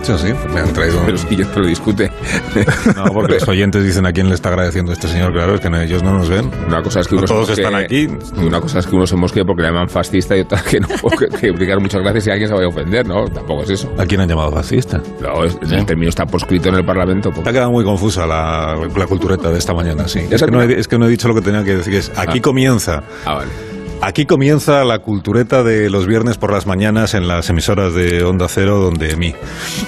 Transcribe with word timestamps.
Dicho, 0.00 0.18
sí. 0.18 0.32
Me 0.52 0.60
han 0.60 0.72
traído. 0.72 1.00
Pero 1.04 1.18
si 1.18 1.26
te 1.36 1.60
lo 1.60 1.66
discute. 1.66 2.10
No, 2.96 3.04
porque 3.12 3.34
los 3.34 3.48
oyentes 3.48 3.84
dicen 3.84 4.04
a 4.06 4.12
quién 4.12 4.28
le 4.28 4.34
está 4.34 4.48
agradeciendo 4.50 4.92
este 4.92 5.08
señor. 5.08 5.32
Claro, 5.32 5.54
es 5.54 5.60
que 5.60 5.70
no- 5.70 5.80
ellos 5.80 6.02
no 6.02 6.12
nos 6.12 6.28
ven. 6.28 6.50
Una 6.66 6.82
cosa 6.82 7.00
es 7.00 7.08
que 7.08 7.16
No 7.16 7.22
todos 7.22 7.48
mosquee- 7.48 7.52
están 7.64 7.74
aquí. 7.74 8.08
Una 8.36 8.60
cosa 8.60 8.78
es 8.80 8.86
que 8.86 8.96
uno 8.96 9.06
se 9.06 9.16
mosquee 9.16 9.44
porque 9.44 9.62
le 9.62 9.68
llaman 9.68 9.88
fascista 9.88 10.36
y 10.36 10.40
otra 10.40 10.62
que 10.62 10.80
no 10.80 10.88
que, 10.88 11.28
que 11.28 11.46
explicar 11.48 11.80
muchas 11.80 12.02
gracias 12.02 12.26
y 12.26 12.30
alguien 12.30 12.48
se 12.48 12.54
vaya 12.54 12.66
a 12.66 12.68
ofender, 12.70 13.06
¿no? 13.06 13.24
Tampoco 13.28 13.62
es 13.62 13.70
eso. 13.70 13.92
¿A 13.98 14.04
quién 14.06 14.20
han 14.20 14.28
llamado 14.28 14.50
fascista? 14.52 15.00
No, 15.20 15.44
es- 15.44 15.56
el 15.70 15.86
término 15.86 16.08
está 16.08 16.26
proscrito 16.26 16.68
en 16.68 16.76
el 16.76 16.84
Parlamento. 16.84 17.30
Te 17.30 17.48
ha 17.48 17.52
quedado 17.52 17.70
muy 17.70 17.84
confusa 17.84 18.26
la, 18.26 18.76
la 18.96 19.06
cultureta 19.06 19.50
de 19.50 19.58
esta 19.58 19.72
mañana, 19.74 20.08
sí. 20.08 20.20
Es 20.30 20.42
que, 20.42 20.50
no 20.50 20.62
he, 20.62 20.78
es 20.78 20.88
que 20.88 20.98
no 20.98 21.06
he 21.06 21.08
dicho 21.08 21.28
lo 21.28 21.34
que 21.34 21.42
tenía 21.42 21.64
que 21.64 21.76
decir. 21.76 21.94
Es, 21.94 22.10
aquí 22.16 22.38
Ah. 22.38 22.42
comienza. 22.42 23.02
Ah, 23.24 23.34
vale. 23.34 23.50
Aquí 24.02 24.24
comienza 24.24 24.82
la 24.84 24.98
cultureta 25.00 25.62
de 25.62 25.90
los 25.90 26.06
viernes 26.06 26.38
por 26.38 26.50
las 26.52 26.66
mañanas 26.66 27.12
en 27.12 27.28
las 27.28 27.50
emisoras 27.50 27.92
de 27.92 28.24
Onda 28.24 28.46
Cero, 28.48 28.78
donde 28.78 29.14
mí. 29.16 29.34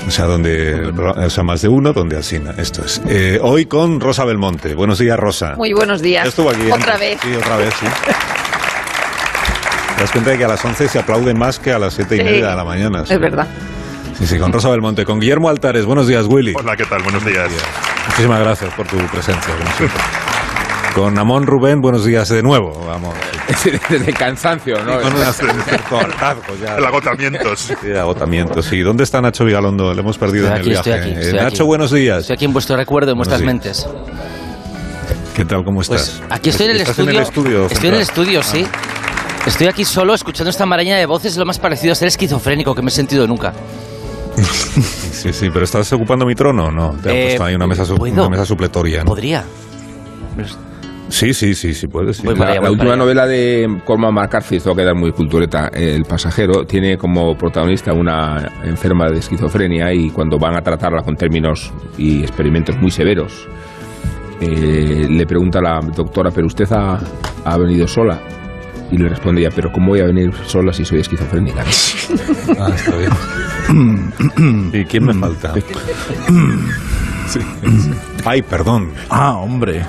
O 0.06 0.10
sea, 0.10 0.26
donde. 0.26 0.92
O 0.92 1.30
sea, 1.30 1.42
más 1.44 1.62
de 1.62 1.68
uno, 1.68 1.94
donde 1.94 2.16
Alsina. 2.16 2.52
Esto 2.58 2.84
es. 2.84 3.00
Eh, 3.08 3.38
hoy 3.42 3.64
con 3.64 4.00
Rosa 4.00 4.26
Belmonte. 4.26 4.74
Buenos 4.74 4.98
días, 4.98 5.18
Rosa. 5.18 5.54
Muy 5.56 5.72
buenos 5.72 6.02
días. 6.02 6.24
Ya 6.24 6.28
estuvo 6.28 6.50
aquí 6.50 6.70
Otra 6.70 6.94
antes. 6.94 7.00
vez. 7.00 7.18
Sí, 7.22 7.34
otra 7.34 7.56
vez, 7.56 7.72
sí. 7.80 7.86
Te 9.96 10.00
das 10.02 10.10
cuenta 10.12 10.30
de 10.30 10.38
que 10.38 10.44
a 10.44 10.48
las 10.48 10.62
11 10.64 10.88
se 10.88 10.98
aplaude 10.98 11.32
más 11.32 11.58
que 11.58 11.72
a 11.72 11.78
las 11.78 11.94
7 11.94 12.16
y 12.16 12.18
Sí. 12.18 12.24
media 12.24 12.50
de 12.50 12.56
la 12.56 12.64
mañana. 12.64 13.06
sí. 13.06 13.14
Es 13.14 13.20
verdad. 13.20 13.46
Sí, 14.18 14.26
sí, 14.26 14.38
con 14.38 14.52
Rosa 14.52 14.68
Belmonte. 14.68 15.06
Con 15.06 15.20
Guillermo 15.20 15.48
Altares. 15.48 15.86
Buenos 15.86 16.06
días, 16.06 16.26
Willy. 16.26 16.52
Hola, 16.54 16.76
¿qué 16.76 16.84
tal? 16.84 17.02
Buenos 17.02 17.24
días. 17.24 17.48
Muchísimas 18.08 18.40
gracias 18.40 18.74
por 18.74 18.86
tu 18.86 18.98
presencia. 19.06 19.54
como 19.56 19.70
siempre. 19.76 20.00
Con 20.94 21.18
Amón 21.18 21.46
Rubén, 21.46 21.80
buenos 21.80 22.04
días 22.04 22.28
de 22.28 22.42
nuevo. 22.42 22.70
Vamos. 22.86 23.14
Desde 23.88 24.10
el 24.10 24.14
cansancio, 24.14 24.76
¿no? 24.84 25.00
Con 25.00 25.14
un 25.14 25.24
cierto 25.64 25.96
hartazgo 25.98 26.54
ya. 26.62 26.76
El 26.76 26.84
agotamiento. 26.84 27.56
sí. 27.56 27.72
Agotamiento, 27.98 28.62
sí. 28.62 28.80
¿Dónde 28.80 29.04
está 29.04 29.20
Nacho 29.22 29.44
Vigalondo? 29.46 29.94
Le 29.94 30.00
hemos 30.00 30.18
perdido 30.18 30.48
Estoy 30.48 30.56
en 30.56 30.60
aquí, 30.60 30.70
el 30.70 30.76
estoy 30.76 30.92
viaje. 30.92 31.08
aquí, 31.10 31.18
Eh, 31.18 31.22
estoy 31.22 31.40
Nacho, 31.40 31.54
aquí. 31.62 31.62
buenos 31.62 31.92
días. 31.92 32.18
Estoy 32.20 32.34
aquí 32.34 32.44
en 32.44 32.52
vuestro 32.52 32.76
recuerdo, 32.76 33.12
en 33.12 33.16
vuestras 33.16 33.40
mentes. 33.40 33.86
¿Qué 35.34 35.46
tal? 35.46 35.64
¿Cómo 35.64 35.80
estás? 35.80 36.16
Pues 36.18 36.30
aquí 36.30 36.50
estoy 36.50 36.66
en 36.66 36.72
el 36.72 36.76
¿Estás 36.82 36.98
estudio. 36.98 37.10
en 37.10 37.16
el 37.16 37.22
estudio? 37.22 37.66
estoy 37.66 37.88
en 37.88 37.94
el 37.94 38.00
estudio, 38.02 38.42
sí. 38.42 38.66
Estoy 39.46 39.66
aquí 39.68 39.84
solo 39.86 40.12
escuchando 40.12 40.50
esta 40.50 40.66
maraña 40.66 40.96
de 40.98 41.06
voces, 41.06 41.32
es 41.32 41.38
lo 41.38 41.46
más 41.46 41.58
parecido 41.58 41.92
a 41.92 41.94
ser 41.94 42.08
esquizofrénico 42.08 42.74
que 42.74 42.82
me 42.82 42.88
he 42.88 42.92
sentido 42.92 43.26
nunca. 43.26 43.52
Sí, 45.22 45.32
sí, 45.32 45.50
pero 45.52 45.64
¿estás 45.64 45.92
ocupando 45.92 46.26
mi 46.26 46.34
trono 46.34 46.64
o 46.64 46.70
no? 46.72 46.90
Te 47.00 47.10
han 47.10 47.16
Eh, 47.16 47.24
puesto 47.26 47.44
ahí 47.44 47.54
una 47.54 47.68
mesa, 47.68 47.84
su- 47.84 47.96
mesa 47.96 48.44
supletoria. 48.44 49.04
¿no? 49.04 49.04
Podría. 49.04 49.44
Sí, 51.12 51.34
sí, 51.34 51.54
sí, 51.54 51.74
sí, 51.74 51.86
puedes. 51.88 52.16
sí. 52.16 52.22
Voy 52.24 52.34
La, 52.34 52.70
última 52.70 52.96
novela 52.96 53.26
de 53.26 53.80
Cormac 53.84 54.12
McCarthy, 54.12 54.56
esto 54.56 54.70
va 54.70 54.74
a 54.74 54.76
quedar 54.76 54.94
muy 54.94 55.12
cultureta, 55.12 55.68
El 55.68 56.04
pasajero, 56.04 56.64
tiene 56.64 56.96
como 56.96 57.36
protagonista 57.36 57.92
una 57.92 58.50
enferma 58.64 59.10
de 59.10 59.18
esquizofrenia 59.18 59.92
y 59.92 60.08
cuando 60.08 60.38
van 60.38 60.56
a 60.56 60.62
tratarla 60.62 61.02
con 61.02 61.14
términos 61.14 61.70
y 61.98 62.22
experimentos 62.22 62.76
muy 62.80 62.90
severos, 62.90 63.46
eh, 64.40 65.06
le 65.08 65.26
pregunta 65.26 65.58
a 65.58 65.62
la 65.62 65.80
doctora, 65.94 66.30
¿pero 66.34 66.46
usted 66.46 66.64
ha, 66.72 66.98
ha 67.44 67.58
venido 67.58 67.86
sola? 67.86 68.18
Y 68.90 68.96
le 68.96 69.10
responde 69.10 69.42
ella, 69.42 69.50
¿pero 69.54 69.70
cómo 69.70 69.88
voy 69.88 70.00
a 70.00 70.06
venir 70.06 70.32
sola 70.46 70.72
si 70.72 70.84
soy 70.84 71.00
esquizofrénica? 71.00 71.62
Ah, 72.58 72.70
está 72.74 72.96
bien. 72.96 74.70
¿Y 74.72 74.84
quién 74.84 75.04
me 75.04 75.14
falta? 75.14 75.54
Sí. 77.26 77.40
Ay, 78.24 78.42
perdón. 78.42 78.90
Ah, 79.08 79.36
hombre. 79.36 79.82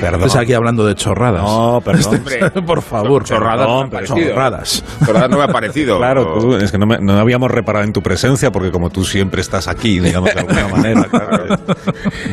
Perdón. 0.00 0.22
Estás 0.26 0.42
aquí 0.42 0.52
hablando 0.54 0.86
de 0.86 0.94
chorradas. 0.94 1.42
No, 1.42 1.80
perdón. 1.84 2.22
Por 2.66 2.82
favor. 2.82 3.24
Chorradas 3.24 3.66
no. 3.66 3.88
Chorradas. 4.04 4.84
Chorradas 5.04 5.30
no 5.30 5.38
me 5.38 5.44
ha 5.44 5.48
parecido. 5.48 5.98
Claro, 6.00 6.38
tú, 6.40 6.54
es 6.56 6.72
que 6.72 6.78
no, 6.78 6.86
me- 6.86 6.98
no 6.98 7.18
habíamos 7.18 7.50
reparado 7.50 7.84
en 7.84 7.92
tu 7.92 8.02
presencia 8.02 8.50
porque 8.50 8.70
como 8.72 8.90
tú 8.90 9.04
siempre 9.04 9.40
estás 9.40 9.68
aquí, 9.68 10.00
digamos 10.00 10.32
de 10.34 10.40
alguna 10.40 10.68
manera. 10.68 11.04
claro. 11.10 11.56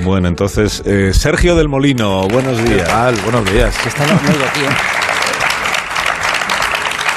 Bueno, 0.03 0.27
entonces, 0.27 0.81
eh, 0.85 1.11
Sergio 1.13 1.56
del 1.56 1.67
Molino, 1.67 2.27
buenos 2.27 2.57
¿Qué 2.61 2.75
días. 2.75 2.88
tal? 2.88 3.16
Buenos 3.23 3.51
días. 3.51 3.75
Está 3.85 4.03
aquí, 4.03 4.11
¿eh? 4.61 5.16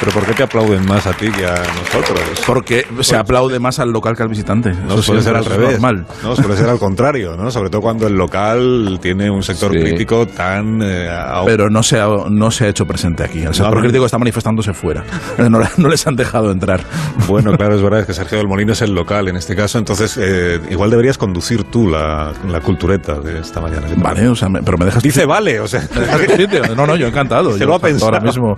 Pero 0.01 0.11
¿por 0.13 0.25
qué 0.25 0.33
te 0.33 0.43
aplauden 0.43 0.85
más 0.85 1.05
a 1.07 1.13
ti 1.13 1.29
que 1.31 1.45
a 1.45 1.53
nosotros? 1.53 2.19
Porque 2.45 2.85
se 3.01 3.15
aplaude 3.15 3.59
más 3.59 3.77
al 3.79 3.91
local 3.91 4.17
que 4.17 4.23
al 4.23 4.29
visitante. 4.29 4.73
No 4.73 4.95
Eso 4.95 5.03
suele 5.03 5.21
ser 5.21 5.35
al 5.35 5.45
revés. 5.45 5.73
normal. 5.73 6.05
No, 6.23 6.35
suele 6.35 6.57
ser 6.57 6.67
al 6.69 6.79
contrario, 6.79 7.37
¿no? 7.37 7.51
Sobre 7.51 7.69
todo 7.69 7.81
cuando 7.81 8.07
el 8.07 8.15
local 8.15 8.97
tiene 9.01 9.29
un 9.29 9.43
sector 9.43 9.71
Sí. 9.71 9.79
crítico 9.79 10.25
tan... 10.27 10.81
eh, 10.81 11.07
a- 11.09 11.43
Pero 11.45 11.69
no 11.69 11.83
se, 11.83 11.99
ha, 11.99 12.07
no 12.29 12.49
se 12.51 12.65
ha 12.65 12.67
hecho 12.69 12.85
presente 12.87 13.23
aquí. 13.23 13.43
El 13.43 13.53
sector 13.53 13.75
No, 13.75 13.81
crítico 13.81 14.05
está 14.05 14.17
manifestándose 14.17 14.73
fuera. 14.73 15.03
No, 15.37 15.59
no 15.77 15.89
les 15.89 16.07
han 16.07 16.15
dejado 16.15 16.51
entrar. 16.51 16.81
Bueno, 17.27 17.55
claro, 17.55 17.75
es 17.75 17.81
verdad 17.81 17.99
es 18.01 18.05
que 18.07 18.13
Sergio 18.13 18.37
del 18.39 18.47
Molino 18.47 18.73
es 18.73 18.81
el 18.81 18.93
local 18.95 19.27
en 19.27 19.35
este 19.35 19.55
caso, 19.55 19.77
entonces 19.77 20.17
eh, 20.21 20.59
igual 20.69 20.89
deberías 20.89 21.17
conducir 21.17 21.63
tú 21.65 21.87
la, 21.89 22.31
la 22.47 22.59
cultureta 22.61 23.19
de 23.19 23.39
esta 23.39 23.59
mañana. 23.61 23.87
¿qué 23.87 23.95
te 23.95 24.01
Vale, 24.01 24.27
o 24.29 24.35
sea, 24.35 24.49
me- 24.49 24.63
pero 24.63 24.77
me 24.77 24.85
dejas... 24.85 25.03
Dice 25.03 25.25
vale, 25.25 25.59
o 25.59 25.67
sea... 25.67 25.81
No, 26.75 26.87
no, 26.87 26.95
yo 26.95 27.07
encantado. 27.07 27.53
Se 27.53 27.59
Yo 27.59 27.65
lo 27.67 27.73
ha 27.73 27.77
encantado 27.77 28.05
Ahora 28.05 28.19
pensado. 28.21 28.55
mismo. 28.55 28.57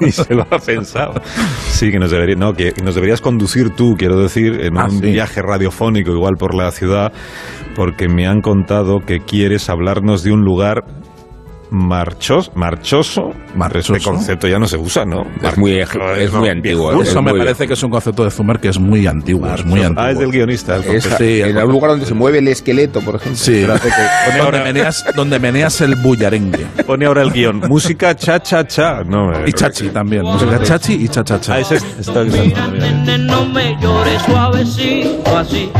y 0.00 0.10
se 0.12 0.34
lo 0.34 0.46
ha 0.50 0.58
pensado. 0.58 1.14
Sí, 1.68 1.90
que 1.90 1.98
nos, 1.98 2.10
debería, 2.10 2.36
no, 2.36 2.52
que 2.52 2.72
nos 2.82 2.94
deberías 2.94 3.20
conducir 3.20 3.70
tú, 3.70 3.94
quiero 3.98 4.20
decir, 4.20 4.60
en 4.62 4.78
Ah, 4.78 4.84
un 4.86 4.98
sí. 5.00 5.10
viaje 5.12 5.42
radiofónico 5.42 6.12
igual 6.12 6.34
por 6.38 6.54
la 6.54 6.70
ciudad, 6.70 7.12
porque 7.74 8.08
me 8.08 8.26
han 8.26 8.40
contado 8.40 9.00
que 9.00 9.20
quieres 9.20 9.68
hablarnos 9.70 10.22
de 10.22 10.32
un 10.32 10.42
lugar 10.42 10.84
marchos, 11.70 12.50
marchoso. 12.54 13.32
Marchoso. 13.54 13.94
Este 13.96 14.04
concepto 14.08 14.46
ya 14.48 14.58
no 14.58 14.66
se 14.68 14.76
usa, 14.76 15.04
¿no? 15.04 15.26
Es 15.42 15.56
muy, 15.56 15.78
es 15.78 16.32
muy 16.32 16.48
antiguo. 16.48 16.92
Eso 16.92 17.02
es 17.02 17.14
me 17.24 17.30
muy- 17.32 17.38
parece 17.40 17.66
que 17.66 17.72
es 17.74 17.82
un 17.82 17.90
concepto 17.90 18.24
de 18.24 18.30
Zumer 18.30 18.58
que 18.60 18.68
es 18.68 18.78
muy 18.78 19.06
antiguo. 19.06 19.48
Es 19.52 19.64
muy 19.64 19.80
antiguo. 19.82 20.02
Ah, 20.04 20.10
es 20.10 20.18
del 20.18 20.30
guionista. 20.30 20.76
el 20.76 20.84
Es. 20.84 21.04
Sí, 21.18 21.40
en 21.42 21.56
algún 21.58 21.72
lugar 21.74 21.90
donde 21.92 22.06
se 22.06 22.14
mueve 22.14 22.38
el 22.38 22.48
esqueleto, 22.48 23.00
por 23.00 23.16
ejemplo. 23.16 23.36
Sí, 23.38 23.64
que 23.66 23.66
pone 24.26 24.38
donde, 24.42 24.60
meneas, 24.64 25.04
donde 25.16 25.38
meneas 25.38 25.80
el 25.80 25.96
bullarengue. 25.96 26.66
Pone 26.86 27.06
ahora 27.06 27.22
el 27.22 27.32
guion. 27.32 27.60
Música 27.68 28.14
cha 28.14 28.40
cha 28.42 28.66
cha. 28.66 29.02
No, 29.04 29.32
eh, 29.32 29.44
Y 29.46 29.52
chachi 29.52 29.88
también. 29.88 30.22
Música 30.22 30.60
chachi 30.62 30.94
y 30.94 31.08
cha 31.08 31.24
cha 31.24 31.40
cha. 31.40 31.54
Ah, 31.54 31.60
ese 31.60 31.76
es- 31.76 31.84
está 32.00 32.20
avisando, 32.20 32.44
mira, 32.46 32.68
mira. 32.68 33.18
no 33.18 33.44
me 33.46 33.76
llores 33.80 34.22
suavecito, 34.22 35.36
así, 35.36 35.70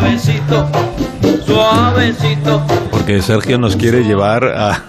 suavecito, 0.00 0.68
suavecito, 1.44 2.62
Porque 2.90 3.20
Sergio 3.20 3.58
nos 3.58 3.76
quiere 3.76 4.02
llevar 4.02 4.44
a. 4.44 4.82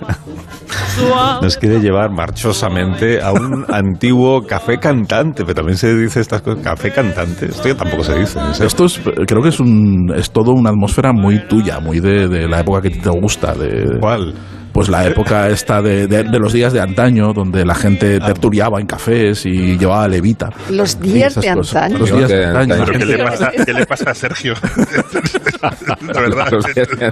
Nos 1.41 1.57
quiere 1.57 1.79
llevar 1.79 2.11
marchosamente 2.11 3.22
a 3.22 3.31
un 3.31 3.66
antiguo 3.69 4.41
café 4.44 4.77
cantante, 4.77 5.44
pero 5.44 5.55
también 5.55 5.77
se 5.77 5.94
dice 5.95 6.19
estas 6.22 6.41
cosas, 6.41 6.63
café 6.63 6.91
cantante, 6.91 7.47
esto 7.47 7.67
ya 7.67 7.75
tampoco 7.75 8.03
se 8.03 8.17
dice. 8.19 8.39
Esto 8.63 8.85
es, 8.85 8.99
creo 9.27 9.41
que 9.41 9.49
es 9.49 9.59
un, 9.59 10.13
es 10.16 10.31
todo 10.31 10.51
una 10.51 10.69
atmósfera 10.69 11.11
muy 11.13 11.47
tuya, 11.47 11.79
muy 11.79 11.99
de, 11.99 12.28
de 12.28 12.47
la 12.47 12.59
época 12.59 12.81
que 12.81 12.89
te 12.89 13.09
gusta, 13.09 13.53
de, 13.53 13.99
¿Cuál? 13.99 14.34
Pues 14.72 14.88
la 14.90 15.06
época 15.06 15.50
esta 15.50 15.82
de, 15.82 16.08
de- 16.08 16.23
de 16.23 16.40
los 16.40 16.53
días 16.53 16.72
de 16.73 16.79
antaño, 16.79 17.34
donde 17.34 17.66
la 17.66 17.76
gente 17.76 18.20
tertuliaba 18.20 18.79
en 18.79 18.88
cafés 18.88 19.46
y 19.46 19.78
llevaba 19.78 20.08
levita. 20.08 20.50
Los 20.70 21.00
días 21.00 21.35
de 21.35 21.50
antaño. 21.50 21.97
Los 21.97 22.12
días 22.12 22.29
de 22.29 22.46
antaño. 22.46 22.76
la 22.76 22.85
¿Pero 22.85 22.94
qué 22.94 23.00
gente- 23.06 23.18
le 23.18 23.23
pasa, 23.23 23.52
qué 23.66 23.73
le 23.73 23.85
pasa 23.85 24.12
a 24.12 24.16
Sergio? 24.22 24.53
De 25.61 26.13
verdad. 26.22 26.47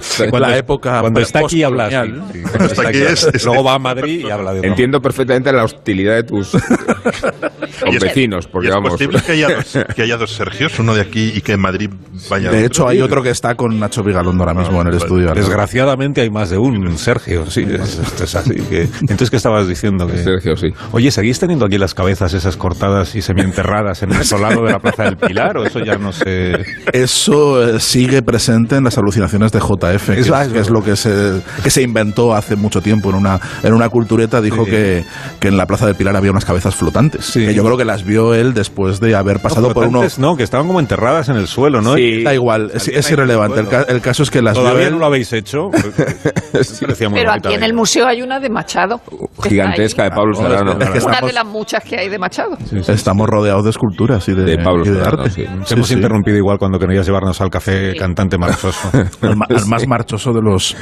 Fue 0.30 0.40
la 0.40 0.56
época 0.56 1.00
Cuando 1.00 1.20
está 1.20 1.40
aquí 1.40 1.62
habla 1.62 1.86
así. 1.86 1.94
postcolonial. 1.96 2.32
Sí, 2.32 2.42
cuando 2.42 2.64
está 2.66 2.82
aquí 2.82 2.88
aquí 3.02 3.12
es- 3.12 3.28
es- 3.34 3.44
Luego 3.44 3.64
va 3.64 3.74
a 3.74 3.78
Madrid 3.78 4.24
y 4.26 4.30
habla 4.30 4.52
de. 4.54 4.66
Entiendo 4.66 5.00
perfectamente 5.00 5.52
la 5.52 5.64
hostilidad 5.64 6.14
de 6.16 6.22
tus 6.24 6.52
vecinos, 8.00 8.46
porque 8.46 8.68
¿Y 8.68 8.70
es 8.70 8.74
vamos. 8.74 8.92
posible 8.92 9.20
que 9.24 9.32
haya, 9.32 9.48
dos, 9.56 9.78
que 9.96 10.02
haya 10.02 10.16
dos 10.16 10.32
Sergios, 10.34 10.78
uno 10.78 10.94
de 10.94 11.00
aquí 11.02 11.32
y 11.34 11.40
que 11.40 11.52
en 11.52 11.60
Madrid 11.60 11.90
vaya 12.28 12.50
De 12.50 12.64
hecho, 12.64 12.88
hay 12.88 13.00
otro 13.00 13.22
que 13.22 13.30
está 13.30 13.54
con 13.54 13.78
Nacho 13.78 14.02
Vigalondo 14.02 14.42
ahora 14.44 14.54
mismo 14.54 14.80
en 14.80 14.88
el 14.88 14.92
vale. 14.94 14.96
estudio. 15.04 15.32
Desgraciadamente 15.34 16.20
hay 16.20 16.30
más 16.30 16.50
de 16.50 16.58
un 16.58 16.96
Sergio. 16.98 17.46
sí, 17.50 17.66
es- 17.68 17.98
esto 17.98 18.24
es 18.24 18.34
así. 18.34 18.54
que- 18.54 18.88
entonces, 19.00 19.30
¿qué 19.30 19.36
estabas 19.36 19.68
diciendo? 19.68 20.06
Que- 20.06 20.18
Sergio, 20.18 20.56
sí. 20.56 20.68
Oye, 20.92 21.10
¿seguís 21.10 21.38
teniendo 21.38 21.64
aquí 21.66 21.78
las 21.78 21.94
cabezas 21.94 22.32
esas 22.34 22.56
cortadas 22.56 23.14
y 23.14 23.22
semienterradas 23.22 24.02
en 24.02 24.12
el 24.12 24.24
solado 24.24 24.64
de 24.64 24.72
la 24.72 24.78
Plaza 24.78 25.04
del 25.04 25.16
Pilar? 25.16 25.56
¿O 25.58 25.64
eso 25.64 25.78
ya 25.80 25.96
no 25.96 26.12
sé...? 26.12 26.64
Eso 26.92 27.62
eh, 27.76 27.80
sigue 27.80 28.22
presente 28.22 28.39
en 28.48 28.84
las 28.84 28.96
alucinaciones 28.98 29.52
de 29.52 29.60
JF, 29.60 30.06
que, 30.14 30.20
Es- 30.20 30.30
que 30.52 30.58
es 30.58 30.70
lo 30.70 30.82
que 30.82 30.96
se, 30.96 31.40
que 31.62 31.70
se 31.70 31.82
inventó 31.82 32.34
hace 32.34 32.56
mucho 32.56 32.80
tiempo 32.80 33.10
en 33.10 33.16
una, 33.16 33.38
en 33.62 33.72
una 33.74 33.88
cultureta. 33.88 34.40
Dijo 34.40 34.64
Sí. 34.64 34.70
que, 34.70 35.04
que 35.38 35.48
en 35.48 35.56
la 35.56 35.66
Plaza 35.66 35.86
del 35.86 35.94
Pilar 35.94 36.16
había 36.16 36.30
unas 36.30 36.44
cabezas 36.44 36.74
flotantes. 36.74 37.24
Sí. 37.24 37.46
Que 37.46 37.54
yo 37.54 37.64
creo 37.64 37.76
que 37.76 37.84
las 37.84 38.04
vio 38.04 38.34
él 38.34 38.54
después 38.54 39.00
de 39.00 39.14
haber 39.14 39.40
pasado 39.40 39.68
No, 39.68 39.74
por 39.74 39.86
uno. 39.86 40.02
No, 40.18 40.36
que 40.36 40.42
estaban 40.42 40.66
como 40.66 40.80
enterradas 40.80 41.28
en 41.28 41.36
el 41.36 41.46
suelo, 41.46 41.80
¿no? 41.82 41.94
Sí. 41.96 42.22
Da 42.22 42.34
igual, 42.34 42.70
es, 42.74 42.88
es 42.88 43.10
irrelevante. 43.10 43.60
El, 43.60 43.68
ca- 43.68 43.82
el 43.88 44.00
caso 44.00 44.22
es 44.22 44.30
que 44.30 44.42
las 44.42 44.54
vio 44.54 44.62
Todavía 44.62 44.86
él. 44.88 44.92
no 44.94 44.98
lo 45.00 45.06
habéis 45.06 45.32
hecho. 45.32 45.70
Me 46.52 46.60
parecía 46.86 47.08
muy 47.08 47.18
Pero 47.20 47.32
aquí 47.32 47.54
en 47.54 47.62
el 47.62 47.72
museo 47.74 48.06
hay 48.06 48.22
una 48.22 48.40
de 48.40 48.48
Machado. 48.50 49.00
Gigantesca 49.42 50.04
de. 50.04 50.10
Pablo 50.10 50.32
Ah, 50.38 50.42
Serrano. 50.42 50.72
es 50.72 50.78
que- 50.78 50.84
Es 50.84 50.90
que 50.90 50.98
Una 50.98 51.14
estamos, 51.14 51.30
de 51.30 51.34
las 51.34 51.46
muchas 51.46 51.84
que 51.84 51.96
hay 51.98 52.08
de 52.08 52.18
Machado. 52.18 52.56
estamos 52.88 53.28
rodeados 53.28 53.64
de 53.64 53.70
esculturas 53.70 54.26
y 54.28 54.34
de, 54.34 54.44
De 54.44 54.58
Pablo 54.58 54.84
y 54.84 54.88
de 54.90 54.94
Serrano, 54.96 55.22
arte. 55.22 55.30
sí. 55.30 55.42
Te 55.42 55.66
Sí, 55.66 55.74
hemos 55.74 55.88
sí. 55.88 55.94
interrumpido 55.94 56.36
igual 56.36 56.58
cuando 56.58 56.78
querías 56.78 57.06
llevarnos 57.06 57.40
al 57.40 57.50
café 57.50 57.92
Sí. 57.92 57.98
Marchoso. 58.38 58.90
Al, 59.22 59.36
ma- 59.36 59.46
al 59.48 59.66
más 59.66 59.86
marchoso 59.86 60.32
de 60.32 60.42
los. 60.42 60.76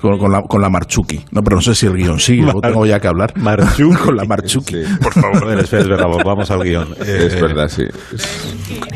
Con, 0.00 0.18
con 0.18 0.30
la, 0.30 0.42
con 0.42 0.60
la 0.60 0.68
Marchuki. 0.68 1.24
No, 1.30 1.40
pero 1.42 1.56
no 1.56 1.62
sé 1.62 1.74
si 1.74 1.86
el 1.86 1.94
guion 1.94 2.20
sigue, 2.20 2.52
tengo 2.60 2.84
ya 2.84 3.00
que 3.00 3.08
hablar. 3.08 3.32
Marchuki. 3.38 3.96
con 4.04 4.16
la 4.16 4.24
Marchuki. 4.26 4.84
Sí. 4.84 4.94
Por 5.00 5.12
favor, 5.14 5.58
es, 5.58 5.72
es 5.72 5.88
verdad, 5.88 6.06
vamos 6.22 6.50
al 6.50 6.62
guion. 6.62 6.88
Es 7.00 7.32
Eh, 7.34 7.38
verdad, 7.40 7.68
sí. 7.68 7.84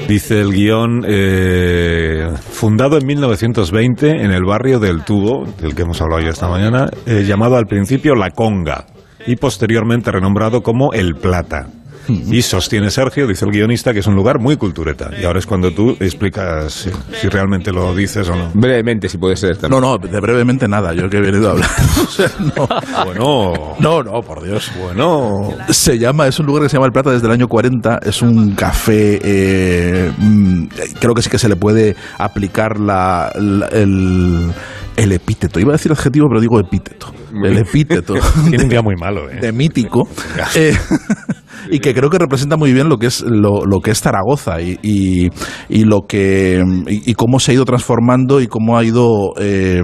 Dice 0.06 0.38
el 0.40 0.52
guion, 0.52 1.04
eh, 1.06 2.28
fundado 2.50 2.98
en 2.98 3.06
1920 3.06 4.10
en 4.22 4.32
el 4.32 4.44
barrio 4.44 4.80
del 4.80 5.02
Tubo, 5.04 5.46
del 5.62 5.74
que 5.74 5.82
hemos 5.82 5.98
hablado 6.02 6.20
ya 6.20 6.28
esta 6.30 6.48
mañana, 6.48 6.90
eh, 7.06 7.24
llamado 7.26 7.56
al 7.56 7.64
principio 7.66 8.14
La 8.14 8.30
Conga 8.30 8.84
y 9.26 9.36
posteriormente 9.36 10.10
renombrado 10.12 10.62
como 10.62 10.92
El 10.92 11.14
Plata. 11.14 11.68
Y 12.08 12.42
sostiene 12.42 12.90
Sergio, 12.90 13.26
dice 13.26 13.44
el 13.44 13.50
guionista, 13.52 13.92
que 13.92 14.00
es 14.00 14.06
un 14.06 14.14
lugar 14.14 14.38
muy 14.38 14.56
cultureta. 14.56 15.10
Y 15.20 15.24
ahora 15.24 15.38
es 15.38 15.46
cuando 15.46 15.70
tú 15.72 15.96
explicas 16.00 16.72
si, 16.72 16.90
si 17.20 17.28
realmente 17.28 17.70
lo 17.72 17.94
dices 17.94 18.28
o 18.28 18.34
no. 18.36 18.50
Brevemente, 18.54 19.08
si 19.08 19.18
puede 19.18 19.36
ser. 19.36 19.56
No, 19.70 19.80
no, 19.80 19.98
de 19.98 20.20
brevemente 20.20 20.66
nada, 20.68 20.92
yo 20.94 21.08
que 21.08 21.18
he 21.18 21.20
venido 21.20 21.48
a 21.48 21.52
hablar. 21.52 21.70
O 22.02 22.10
sea, 22.10 22.30
no. 22.56 22.68
Bueno, 23.04 23.52
No, 23.80 24.02
no, 24.02 24.20
por 24.22 24.42
Dios. 24.44 24.70
bueno. 24.82 25.50
Se 25.68 25.98
llama, 25.98 26.26
es 26.26 26.38
un 26.38 26.46
lugar 26.46 26.62
que 26.62 26.68
se 26.68 26.76
llama 26.76 26.86
El 26.86 26.92
Plata 26.92 27.10
desde 27.10 27.26
el 27.26 27.32
año 27.32 27.48
40. 27.48 28.00
Es 28.04 28.22
un 28.22 28.52
café. 28.54 29.18
eh, 29.22 30.12
mm, 30.16 30.64
creo 31.00 31.14
que 31.14 31.22
sí 31.22 31.30
que 31.30 31.38
se 31.38 31.48
le 31.48 31.56
puede 31.56 31.94
aplicar 32.18 32.78
la, 32.80 33.30
la- 33.36 33.68
el, 33.68 34.50
el 34.96 35.12
epíteto. 35.12 35.60
Iba 35.60 35.72
a 35.72 35.76
decir 35.76 35.92
adjetivo, 35.92 36.26
pero 36.28 36.40
digo 36.40 36.58
epíteto. 36.58 37.12
El 37.44 37.58
epíteto. 37.58 38.14
Tiene 38.48 38.64
un 38.64 38.70
día 38.70 38.82
muy 38.82 38.94
malo, 38.96 39.30
¿eh? 39.30 39.38
de 39.40 39.52
mítico 39.52 40.08
eh, 40.56 40.74
y 41.70 41.80
que 41.80 41.92
creo 41.94 42.08
que 42.10 42.18
representa 42.18 42.56
muy 42.56 42.72
bien 42.72 42.88
lo 42.88 42.98
que 42.98 43.06
es 43.06 43.22
lo, 43.22 43.64
lo 43.66 43.80
que 43.80 43.90
es 43.90 44.00
Zaragoza 44.00 44.60
y, 44.60 44.78
y, 44.82 45.28
y 45.68 45.84
lo 45.84 46.02
que 46.08 46.62
y, 46.86 47.10
y 47.10 47.14
cómo 47.14 47.40
se 47.40 47.50
ha 47.50 47.54
ido 47.54 47.64
transformando 47.64 48.40
y 48.40 48.46
cómo 48.46 48.78
ha 48.78 48.84
ido 48.84 49.32
eh, 49.38 49.82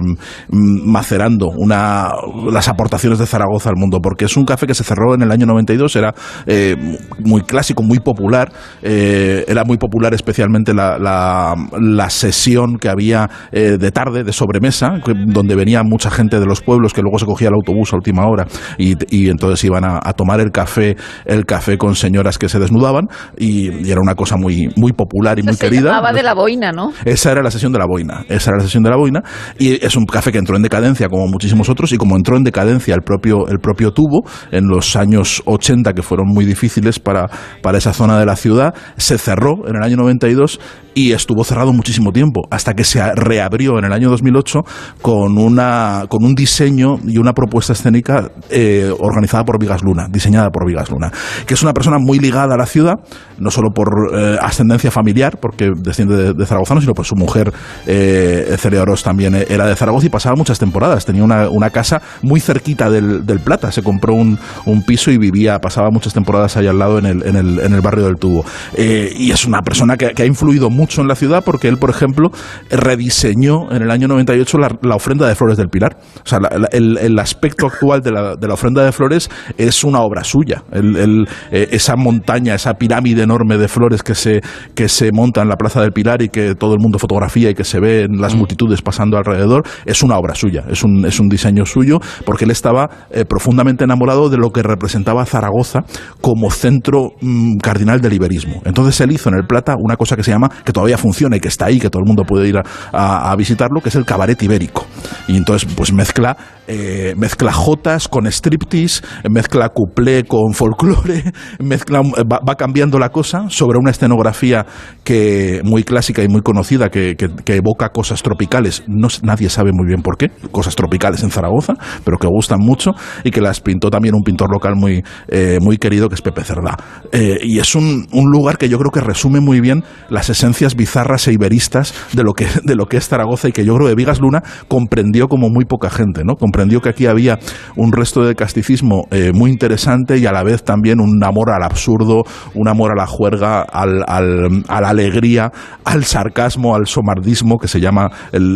macerando 0.49 1.49
una 1.55 2.09
las 2.51 2.67
aportaciones 2.67 3.19
de 3.19 3.25
Zaragoza 3.25 3.69
al 3.69 3.75
mundo 3.77 3.99
porque 4.01 4.25
es 4.25 4.37
un 4.37 4.45
café 4.45 4.67
que 4.67 4.73
se 4.73 4.83
cerró 4.83 5.13
en 5.15 5.21
el 5.21 5.31
año 5.31 5.45
92 5.45 5.95
era 5.95 6.13
eh, 6.45 6.75
muy 7.23 7.41
clásico 7.41 7.83
muy 7.83 7.99
popular 7.99 8.51
eh, 8.81 9.45
era 9.47 9.63
muy 9.63 9.77
popular 9.77 10.13
especialmente 10.13 10.73
la, 10.73 10.97
la, 10.97 11.55
la 11.79 12.09
sesión 12.09 12.77
que 12.77 12.89
había 12.89 13.29
eh, 13.51 13.77
de 13.79 13.91
tarde 13.91 14.23
de 14.23 14.33
sobremesa 14.33 14.99
que- 15.03 15.13
donde 15.27 15.55
venía 15.55 15.83
mucha 15.83 16.09
gente 16.09 16.39
de 16.39 16.45
los 16.45 16.61
pueblos 16.61 16.93
que 16.93 17.01
luego 17.01 17.19
se 17.19 17.25
cogía 17.25 17.44
el 17.49 17.55
autobús 17.55 17.93
a 17.93 17.97
última 17.97 18.27
hora 18.27 18.45
y, 18.77 18.95
y 19.09 19.29
entonces 19.29 19.63
iban 19.63 19.85
a, 19.85 19.99
a 20.03 20.13
tomar 20.13 20.39
el 20.39 20.51
café 20.51 20.95
el 21.25 21.45
café 21.45 21.77
con 21.77 21.95
señoras 21.95 22.37
que 22.37 22.49
se 22.49 22.59
desnudaban 22.59 23.07
y, 23.37 23.85
y 23.87 23.91
era 23.91 24.01
una 24.01 24.15
cosa 24.15 24.37
muy 24.37 24.69
muy 24.75 24.93
popular 24.93 25.37
y 25.37 25.41
Esa 25.41 25.51
muy 25.51 25.57
se 25.57 25.69
querida 25.69 25.89
llamaba 25.89 26.13
de 26.13 26.23
la 26.23 26.33
boina, 26.33 26.71
¿no? 26.71 26.91
esa 27.05 27.31
era 27.31 27.41
la 27.41 27.51
sesión 27.51 27.71
de 27.71 27.79
la 27.79 27.85
boina. 27.85 28.25
Esa 28.29 28.51
era 28.51 28.57
la 28.57 28.63
sesión 28.63 28.83
de 28.83 28.89
la 28.89 28.97
boina. 28.97 29.23
Y 29.57 29.83
es 29.85 29.95
un 29.95 30.05
café 30.05 30.31
que 30.31 30.37
entró 30.37 30.55
en 30.55 30.61
decadencia 30.61 31.07
como 31.07 31.27
muchísimos 31.27 31.69
otros. 31.69 31.91
Y 31.91 31.97
como 31.97 32.15
entró 32.15 32.37
en 32.37 32.43
decadencia 32.43 32.93
el 32.95 33.01
propio, 33.01 33.47
el 33.47 33.59
propio 33.59 33.91
tubo 33.91 34.23
en 34.51 34.67
los 34.67 34.95
años 34.95 35.41
80, 35.45 35.93
que 35.93 36.01
fueron 36.01 36.27
muy 36.27 36.45
difíciles 36.45 36.99
para, 36.99 37.27
para 37.61 37.77
esa 37.77 37.93
zona 37.93 38.19
de 38.19 38.25
la 38.25 38.35
ciudad, 38.35 38.73
se 38.97 39.17
cerró 39.17 39.67
en 39.67 39.75
el 39.75 39.83
año 39.83 39.97
92 39.97 40.59
y 40.93 41.11
estuvo 41.11 41.43
cerrado 41.43 41.73
muchísimo 41.73 42.11
tiempo. 42.11 42.41
Hasta 42.49 42.73
que 42.73 42.83
se 42.83 43.03
reabrió 43.15 43.77
en 43.77 43.85
el 43.85 43.93
año 43.93 44.09
2008 44.09 44.61
con, 45.01 45.37
una, 45.37 46.05
con 46.09 46.23
un 46.23 46.35
diseño 46.35 46.97
y 47.05 47.17
una 47.25 47.33
propuesta 47.33 47.73
escénica 47.73 48.29
eh, 48.49 48.91
organizada 48.99 49.43
por 49.43 49.59
Vigas 49.59 49.81
Luna, 49.83 50.07
diseñada 50.09 50.49
por 50.49 50.67
Vigas 50.67 50.89
Luna. 50.91 51.11
Que 51.45 51.55
es 51.55 51.63
una 51.63 51.73
persona 51.73 51.97
muy 51.99 52.19
ligada 52.19 52.53
a 52.53 52.57
la 52.57 52.65
ciudad, 52.65 52.95
no 53.37 53.49
solo 53.49 53.71
por 53.71 53.87
eh, 54.13 54.37
ascendencia 54.41 54.91
familiar, 54.91 55.39
porque 55.41 55.71
desciende 55.75 56.15
de, 56.15 56.33
de 56.33 56.45
zaragozano, 56.45 56.81
sino 56.81 56.93
por 56.93 57.05
su 57.05 57.15
mujer, 57.15 57.51
eh, 57.87 58.55
Celia 58.59 58.81
Oroz, 58.81 59.03
también 59.03 59.35
era 59.35 59.65
de 59.67 59.75
Zaragoza 59.75 60.05
y 60.05 60.09
pasaba 60.09 60.35
muchas 60.35 60.59
temporadas. 60.59 61.05
Tenía 61.05 61.23
una, 61.23 61.69
casa 61.69 62.01
muy 62.21 62.39
cerquita 62.39 62.89
del, 62.89 63.23
Plata, 63.43 63.71
se 63.71 63.83
compró 63.83 64.13
un, 64.13 64.37
piso 64.85 65.11
y 65.11 65.17
vivía, 65.17 65.59
pasaba 65.59 65.89
muchas 65.89 66.13
temporadas 66.13 66.57
ahí 66.57 66.67
al 66.67 66.77
lado 66.77 66.99
en 66.99 67.05
el, 67.05 67.23
en 67.25 67.35
el, 67.35 67.59
en 67.59 67.73
el 67.73 67.81
barrio 67.81 68.05
del 68.05 68.15
Tubo. 68.15 68.45
Eh, 68.75 69.11
y 69.15 69.31
es 69.31 69.45
una 69.45 69.61
persona 69.61 69.97
que, 69.97 70.13
ha 70.15 70.25
influido 70.25 70.69
mucho 70.69 71.01
en 71.01 71.07
la 71.07 71.15
ciudad 71.15 71.43
porque 71.43 71.67
él, 71.67 71.77
por 71.77 71.89
ejemplo, 71.89 72.31
rediseñó 72.69 73.71
en 73.71 73.81
el 73.81 73.91
año 73.91 74.07
98 74.07 74.57
la, 74.57 74.69
la 74.81 74.95
ofrenda 74.95 75.27
de 75.27 75.35
flores 75.35 75.57
del 75.57 75.69
Pilar. 75.69 75.97
O 76.23 76.27
sea, 76.27 76.39
el 76.71 77.14
aspecto 77.19 77.67
actual 77.67 78.01
de 78.01 78.11
la, 78.11 78.35
de 78.35 78.47
la 78.47 78.53
ofrenda 78.53 78.83
de 78.83 78.91
flores 78.91 79.29
es 79.57 79.83
una 79.83 79.99
obra 80.01 80.23
suya. 80.23 80.63
El- 80.71 80.95
el, 80.97 81.27
eh, 81.51 81.67
esa 81.71 81.95
montaña, 81.95 82.55
esa 82.55 82.73
pirámide 82.75 83.23
enorme 83.23 83.57
de 83.57 83.67
flores 83.67 84.03
que 84.03 84.15
se, 84.15 84.41
que 84.73 84.87
se 84.89 85.11
monta 85.11 85.41
en 85.41 85.49
la 85.49 85.55
Plaza 85.55 85.81
del 85.81 85.91
Pilar 85.91 86.21
y 86.21 86.29
que 86.29 86.55
todo 86.55 86.73
el 86.73 86.79
mundo 86.79 86.99
fotografía 86.99 87.49
y 87.49 87.53
que 87.53 87.63
se 87.63 87.79
ve 87.79 88.03
en 88.03 88.19
las 88.21 88.35
multitudes 88.35 88.81
pasando 88.81 89.17
alrededor, 89.17 89.63
es 89.85 90.03
una 90.03 90.17
obra 90.17 90.35
suya, 90.35 90.63
es 90.69 90.83
un, 90.83 91.05
es 91.05 91.19
un 91.19 91.27
diseño 91.27 91.65
suyo, 91.65 91.99
porque 92.25 92.45
él 92.45 92.51
estaba 92.51 92.89
eh, 93.11 93.25
profundamente 93.25 93.83
enamorado 93.83 94.29
de 94.29 94.37
lo 94.37 94.51
que 94.51 94.63
representaba 94.63 95.25
Zaragoza 95.25 95.81
como 96.21 96.49
centro 96.51 97.11
mm, 97.21 97.57
cardinal 97.57 98.01
del 98.01 98.13
iberismo. 98.13 98.61
Entonces 98.65 98.99
él 99.01 99.11
hizo 99.11 99.29
en 99.29 99.35
el 99.35 99.45
Plata 99.45 99.75
una 99.77 99.95
cosa 99.97 100.15
que 100.15 100.23
se 100.23 100.31
llama, 100.31 100.49
que 100.63 100.71
todavía 100.73 100.97
funciona 100.97 101.35
y 101.37 101.39
que 101.39 101.47
está 101.49 101.65
ahí, 101.65 101.79
que 101.79 101.89
todo 101.89 102.01
el 102.01 102.07
mundo 102.07 102.23
puede 102.23 102.47
ir 102.47 102.57
a, 102.57 102.63
a- 102.91 103.31
a 103.31 103.35
visitarlo, 103.35 103.81
que 103.81 103.89
es 103.89 103.95
el 103.95 104.05
cabaret 104.05 104.41
ibérico. 104.41 104.85
Y 105.27 105.37
entonces 105.37 105.69
pues 105.75 105.91
mezcla, 105.93 106.35
eh, 106.67 107.04
mezcla 107.15 107.51
jotas 107.51 108.07
con 108.07 108.25
striptease, 108.25 109.03
mezcla 109.29 109.69
cuplé 109.69 110.23
con 110.23 110.53
folclore, 110.53 111.23
mezcla, 111.59 112.01
va, 112.01 112.39
va 112.47 112.55
cambiando 112.55 112.97
la 112.97 113.09
cosa 113.09 113.49
sobre 113.49 113.77
una 113.77 113.91
escenografía 113.91 114.65
que 115.03 115.61
muy 115.63 115.83
clásica 115.83 116.23
y 116.23 116.27
muy 116.27 116.41
conocida 116.41 116.89
que, 116.89 117.15
evoca 117.47 117.89
cosas 117.89 118.23
tropicales. 118.23 118.83
No, 118.87 119.07
nadie 119.23 119.49
sabe 119.49 119.71
muy 119.73 119.87
bien 119.87 120.01
por 120.01 120.17
qué, 120.17 120.29
cosas 120.51 120.75
tropicales 120.75 121.23
en 121.23 121.31
Zaragoza, 121.31 121.73
pero 122.03 122.17
que 122.17 122.27
gustan 122.27 122.59
mucho 122.59 122.91
y 123.23 123.31
que 123.31 123.41
las 123.41 123.61
pintó 123.61 123.89
también 123.89 124.15
un 124.15 124.23
pintor 124.23 124.51
local 124.51 124.75
muy, 124.75 125.03
eh, 125.27 125.59
muy 125.61 125.77
querido 125.77 126.09
que 126.09 126.15
es 126.15 126.21
Pepe 126.21 126.43
Cerdá. 126.43 126.77
Eh, 127.11 127.37
y 127.43 127.59
es 127.59 127.75
un, 127.75 128.07
un 128.11 128.31
lugar 128.31 128.57
que 128.57 128.69
yo 128.69 128.77
creo 128.77 128.91
que 128.91 129.01
resume 129.01 129.39
muy 129.39 129.61
bien 129.61 129.83
las 130.09 130.29
esencias 130.29 130.75
bizarras 130.75 131.27
e 131.27 131.33
iberistas 131.33 131.93
de 132.13 132.23
lo 132.23 132.33
que, 132.33 132.47
de 132.63 132.75
lo 132.75 132.85
que 132.85 132.97
es 132.97 133.07
Zaragoza 133.07 133.47
y 133.49 133.51
que 133.51 133.65
yo 133.65 133.75
creo 133.75 133.89
que 133.89 133.95
Vigas 133.95 134.19
Luna 134.19 134.43
comprendió 134.67 135.27
como 135.27 135.49
muy 135.49 135.65
poca 135.65 135.89
gente, 135.89 136.23
¿no? 136.23 136.35
Comprendió 136.35 136.81
que 136.81 136.89
aquí 136.95 137.05
había 137.07 137.37
un 137.75 137.91
resto 137.91 138.23
de 138.23 138.35
casticismo 138.35 139.03
eh, 139.11 139.31
muy 139.33 139.51
interesante 139.51 140.17
y 140.17 140.25
a 140.25 140.31
la 140.31 140.43
vez 140.43 140.63
también 140.63 141.01
un 141.01 141.21
amor 141.23 141.51
al 141.51 141.61
absurdo, 141.63 142.23
un 142.53 142.67
amor 142.69 142.91
a 142.93 142.95
la 142.95 143.05
juerga, 143.05 143.61
al, 143.61 144.03
al- 144.07 144.63
a 144.69 144.79
la 144.81 144.89
alegría, 144.89 145.51
al 145.83 146.05
sarcasmo, 146.05 146.73
al 146.75 146.87
somardismo, 146.87 147.57
que 147.57 147.67
se 147.67 147.81
llama 147.81 148.09
el- 148.31 148.53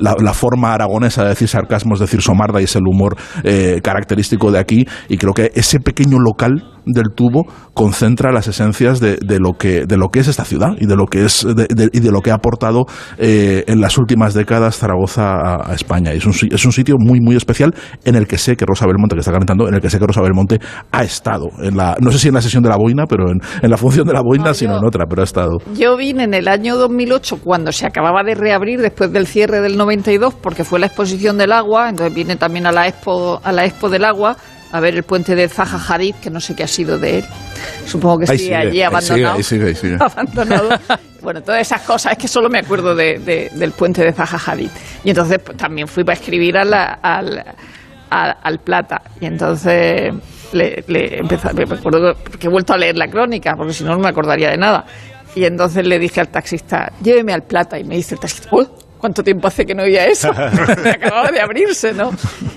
la, 0.00 0.16
la 0.18 0.32
forma 0.34 0.74
aragonesa 0.74 1.22
de 1.22 1.28
decir 1.30 1.46
sarcasmo, 1.48 1.94
es 1.94 2.00
decir, 2.00 2.20
somarda 2.20 2.60
y 2.60 2.64
es 2.64 2.74
el 2.74 2.82
humor 2.86 3.16
eh, 3.44 3.80
característico 3.82 4.50
de 4.50 4.58
aquí. 4.58 4.84
Y 5.08 5.16
creo 5.16 5.32
que 5.32 5.52
ese 5.54 5.78
pequeño 5.78 6.18
local 6.18 6.64
del 6.88 7.10
tubo 7.16 7.46
concentra 7.74 8.30
las 8.32 8.46
esencias 8.48 9.00
de, 9.00 9.16
de 9.16 9.40
lo 9.40 9.54
que 9.54 9.86
de 9.86 9.96
lo 9.96 10.08
que 10.08 10.20
es 10.20 10.28
esta 10.28 10.44
ciudad 10.44 10.70
y 10.78 10.86
de 10.86 10.94
lo 10.94 11.06
que 11.06 11.24
es 11.24 11.44
de- 11.44 11.66
de- 11.68 11.90
y 11.92 11.98
de 11.98 12.12
lo 12.12 12.20
que 12.20 12.30
ha 12.30 12.34
aportado 12.34 12.84
eh, 13.18 13.64
en 13.66 13.80
las 13.80 13.98
últimas 13.98 14.34
décadas 14.34 14.76
Zaragoza 14.78 15.32
a, 15.66 15.74
España 15.74 16.12
es 16.12 16.24
un, 16.26 16.32
es 16.48 16.64
un 16.64 16.70
sitio 16.70 16.94
muy 16.96 17.18
muy 17.20 17.34
especial 17.34 17.74
en 18.04 18.14
el 18.16 18.26
que 18.26 18.38
sé 18.38 18.56
que 18.56 18.64
Rosa 18.66 18.86
Belmonte 18.86 19.14
que 19.16 19.20
está 19.20 19.32
calentando 19.32 19.68
en 19.68 19.74
el 19.74 19.80
que 19.80 19.90
sé 19.90 19.98
que 19.98 20.06
Rosa 20.06 20.20
Belmonte 20.22 20.58
ha 20.92 21.02
estado 21.04 21.46
en 21.62 21.76
la 21.76 21.96
no 22.00 22.10
sé 22.10 22.18
si 22.18 22.28
en 22.28 22.34
la 22.34 22.42
sesión 22.42 22.62
de 22.62 22.68
la 22.68 22.76
boina 22.76 23.04
pero 23.06 23.30
en, 23.30 23.38
en 23.62 23.70
la 23.70 23.76
función 23.76 24.06
de 24.06 24.12
la 24.12 24.22
boina 24.22 24.46
No, 24.46 24.54
sino 24.54 24.72
yo- 24.72 24.78
en 24.78 24.84
otra 24.86 25.04
pero 25.08 25.22
ha 25.22 25.24
estado. 25.24 25.58
Yo 25.76 25.96
vine 25.96 26.24
en 26.24 26.34
el 26.34 26.48
año 26.48 26.76
2008 26.76 27.38
cuando 27.42 27.72
se 27.72 27.86
acababa 27.86 28.22
de 28.22 28.34
reabrir 28.34 28.80
después 28.80 29.12
del 29.12 29.26
cierre 29.26 29.60
del 29.60 29.76
92 29.76 30.34
porque 30.34 30.64
fue 30.64 30.78
la 30.78 30.86
exposición 30.86 31.38
del 31.38 31.52
agua, 31.52 31.88
entonces 31.88 32.14
vine 32.14 32.36
también 32.36 32.66
a 32.66 32.72
la 32.72 32.86
expo 32.88 33.40
a 33.42 33.52
la 33.52 33.64
expo 33.64 33.88
del 33.88 34.04
agua 34.04 34.36
a 34.72 34.80
ver 34.80 34.94
el 34.94 35.02
puente 35.04 35.34
de 35.34 35.48
Zaha 35.48 35.78
Hadid, 35.94 36.14
que 36.16 36.30
no 36.30 36.40
sé 36.40 36.54
qué 36.54 36.64
ha 36.64 36.68
sido 36.68 36.98
de 36.98 37.18
él. 37.18 37.24
Supongo 37.86 38.18
que 38.20 38.26
sigue 38.26 38.38
sigue, 38.38 38.56
allí 38.56 38.82
abandonado. 38.82 39.36
ahí 39.36 39.42
sigue, 39.42 39.66
ahí 39.68 39.74
sigue. 39.74 39.96
abandonado. 40.00 40.68
Bueno, 41.22 41.42
todas 41.42 41.60
esas 41.60 41.80
cosas, 41.82 42.12
es 42.12 42.18
que 42.18 42.28
solo 42.28 42.48
me 42.48 42.58
acuerdo 42.60 42.94
de- 42.94 43.18
de- 43.18 43.50
del 43.54 43.72
puente 43.72 44.02
de 44.04 44.12
Zaha 44.12 44.38
Hadid. 44.52 44.70
Y 45.04 45.10
entonces 45.10 45.38
pues, 45.44 45.56
también 45.56 45.88
fui 45.88 46.04
para 46.04 46.18
escribir 46.18 46.56
a 46.58 46.64
la, 46.64 46.84
al- 47.02 47.44
a- 48.10 48.30
al 48.42 48.58
Plata. 48.60 49.02
Y 49.20 49.26
entonces 49.26 50.12
le, 50.52 50.84
le 50.86 51.18
empezó, 51.18 51.52
me 51.54 51.62
acuerdo 51.64 52.14
que 52.38 52.46
he 52.46 52.50
vuelto 52.50 52.72
a 52.72 52.76
leer 52.78 52.96
la 52.96 53.08
crónica, 53.08 53.54
porque 53.56 53.72
si 53.72 53.84
no, 53.84 53.92
no 53.92 53.98
me 54.00 54.08
acordaría 54.08 54.50
de 54.50 54.56
nada. 54.56 54.84
Y 55.34 55.44
entonces 55.44 55.86
le 55.86 55.98
dije 55.98 56.20
al 56.20 56.28
taxista, 56.28 56.92
lléveme 57.02 57.32
al 57.32 57.42
Plata. 57.42 57.78
Y 57.78 57.84
me 57.84 57.96
dice 57.96 58.14
el 58.14 58.20
taxista, 58.20 58.48
"Uy, 58.52 58.66
¿cuánto 59.06 59.22
tiempo 59.22 59.46
hace 59.46 59.64
que 59.64 59.72
no 59.72 59.84
oía 59.84 60.06
eso? 60.06 60.30
Acababa 60.94 61.30
de 61.30 61.40
abrirse, 61.40 61.94
¿no? 61.94 62.10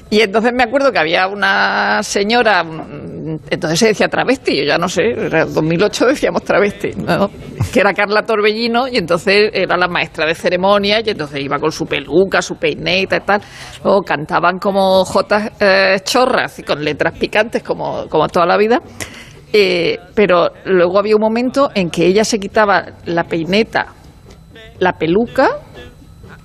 Y 0.09 0.21
entonces 0.21 0.51
me 0.51 0.63
acuerdo 0.63 0.91
que 0.91 0.97
había 0.97 1.27
una 1.27 2.01
señora, 2.01 2.63
mm, 2.63 3.37
entonces 3.51 3.77
se 3.77 3.87
decía 3.89 4.07
travesti, 4.07 4.57
yo 4.57 4.63
ya 4.63 4.79
no 4.79 4.89
sé, 4.89 5.11
era 5.11 5.45
2008 5.45 6.07
decíamos 6.07 6.41
travesti, 6.41 6.93
¿no? 6.97 7.29
Que 7.71 7.81
era 7.81 7.93
Carla 7.93 8.23
Torbellino 8.23 8.87
y 8.87 8.97
entonces 8.97 9.51
era 9.53 9.77
la 9.77 9.87
maestra 9.87 10.25
de 10.25 10.33
ceremonia 10.33 11.01
y 11.05 11.09
entonces 11.11 11.39
iba 11.39 11.59
con 11.59 11.71
su 11.71 11.85
peluca, 11.85 12.41
su 12.41 12.55
peineta 12.55 13.17
y 13.17 13.19
tal. 13.19 13.41
Luego 13.83 14.01
cantaban 14.01 14.57
como 14.57 15.05
jotas 15.05 15.51
eh, 15.59 15.99
chorras 16.03 16.57
y 16.57 16.63
con 16.63 16.83
letras 16.83 17.15
picantes 17.19 17.61
como, 17.61 18.07
como 18.09 18.27
toda 18.27 18.47
la 18.47 18.57
vida. 18.57 18.81
Eh, 19.53 19.99
pero 20.15 20.49
luego 20.65 20.97
había 20.97 21.15
un 21.15 21.21
momento 21.21 21.69
en 21.75 21.91
que 21.91 22.07
ella 22.07 22.23
se 22.23 22.39
quitaba 22.39 22.85
la 23.05 23.25
peineta, 23.25 23.93
la 24.79 24.93
peluca 24.93 25.49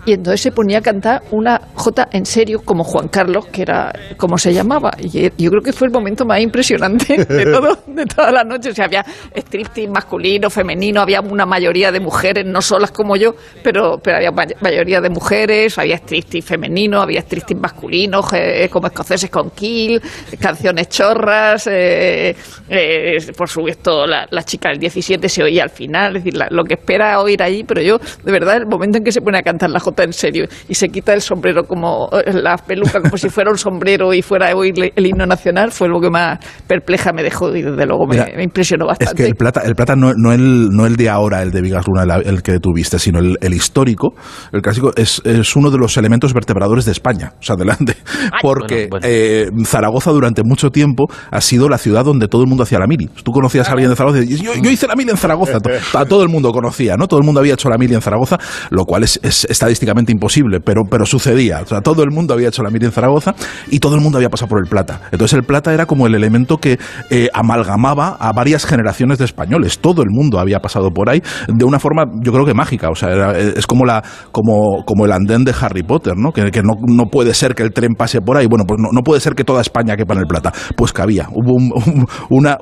y 0.07 0.13
entonces 0.13 0.41
se 0.43 0.53
ponía 0.53 0.79
a 0.79 0.83
cantar 0.83 1.23
una 1.31 1.61
jota 1.75 2.09
en 2.13 2.25
serio 2.27 2.61
como 2.65 2.85
Juan 2.85 3.09
Carlos, 3.09 3.47
que 3.47 3.63
era 3.63 3.93
como 4.17 4.37
se 4.39 4.53
llamaba. 4.53 4.91
Y 4.99 5.27
eh, 5.27 5.33
yo 5.39 5.51
creo 5.51 5.63
que 5.63 5.73
fue 5.73 5.89
el 5.89 5.93
momento 5.93 6.25
más 6.25 6.41
impresionante 6.41 7.25
de, 7.29 7.45
todo, 7.47 7.79
de 7.87 8.05
toda 8.07 8.31
la 8.33 8.45
noche. 8.45 8.71
O 8.71 8.75
sea, 8.75 8.85
había 8.87 9.05
striptease 9.35 9.89
masculino, 9.91 10.51
femenino, 10.51 11.01
había 11.01 11.21
una 11.21 11.47
mayoría 11.47 11.91
de 11.93 12.01
mujeres, 12.01 12.45
no 12.47 12.61
solas 12.61 12.91
como 12.91 13.17
yo, 13.17 13.35
pero, 13.63 13.99
pero 14.03 14.17
había 14.19 14.31
may- 14.31 14.55
mayoría 14.61 15.01
de 15.01 15.11
mujeres, 15.11 15.79
había 15.79 15.97
striptease 15.97 16.43
femenino, 16.47 17.01
había 17.01 17.21
striptease 17.21 17.61
masculino, 17.61 18.23
je- 18.23 18.69
como 18.69 18.89
escoceses 18.89 19.31
con 19.31 19.51
kill, 19.51 20.01
canciones 20.41 20.89
chorras, 20.89 21.67
eh, 21.71 22.35
eh, 22.69 23.19
por 23.37 23.49
supuesto 23.49 24.07
la, 24.07 24.27
la 24.31 24.43
chica 24.43 24.69
del 24.71 24.79
17 24.79 25.29
se 25.29 25.43
oía 25.43 25.63
al 25.63 25.71
final, 25.71 26.17
es 26.17 26.25
decir, 26.25 26.41
lo 26.51 26.65
que 26.65 26.75
espera 26.75 27.21
oír 27.21 27.43
allí, 27.43 27.65
pero 27.65 27.81
yo, 27.83 27.99
de 27.99 28.33
verdad, 28.33 28.57
el 28.57 28.67
momento 28.67 28.99
en 28.99 29.05
que 29.05 29.13
se 29.13 29.21
pone 29.21 29.39
a 29.39 29.43
cantar 29.43 29.71
la 29.71 29.81
jota 29.81 29.94
en 30.03 30.13
serio 30.13 30.47
y 30.69 30.75
se 30.75 30.89
quita 30.89 31.15
el 31.15 31.21
sombrero 31.21 31.65
como 31.65 32.09
eh, 32.13 32.33
la 32.33 32.57
peluca 32.57 33.01
como 33.01 33.17
si 33.17 33.29
fuera 33.29 33.51
un 33.51 33.59
sombrero 33.59 34.13
y 34.13 34.23
fuera 34.23 34.51
a 34.51 34.57
oír 34.57 34.75
el 34.95 35.07
himno 35.07 35.27
nacional 35.27 35.71
fue 35.71 35.89
lo 35.89 36.01
que 36.01 36.11
más 36.11 36.39
perpleja 36.67 37.13
me 37.13 37.23
dejó 37.23 37.55
y 37.55 37.63
desde 37.63 37.87
luego 37.87 38.07
me, 38.07 38.17
Mira, 38.17 38.29
me 38.37 38.45
impresionó 38.45 38.85
Es 38.87 38.99
bastante. 38.99 39.23
que 39.23 39.29
el 39.29 39.35
plata, 39.37 39.61
el 39.65 39.75
plata 39.75 39.95
no, 39.97 40.13
no 40.15 40.33
el, 40.33 40.69
no 40.71 40.87
el 40.87 40.97
de 40.97 41.09
ahora, 41.09 41.43
el 41.43 41.51
de 41.51 41.61
Vigas 41.61 41.85
Luna, 41.87 42.03
el, 42.17 42.27
el 42.27 42.43
que 42.43 42.59
tuviste, 42.59 42.99
sino 42.99 43.19
el, 43.21 43.37
el 43.41 43.55
histórico, 43.55 44.15
el 44.53 44.63
clásico, 44.63 44.93
es, 44.97 45.21
es 45.25 45.55
uno 45.57 45.71
de 45.71 45.79
los 45.79 45.97
elementos 45.97 46.33
vertebradores 46.33 46.85
de 46.85 46.93
España. 46.93 47.33
O 47.39 47.43
sea, 47.43 47.55
adelante. 47.55 47.97
Porque 48.43 48.89
bueno, 48.91 49.01
bueno. 49.03 49.07
eh, 49.09 49.49
Zaragoza 49.65 50.11
durante 50.11 50.43
mucho 50.45 50.71
tiempo 50.71 51.07
ha 51.31 51.41
sido 51.41 51.69
la 51.69 51.79
ciudad 51.79 52.05
donde 52.05 52.29
todo 52.29 52.43
el 52.43 52.49
mundo 52.49 52.63
hacía 52.63 52.79
la 52.79 52.87
mili. 52.87 53.07
Tú 53.23 53.33
conocías 53.33 53.69
a 53.69 53.73
alguien 53.73 53.91
de 53.91 53.97
Zaragoza 53.97 54.23
y 54.23 54.27
dices, 54.27 54.43
yo, 54.43 54.53
yo 54.55 54.71
hice 54.71 54.87
la 54.87 54.95
mili 54.97 55.11
en 55.11 55.17
Zaragoza. 55.17 55.59
A 55.95 56.05
todo 56.07 56.23
el 56.23 56.29
mundo 56.29 56.51
conocía, 56.53 56.97
¿no? 56.97 57.07
Todo 57.07 57.21
el 57.21 57.27
mundo 57.27 57.41
había 57.41 57.55
hecho 57.55 57.69
la 57.69 57.77
mili 57.79 57.95
en 57.95 58.01
Zaragoza, 58.01 58.39
lo 58.71 58.85
cual 58.85 59.05
es, 59.05 59.19
es 59.23 59.45
estadísticamente 59.45 59.84
imposible, 60.09 60.61
pero, 60.61 60.83
pero 60.91 61.07
sucedía. 61.07 61.61
O 61.63 61.67
sea, 61.67 61.81
todo 61.81 62.03
el 62.03 62.11
mundo 62.11 62.35
había 62.35 62.49
hecho 62.49 62.63
la 62.63 62.71
mili 62.71 62.87
en 62.87 62.93
Zaragoza 62.93 63.35
y 63.71 63.79
todo 63.79 63.95
el 63.95 64.01
mundo 64.01 64.19
había 64.19 64.29
pasado 64.29 64.49
por 64.49 64.61
el 64.63 64.69
plata. 64.69 65.01
Entonces 65.13 65.37
el 65.39 65.45
plata 65.45 65.73
era 65.73 65.87
como 65.87 66.07
el 66.07 66.15
elemento 66.15 66.59
que 66.59 66.79
eh, 67.11 67.29
amalgamaba 67.33 68.17
a 68.19 68.33
varias 68.33 68.65
generaciones 68.67 69.19
de 69.19 69.25
españoles. 69.25 69.79
Todo 69.79 70.03
el 70.03 70.09
mundo 70.11 70.39
había 70.39 70.61
pasado 70.61 70.91
por 70.91 71.09
ahí 71.11 71.23
de 71.49 71.65
una 71.65 71.79
forma, 71.79 72.05
yo 72.23 72.33
creo 72.33 72.45
que 72.45 72.55
mágica. 72.55 72.89
O 72.91 72.95
sea, 72.95 73.11
era- 73.11 73.39
es 73.39 73.67
como, 73.67 73.85
la, 73.85 74.03
como, 74.33 74.85
como 74.85 75.05
el 75.07 75.13
andén 75.13 75.45
de 75.45 75.55
Harry 75.61 75.83
Potter, 75.83 76.15
¿no? 76.17 76.33
Que, 76.33 76.51
que 76.51 76.63
no, 76.63 76.73
no 76.87 77.07
puede 77.07 77.35
ser 77.35 77.55
que 77.55 77.63
el 77.63 77.73
tren 77.73 77.95
pase 77.95 78.21
por 78.21 78.37
ahí. 78.37 78.47
Bueno, 78.47 78.65
pues 78.67 78.81
no, 78.81 78.89
no 78.93 79.03
puede 79.03 79.21
ser 79.21 79.35
que 79.35 79.45
toda 79.45 79.61
España 79.61 79.97
quepa 79.97 80.15
en 80.15 80.21
el 80.21 80.27
plata. 80.27 80.53
Pues 80.77 80.93
cabía. 80.93 81.29
Hubo 81.33 81.55
un- 81.55 81.73
un- 81.75 82.07
una, 82.31 82.59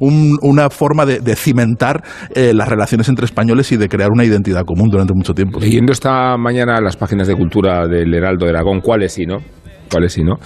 un- 0.00 0.38
una 0.42 0.70
forma 0.70 1.06
de, 1.06 1.20
de 1.20 1.36
cimentar 1.36 2.02
eh, 2.34 2.52
las 2.54 2.68
relaciones 2.68 3.08
entre 3.08 3.24
españoles 3.24 3.70
y 3.72 3.76
de 3.76 3.88
crear 3.88 4.10
una 4.12 4.24
identidad 4.24 4.64
común 4.64 4.88
durante 4.90 5.12
mucho 5.14 5.34
tiempo. 5.34 5.58
Leyendo 5.60 5.92
esta 5.92 6.36
mañana 6.36 6.51
las 6.52 6.96
páginas 6.96 7.28
de 7.28 7.34
cultura 7.34 7.86
del 7.86 8.12
Heraldo 8.14 8.46
de 8.46 8.50
Aragón, 8.52 8.80
¿cuáles 8.80 9.12
sí, 9.12 9.24
no? 9.26 9.38
¿Cuáles 9.90 10.14
sí, 10.14 10.22
no? 10.22 10.36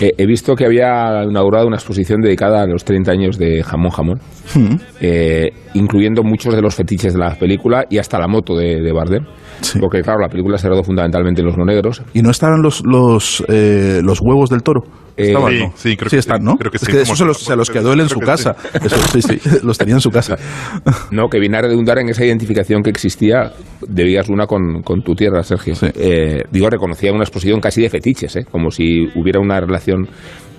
Eh, 0.00 0.12
he 0.16 0.26
visto 0.26 0.54
que 0.54 0.64
había 0.64 1.24
inaugurado 1.24 1.66
una 1.66 1.76
exposición 1.76 2.22
dedicada 2.22 2.62
a 2.62 2.66
los 2.66 2.84
30 2.84 3.12
años 3.12 3.38
de 3.38 3.62
Jamón 3.62 3.90
Jamón, 3.90 4.18
Hmm. 4.54 4.76
eh, 5.00 5.50
incluyendo 5.74 6.22
muchos 6.22 6.54
de 6.54 6.62
los 6.62 6.74
fetiches 6.74 7.12
de 7.12 7.18
la 7.18 7.34
película 7.34 7.84
y 7.90 7.98
hasta 7.98 8.18
la 8.18 8.28
moto 8.28 8.56
de, 8.56 8.80
de 8.80 8.92
Bardem. 8.92 9.24
Sí. 9.60 9.78
Porque, 9.78 10.00
claro, 10.00 10.20
la 10.20 10.28
película 10.28 10.56
se 10.58 10.68
rodó 10.68 10.82
fundamentalmente 10.82 11.40
en 11.42 11.46
los 11.46 11.56
monegros. 11.56 12.02
¿Y 12.14 12.22
no 12.22 12.30
estaban 12.30 12.62
los, 12.62 12.82
los, 12.86 13.44
eh, 13.48 14.00
los 14.02 14.20
huevos 14.22 14.48
del 14.50 14.62
toro? 14.62 14.82
Eh, 15.16 15.26
Estaban, 15.28 15.52
sí, 15.52 15.58
¿no? 15.60 15.72
sí, 15.76 15.96
creo 15.96 16.10
que 16.10 16.16
están, 16.18 16.38
sí, 16.40 16.44
¿no? 16.44 16.56
creo 16.56 16.70
que 16.72 16.76
es 16.76 16.80
sí, 16.82 16.86
que 16.90 17.00
eso 17.02 17.04
como 17.12 17.16
se 17.16 17.24
los, 17.24 17.70
que- 17.70 17.80
los 17.80 17.92
él 17.94 18.00
en 18.00 18.08
su 18.08 18.18
sí. 18.18 18.24
casa. 18.26 18.56
Eso, 18.82 18.96
sí, 19.12 19.22
sí, 19.22 19.40
los 19.62 19.78
tenía 19.78 19.94
en 19.94 20.00
su 20.00 20.10
casa. 20.10 20.36
No, 21.10 21.28
que 21.28 21.38
viene 21.38 21.56
a 21.58 21.62
redundar 21.62 21.98
en 21.98 22.08
esa 22.08 22.24
identificación 22.24 22.82
que 22.82 22.90
existía 22.90 23.52
de 23.86 24.04
Vías 24.04 24.28
Luna 24.28 24.46
con, 24.46 24.82
con 24.82 25.02
tu 25.02 25.14
tierra, 25.14 25.42
Sergio. 25.44 25.74
Sí. 25.76 25.86
Eh, 25.94 26.42
digo, 26.50 26.68
reconocía 26.68 27.12
una 27.12 27.22
exposición 27.22 27.60
casi 27.60 27.82
de 27.82 27.90
fetiches, 27.90 28.34
¿eh? 28.36 28.46
como 28.50 28.70
si 28.70 29.06
hubiera 29.14 29.38
una 29.40 29.60
relación 29.60 30.08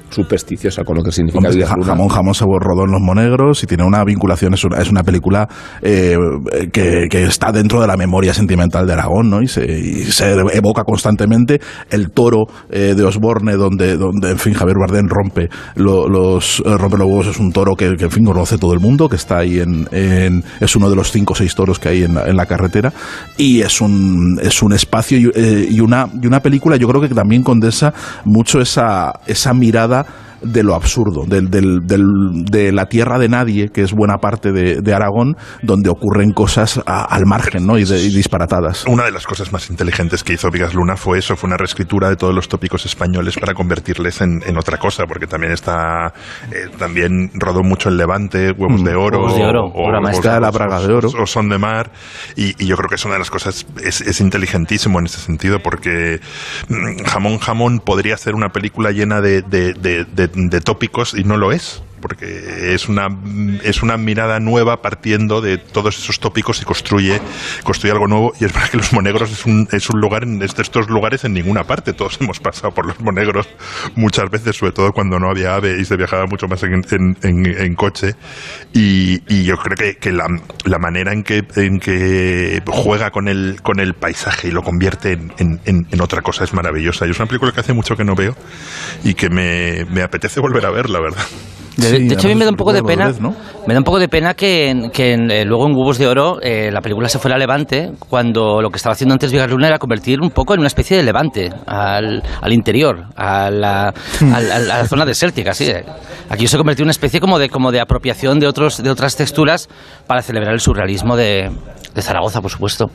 supersticiosa 0.09 0.83
con 0.83 0.97
lo 0.97 1.03
que 1.03 1.11
significa 1.11 1.39
Hombre, 1.39 1.55
Vías 1.55 1.69
ja- 1.69 1.75
Luna. 1.75 1.87
jamón 1.87 2.07
Jamón 2.09 2.33
se 2.33 2.45
rodó 2.45 2.85
en 2.85 2.91
Los 2.91 3.01
Monegros 3.01 3.63
y 3.63 3.67
tiene 3.67 3.83
una 3.83 4.03
vinculación, 4.03 4.53
es 4.53 4.63
una, 4.63 4.77
es 4.77 4.89
una 4.89 5.03
película 5.03 5.47
eh, 5.81 6.17
que, 6.71 7.07
que 7.09 7.23
está 7.23 7.51
dentro 7.51 7.81
de 7.81 7.87
la 7.87 7.97
memoria 7.97 8.33
sentimental 8.33 8.87
de 8.87 8.93
Aragón, 8.93 9.29
¿no? 9.29 9.41
Y 9.41 9.47
se, 9.47 9.65
y 9.65 10.03
se 10.05 10.31
evoca 10.53 10.83
constantemente 10.83 11.59
el 11.89 12.11
toro 12.11 12.47
eh, 12.69 12.93
de 12.95 13.03
Osborne, 13.03 13.53
donde, 13.57 13.97
donde, 13.97 14.31
en 14.31 14.39
fin, 14.39 14.53
Javier 14.53 14.77
Bardem 14.79 15.07
rompe 15.07 15.49
lo- 15.75 16.07
los, 16.07 16.61
eh, 16.65 16.77
rompe 16.77 16.97
los 16.97 17.07
huevos, 17.07 17.27
es 17.27 17.39
un 17.39 17.51
toro 17.51 17.75
que, 17.75 17.95
que, 17.97 18.05
en 18.05 18.11
fin, 18.11 18.25
conoce 18.25 18.57
todo 18.57 18.73
el 18.73 18.79
mundo, 18.79 19.09
que 19.09 19.15
está 19.15 19.39
ahí 19.39 19.59
en, 19.59 19.87
en- 19.91 20.43
es 20.59 20.75
uno 20.75 20.89
de 20.89 20.95
los 20.95 21.11
cinco 21.11 21.33
o 21.33 21.35
seis 21.35 21.55
toros 21.55 21.79
que 21.79 21.89
hay 21.89 22.03
en 22.03 22.15
la, 22.15 22.27
en 22.27 22.35
la 22.37 22.45
carretera 22.45 22.93
y 23.37 23.61
es 23.61 23.81
un, 23.81 24.39
es 24.41 24.61
un 24.61 24.73
espacio 24.73 25.17
y, 25.17 25.31
eh, 25.35 25.67
y 25.69 25.79
una, 25.79 26.07
y 26.21 26.27
una 26.27 26.39
película, 26.39 26.77
yo 26.77 26.87
creo 26.87 27.01
que 27.01 27.09
también 27.09 27.43
condensa 27.43 27.93
mucho 28.23 28.59
esa, 28.61 29.19
esa 29.27 29.53
mirada 29.53 29.94
하다가 29.95 30.05
de 30.51 30.63
lo 30.63 30.75
absurdo, 30.75 31.25
del, 31.27 31.49
del- 31.49 31.79
del- 31.85 32.45
de 32.45 32.71
la 32.71 32.85
tierra 32.85 33.19
de 33.19 33.29
nadie, 33.29 33.69
que 33.69 33.81
es 33.81 33.91
buena 33.93 34.17
parte 34.17 34.51
de, 34.51 34.81
de 34.81 34.93
Aragón, 34.93 35.35
donde 35.61 35.89
ocurren 35.89 36.31
cosas 36.31 36.81
a- 36.85 37.03
al 37.05 37.25
margen 37.25 37.65
¿no? 37.65 37.77
y, 37.77 37.83
de- 37.85 38.01
y 38.01 38.09
disparatadas. 38.15 38.85
Una 38.87 39.03
de 39.05 39.11
las 39.11 39.25
cosas 39.25 39.51
más 39.51 39.69
inteligentes 39.69 40.23
que 40.23 40.33
hizo 40.33 40.49
Vigas 40.51 40.73
Luna 40.73 40.95
fue 40.97 41.19
eso, 41.19 41.35
fue 41.35 41.47
una 41.47 41.57
reescritura 41.57 42.09
de 42.09 42.15
todos 42.15 42.33
los 42.33 42.47
tópicos 42.47 42.85
españoles 42.85 43.37
para 43.37 43.53
convertirles 43.53 44.21
en, 44.21 44.41
en 44.45 44.57
otra 44.57 44.77
cosa, 44.77 45.05
porque 45.07 45.27
también 45.27 45.51
está, 45.51 46.13
eh, 46.51 46.69
también 46.77 47.31
rodó 47.33 47.63
mucho 47.63 47.89
el 47.89 47.97
Levante, 47.97 48.51
Huevos 48.51 48.83
de 48.83 48.95
Oro, 48.95 49.17
Huevos 49.19 49.35
de 49.37 49.45
Oro, 49.45 49.71
maestra 50.01 50.33
de 50.35 50.41
la 50.41 50.51
Braga 50.51 50.79
de 50.87 50.93
Oro. 50.93 51.09
o 51.21 51.25
Son 51.25 51.49
de 51.49 51.57
Mar, 51.57 51.91
y, 52.35 52.61
y 52.63 52.67
yo 52.67 52.75
creo 52.77 52.89
que 52.89 52.95
es 52.95 53.05
una 53.05 53.15
de 53.15 53.19
las 53.19 53.29
cosas, 53.31 53.65
es, 53.83 54.01
es 54.01 54.21
inteligentísimo 54.21 54.99
en 54.99 55.05
ese 55.05 55.19
sentido, 55.19 55.59
porque 55.63 56.19
mm, 56.69 57.03
Jamón 57.05 57.37
Jamón 57.39 57.79
podría 57.79 58.17
ser 58.17 58.35
una 58.35 58.49
película 58.49 58.91
llena 58.91 59.21
de, 59.21 59.41
de- 59.41 59.73
de- 60.35 60.61
tópicos 60.61 61.13
y 61.13 61.23
no 61.23 61.37
lo 61.37 61.51
es. 61.51 61.81
Porque 62.05 62.75
es 62.75 62.87
una, 62.87 63.07
es 63.63 63.81
una 63.81 63.97
mirada 63.97 64.39
nueva 64.39 64.83
partiendo 64.83 65.41
de 65.41 65.57
todos 65.57 65.97
esos 65.97 66.19
tópicos 66.19 66.61
y 66.61 66.65
construye, 66.65 67.19
construye 67.63 67.91
algo 67.93 68.07
nuevo. 68.07 68.31
Y 68.39 68.45
es 68.45 68.53
verdad 68.53 68.69
que 68.69 68.77
los 68.77 68.93
monegros 68.93 69.31
es 69.31 69.43
un, 69.47 69.67
es 69.71 69.89
un 69.89 69.99
lugar, 69.99 70.23
es 70.23 70.55
de 70.55 70.61
estos 70.61 70.87
lugares 70.87 71.23
en 71.23 71.33
ninguna 71.33 71.63
parte. 71.63 71.93
Todos 71.93 72.19
hemos 72.21 72.39
pasado 72.39 72.71
por 72.75 72.85
los 72.85 72.99
monegros 72.99 73.47
muchas 73.95 74.29
veces, 74.29 74.55
sobre 74.55 74.71
todo 74.71 74.91
cuando 74.93 75.17
no 75.19 75.31
había 75.31 75.55
ave 75.55 75.79
y 75.81 75.85
se 75.85 75.97
viajaba 75.97 76.27
mucho 76.27 76.47
más 76.47 76.61
en, 76.61 76.75
en- 76.91 77.17
en- 77.23 77.73
coche. 77.75 78.13
Y, 78.71 79.43
yo 79.45 79.57
creo 79.57 79.75
que, 79.75 79.97
que 79.97 80.11
la, 80.11 80.27
la 80.65 80.77
manera 80.77 81.11
en 81.11 81.23
que, 81.23 81.43
en 81.55 81.79
que 81.79 82.61
juega 82.67 83.09
con 83.09 83.27
el, 83.27 83.57
con 83.63 83.79
el 83.79 83.95
paisaje 83.95 84.49
y 84.49 84.51
lo 84.51 84.61
convierte 84.61 85.13
en- 85.13 85.61
en 85.65 86.01
otra 86.01 86.21
cosa 86.21 86.43
es 86.43 86.53
maravillosa. 86.53 87.07
Y 87.07 87.09
es 87.11 87.17
una 87.19 87.25
película 87.27 87.51
que 87.51 87.61
hace 87.61 87.73
mucho 87.73 87.95
que 87.97 88.03
no 88.03 88.13
veo 88.13 88.35
y 89.03 89.15
que 89.15 89.29
me, 89.29 89.85
me 89.89 90.03
apetece 90.03 90.39
volver 90.39 90.65
a 90.65 90.69
ver, 90.69 90.89
la 90.89 90.99
verdad. 90.99 91.25
De, 91.77 91.83
Sí, 91.89 92.07
de 92.07 92.13
hecho, 92.13 92.27
a 92.27 92.29
mí 92.29 92.35
me 92.35 92.45
da 92.45 92.51
un 92.51 92.55
poco 92.57 92.71
de 92.73 92.81
pena. 92.83 93.05
Me 93.67 93.73
da 93.73 93.79
un 93.79 93.83
poco 93.83 93.99
de 93.99 94.07
pena 94.07 94.33
que, 94.33 94.69
en- 94.69 94.89
que 94.91 95.13
en, 95.13 95.29
eh, 95.31 95.43
luego 95.45 95.67
en 95.67 95.75
Huevos 95.75 95.97
de 95.97 96.07
Oro 96.07 96.37
eh, 96.41 96.69
la 96.71 96.81
película 96.81 97.09
se 97.09 97.19
fuera 97.19 97.35
a 97.35 97.39
Levante 97.39 97.91
cuando 98.09 98.61
lo 98.61 98.69
que 98.69 98.77
estaba 98.77 98.93
haciendo 98.93 99.13
antes 99.13 99.31
Vigas 99.31 99.49
Luna 99.49 99.67
era 99.67 99.77
convertir 99.79 100.21
un 100.21 100.29
poco 100.29 100.53
en 100.53 100.59
una 100.59 100.67
especie 100.67 100.95
de 100.97 101.03
Levante 101.03 101.49
al, 101.65 102.23
al 102.41 102.53
interior, 102.53 103.05
a 103.15 103.49
la, 103.49 103.93
al- 104.21 104.51
al- 104.51 104.71
a 104.71 104.77
la 104.79 104.87
zona 104.87 105.05
desértica, 105.05 105.53
sí. 105.53 105.71
Aquí 106.29 106.47
se 106.47 106.57
convirtió 106.57 106.83
en 106.83 106.87
una 106.87 106.91
especie 106.91 107.19
como 107.19 107.39
de 107.39 107.49
como 107.49 107.71
de 107.71 107.79
apropiación 107.81 108.39
de 108.39 108.47
otros 108.47 108.81
de 108.81 108.89
otras 108.89 109.15
texturas 109.15 109.67
para 110.07 110.21
celebrar 110.21 110.53
el 110.53 110.59
surrealismo 110.59 111.15
de, 111.15 111.51
de 111.93 112.01
Zaragoza, 112.01 112.41
por 112.41 112.51
supuesto. 112.51 112.89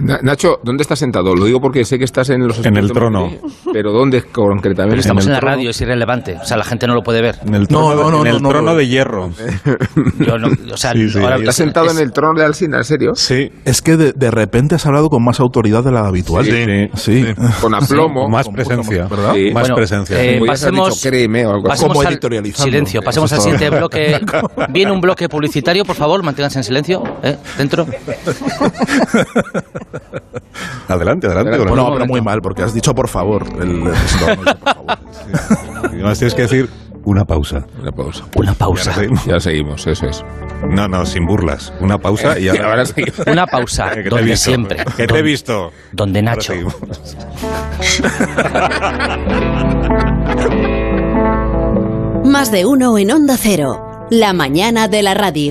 Na- 0.00 0.20
Nacho, 0.22 0.58
¿dónde 0.62 0.82
estás 0.82 0.98
sentado? 0.98 1.34
Lo 1.34 1.44
digo 1.44 1.60
porque 1.60 1.84
sé 1.84 1.98
que 1.98 2.04
estás 2.04 2.30
en 2.30 2.46
los 2.46 2.64
En 2.64 2.76
el 2.76 2.92
trono. 2.92 3.22
Madrid, 3.26 3.38
pero 3.72 3.92
¿dónde 3.92 4.22
concretamente? 4.22 4.90
Pero 4.90 5.00
estamos 5.00 5.26
en 5.26 5.32
la 5.32 5.40
trono. 5.40 5.54
radio, 5.56 5.70
es 5.70 5.80
irrelevante. 5.80 6.36
O 6.40 6.44
sea, 6.44 6.56
la 6.56 6.64
gente 6.64 6.86
no 6.86 6.94
lo 6.94 7.02
puede 7.02 7.20
ver. 7.22 7.36
En 7.46 7.54
el 7.54 7.66
trono, 7.68 7.94
No, 7.94 8.02
no, 8.04 8.10
no, 8.10 8.20
en 8.22 8.26
el 8.28 8.32
no, 8.34 8.40
no. 8.40 8.48
trono 8.50 8.74
de 8.74 8.86
hierro. 8.88 9.30
Yo 10.18 10.38
no, 10.38 10.48
o 10.72 10.76
sea, 10.76 10.92
Sí, 10.92 11.08
sí. 11.08 11.18
ahora- 11.18 11.36
¿Estás 11.36 11.56
sentado 11.56 11.86
es- 11.86 11.96
en 11.96 12.02
el 12.02 12.12
trono 12.12 12.38
de 12.38 12.44
Alsina, 12.46 12.78
en 12.78 12.84
serio? 12.84 13.12
Sí. 13.14 13.50
Es 13.64 13.82
que 13.82 13.96
de, 13.96 14.12
de 14.12 14.30
repente 14.30 14.74
has 14.76 14.86
hablado 14.86 15.08
con 15.08 15.22
más 15.24 15.40
autoridad 15.40 15.82
de 15.84 15.92
la 15.92 16.06
habitual. 16.06 16.44
Sí. 16.44 16.88
Sí. 16.94 17.24
Con 17.60 17.74
aplomo. 17.74 18.28
Más 18.28 18.46
Con- 18.46 18.54
presencia. 18.54 19.06
¿verdad? 19.08 19.34
Sí. 19.34 19.50
Más 19.52 19.62
Bueno, 19.62 19.74
presencia. 19.76 20.22
eh, 20.22 20.40
pasemos- 20.46 20.94
dicho 20.94 21.08
créeme 21.08 21.46
o 21.46 21.50
algo 21.50 21.68
así. 21.72 21.82
Pasemos 21.82 21.96
Como 21.96 22.06
al- 22.06 22.12
editorializando. 22.14 22.64
Silencio, 22.64 23.00
pasemos 23.02 23.32
al 23.32 23.40
siguiente 23.40 23.70
bloque. 23.70 24.20
Viene 24.70 24.92
un 24.92 25.00
bloque 25.00 25.28
publicitario, 25.28 25.84
por 25.84 25.96
favor, 25.96 26.22
manténganse 26.22 26.58
en 26.58 26.64
silencio. 26.64 27.02
¿eh? 27.22 27.36
Dentro. 27.56 27.86
Adelante, 30.88 31.26
adelante. 31.26 31.50
Adelante. 31.54 31.74
No, 31.76 31.92
pero 31.92 32.06
muy 32.06 32.20
mal, 32.20 32.40
porque 32.42 32.62
has 32.62 32.72
dicho 32.74 32.94
por 32.94 33.08
favor. 33.08 33.44
El, 33.60 33.70
el 33.70 33.80
por 34.36 34.58
favor. 34.58 34.98
Y 35.92 35.94
además 35.96 36.18
tienes 36.18 36.34
que 36.34 36.42
decir 36.42 36.68
una 37.04 37.24
pausa. 37.24 37.64
Una 37.80 37.92
pausa. 37.92 38.24
Una 38.36 38.54
pausa. 38.54 38.90
ahora 38.90 38.94
seguimos. 39.02 39.24
Ya 39.26 39.40
seguimos, 39.40 39.86
eso 39.86 40.06
es. 40.06 40.24
No, 40.68 40.88
no, 40.88 41.06
sin 41.06 41.24
burlas. 41.26 41.72
Una 41.80 41.98
pausa 41.98 42.38
y 42.38 42.48
ahora... 42.50 42.66
ahora 42.70 42.86
seguimos. 42.86 43.26
Una 43.26 43.46
pausa. 43.46 43.90
Que 43.90 44.02
te 44.02 44.06
he 44.06 44.10
donde 44.10 44.24
visto. 44.24 44.44
siempre. 44.44 44.76
Que 44.84 44.84
te 44.94 45.02
he 45.02 45.06
Donde- 45.06 45.22
visto. 45.22 45.72
Donde 45.92 46.22
Nacho. 46.22 46.52
seguimos. 46.52 46.76
Más 52.24 52.50
de 52.52 52.66
uno 52.66 52.98
en 52.98 53.10
Onda 53.10 53.36
Cero. 53.38 54.06
La 54.10 54.32
mañana 54.32 54.88
de 54.88 55.02
la 55.02 55.14
radio. 55.14 55.50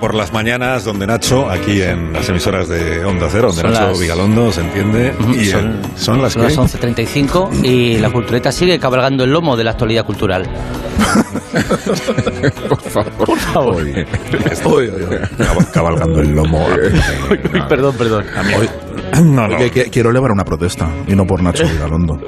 Por 0.00 0.14
las 0.14 0.32
mañanas, 0.32 0.84
donde 0.84 1.06
Nacho, 1.06 1.48
aquí 1.50 1.82
en 1.82 2.12
las 2.12 2.28
emisoras 2.28 2.68
de 2.68 3.04
Onda 3.04 3.28
Cero, 3.30 3.48
donde 3.48 3.62
Son 3.62 3.72
Nacho 3.72 3.86
las- 3.88 4.00
Vigalondo 4.00 4.50
se 4.50 4.62
entiende. 4.62 5.14
Y 5.38 5.44
son- 5.46 5.72
eh, 5.72 5.88
son 5.96 6.22
las 6.22 6.34
las 6.36 6.52
que- 6.54 6.58
11.35 6.58 7.50
y 7.62 7.98
la 7.98 8.10
cultureta 8.10 8.50
sigue 8.50 8.78
cabalgando 8.78 9.24
el 9.24 9.30
lomo 9.30 9.56
de 9.56 9.64
la 9.64 9.72
actualidad 9.72 10.04
cultural. 10.06 10.48
Por 12.68 12.80
favor. 12.80 13.12
Por 13.26 13.38
favor. 13.38 13.84
Cab- 15.38 15.70
cabalgando 15.72 16.20
el 16.20 16.34
lomo. 16.34 16.66
perdón, 17.68 17.94
perdón. 17.96 18.24
Hoy- 18.58 18.68
No, 19.24 19.46
no. 19.48 19.56
Oye, 19.56 19.70
que- 19.70 19.90
quiero 19.90 20.10
elevar 20.10 20.30
una 20.32 20.44
protesta 20.44 20.88
y 21.06 21.14
no 21.14 21.26
por 21.26 21.42
Nacho 21.42 21.64
Vigalondo. 21.72 22.18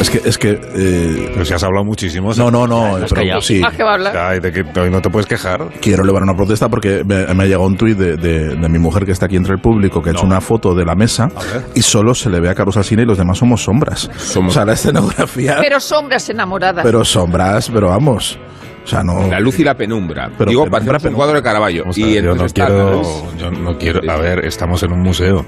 Es 0.00 0.10
que, 0.10 0.20
es 0.24 0.38
que. 0.38 0.50
eh, 0.74 1.30
Pero 1.32 1.44
si 1.44 1.54
has 1.54 1.62
hablado 1.62 1.84
muchísimo. 1.84 2.32
no, 2.34 2.50
no, 2.50 2.66
no. 2.66 2.96
has 2.96 3.12
pero 3.12 3.40
sí. 3.40 3.58
Más 3.60 3.74
que 3.74 3.82
va 3.82 3.90
a 3.92 3.94
hablar. 3.94 4.16
Ay, 4.16 4.40
de 4.40 4.52
que 4.52 4.80
hoy 4.80 4.90
no 4.90 5.00
te 5.00 5.10
puedes 5.10 5.26
quejar. 5.26 5.68
Quiero 5.80 6.02
elevar 6.04 6.22
una 6.22 6.34
protesta 6.34 6.68
porque 6.68 7.02
me, 7.04 7.26
me 7.34 7.44
ha 7.44 7.46
llegado 7.46 7.66
un 7.66 7.76
tuit 7.76 7.96
de, 7.96 8.16
de- 8.16 8.56
de 8.56 8.68
mi 8.68 8.78
mujer 8.78 9.04
que 9.04 9.12
está 9.12 9.26
aquí 9.26 9.36
entre 9.36 9.54
el 9.54 9.60
público 9.60 10.02
que 10.02 10.10
ha 10.10 10.12
hecho 10.12 10.26
una 10.26 10.40
foto 10.40 10.74
de 10.74 10.84
la 10.84 10.94
mesa 10.94 11.28
y 11.74 11.82
solo 11.82 12.14
se 12.14 12.30
le 12.30 12.40
ve 12.40 12.48
a 12.48 12.54
Carlos 12.54 12.76
Alsina 12.76 13.02
y 13.02 13.06
los 13.06 13.18
demás 13.18 13.38
somos 13.38 13.62
sombras. 13.62 14.10
Somos- 14.16 14.50
O 14.50 14.54
sea, 14.54 14.64
la 14.64 14.72
escenografía. 14.74 15.56
Pero 15.60 15.80
sombras 15.80 16.28
enamoradas. 16.30 16.84
pero 16.84 17.04
sombras, 17.04 17.70
pero 17.72 17.88
vamos. 17.88 18.38
O 18.82 18.86
sea, 18.86 19.02
no. 19.04 19.26
La 19.28 19.38
luz 19.40 19.58
y 19.60 19.64
la 19.64 19.74
penumbra. 19.74 20.30
Pero 20.38 20.50
Digo, 20.50 20.64
penumbra, 20.64 20.92
parece 20.94 21.08
un 21.08 21.14
cuadro 21.14 21.36
de 21.36 21.42
Caravaggio. 21.42 21.84
O 21.86 21.92
sea, 21.92 22.06
Y 22.06 22.14
yo 22.14 22.34
no 22.34 22.46
quiero. 22.46 23.02
Yo 23.38 23.50
no 23.50 23.76
quiero. 23.78 24.10
A 24.10 24.16
ver, 24.16 24.44
estamos 24.46 24.82
en 24.82 24.92
un 24.92 25.00
museo. 25.02 25.44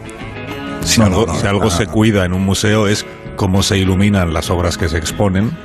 Si 0.85 1.01
No, 1.01 1.07
algo, 1.07 1.27
no, 1.27 1.33
no, 1.33 1.41
si 1.41 1.47
algo 1.47 1.65
no, 1.65 1.71
se 1.71 1.87
cuida 1.87 2.25
en 2.25 2.33
un 2.33 2.43
museo 2.45 2.89
es 2.89 3.07
cómo 3.37 3.63
se 3.63 3.79
iluminan 3.79 4.33
las 4.33 4.51
obras 4.51 4.77
que 4.79 4.89
se 4.89 4.99
exponen 4.99 5.57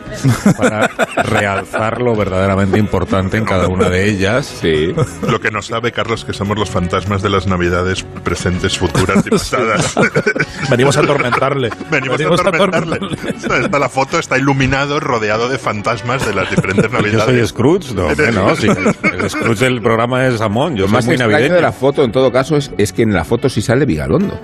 para 0.58 0.88
realzar 1.24 2.02
lo 2.02 2.16
verdaderamente 2.16 2.80
importante 2.80 3.38
en 3.38 3.46
cada 3.46 3.68
una 3.68 3.90
de 3.90 4.10
ellas. 4.10 4.46
Sí. 4.46 4.94
Lo 5.28 5.40
que 5.40 5.52
no 5.52 5.62
sabe 5.62 5.92
Carlos 5.92 6.26
que 6.26 6.34
somos 6.34 6.58
los 6.58 6.70
fantasmas 6.70 7.22
de 7.22 7.30
las 7.30 7.48
navidades 7.48 8.04
presentes, 8.24 8.78
futuras 8.78 9.26
y 9.26 9.30
pasadas. 9.30 9.96
Venimos 10.70 10.98
a 10.98 11.02
atormentarle. 11.02 11.70
Venimos, 11.92 12.20
a 12.22 12.50
atormentarle. 12.50 13.00
Está 13.64 13.80
la 13.80 13.90
foto, 13.90 14.20
está 14.20 14.38
iluminado, 14.38 15.00
rodeado 15.00 15.50
de 15.50 15.58
fantasmas 15.58 16.26
de 16.26 16.34
las 16.34 16.50
diferentes 16.50 16.86
Yo 16.86 16.98
soy 17.00 17.12
navidades. 17.12 17.50
Scrooge, 17.50 17.94
no, 17.94 18.08
hombre, 18.08 18.32
no, 18.32 18.56
sí, 18.56 18.68
el 19.04 19.30
Scrooge 19.30 19.66
del 19.66 19.82
programa 19.82 20.26
es 20.26 20.42
Amón, 20.42 20.76
yo 20.76 20.88
más 20.88 21.06
muy 21.06 21.18
navideño. 21.18 21.56
de 21.56 21.62
la 21.62 21.72
foto, 21.72 22.04
en 22.04 22.12
todo 22.12 22.32
caso, 22.32 22.58
es, 22.58 22.72
es 22.78 22.94
que 22.94 23.04
en 23.04 23.14
la 23.14 23.24
foto 23.24 23.50
sí 23.50 23.62
sale 23.62 23.86
Vigalondo. 23.86 24.40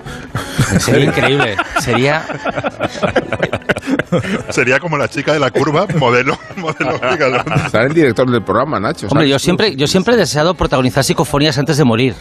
Sería 0.80 1.06
increíble. 1.06 1.56
Sería. 1.80 2.26
Sería 4.49 4.80
como 4.80 4.97
la 4.97 5.08
chica 5.08 5.34
de 5.34 5.39
la 5.39 5.52
curva, 5.52 5.88
modelo, 5.97 6.38
modelo. 6.58 6.97
Sale 7.71 7.88
el 7.88 7.93
director 7.93 8.30
del 8.30 8.43
programa, 8.43 8.80
Nacho. 8.80 9.08
Hombre, 9.08 9.21
¿sabes? 9.26 9.30
yo 9.32 9.39
siempre, 9.39 9.76
yo 9.76 9.88
siempre 9.88 10.13
he 10.15 10.17
deseado 10.17 10.54
protagonizar 10.54 11.04
psicofonías 11.04 11.58
antes 11.58 11.78
de 11.78 11.84
morir. 11.84 12.15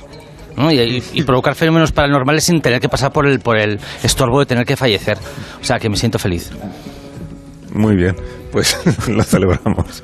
¿no? 0.56 0.70
Y, 0.70 0.78
y- 0.80 1.02
y 1.14 1.22
provocar 1.22 1.54
fenómenos 1.54 1.92
paranormales 1.92 2.44
sin 2.44 2.60
tener 2.60 2.80
que 2.80 2.88
pasar 2.88 3.10
por 3.12 3.26
el, 3.26 3.40
por 3.40 3.56
el 3.58 3.80
estorbo 4.02 4.40
de 4.40 4.46
tener 4.46 4.66
que 4.66 4.76
fallecer. 4.76 5.16
O 5.60 5.64
sea, 5.64 5.78
que 5.78 5.88
me 5.88 5.96
siento 5.96 6.18
feliz. 6.18 6.50
Muy 7.74 7.96
bien, 7.96 8.14
pues 8.50 8.78
lo 9.08 9.22
celebramos. 9.22 10.02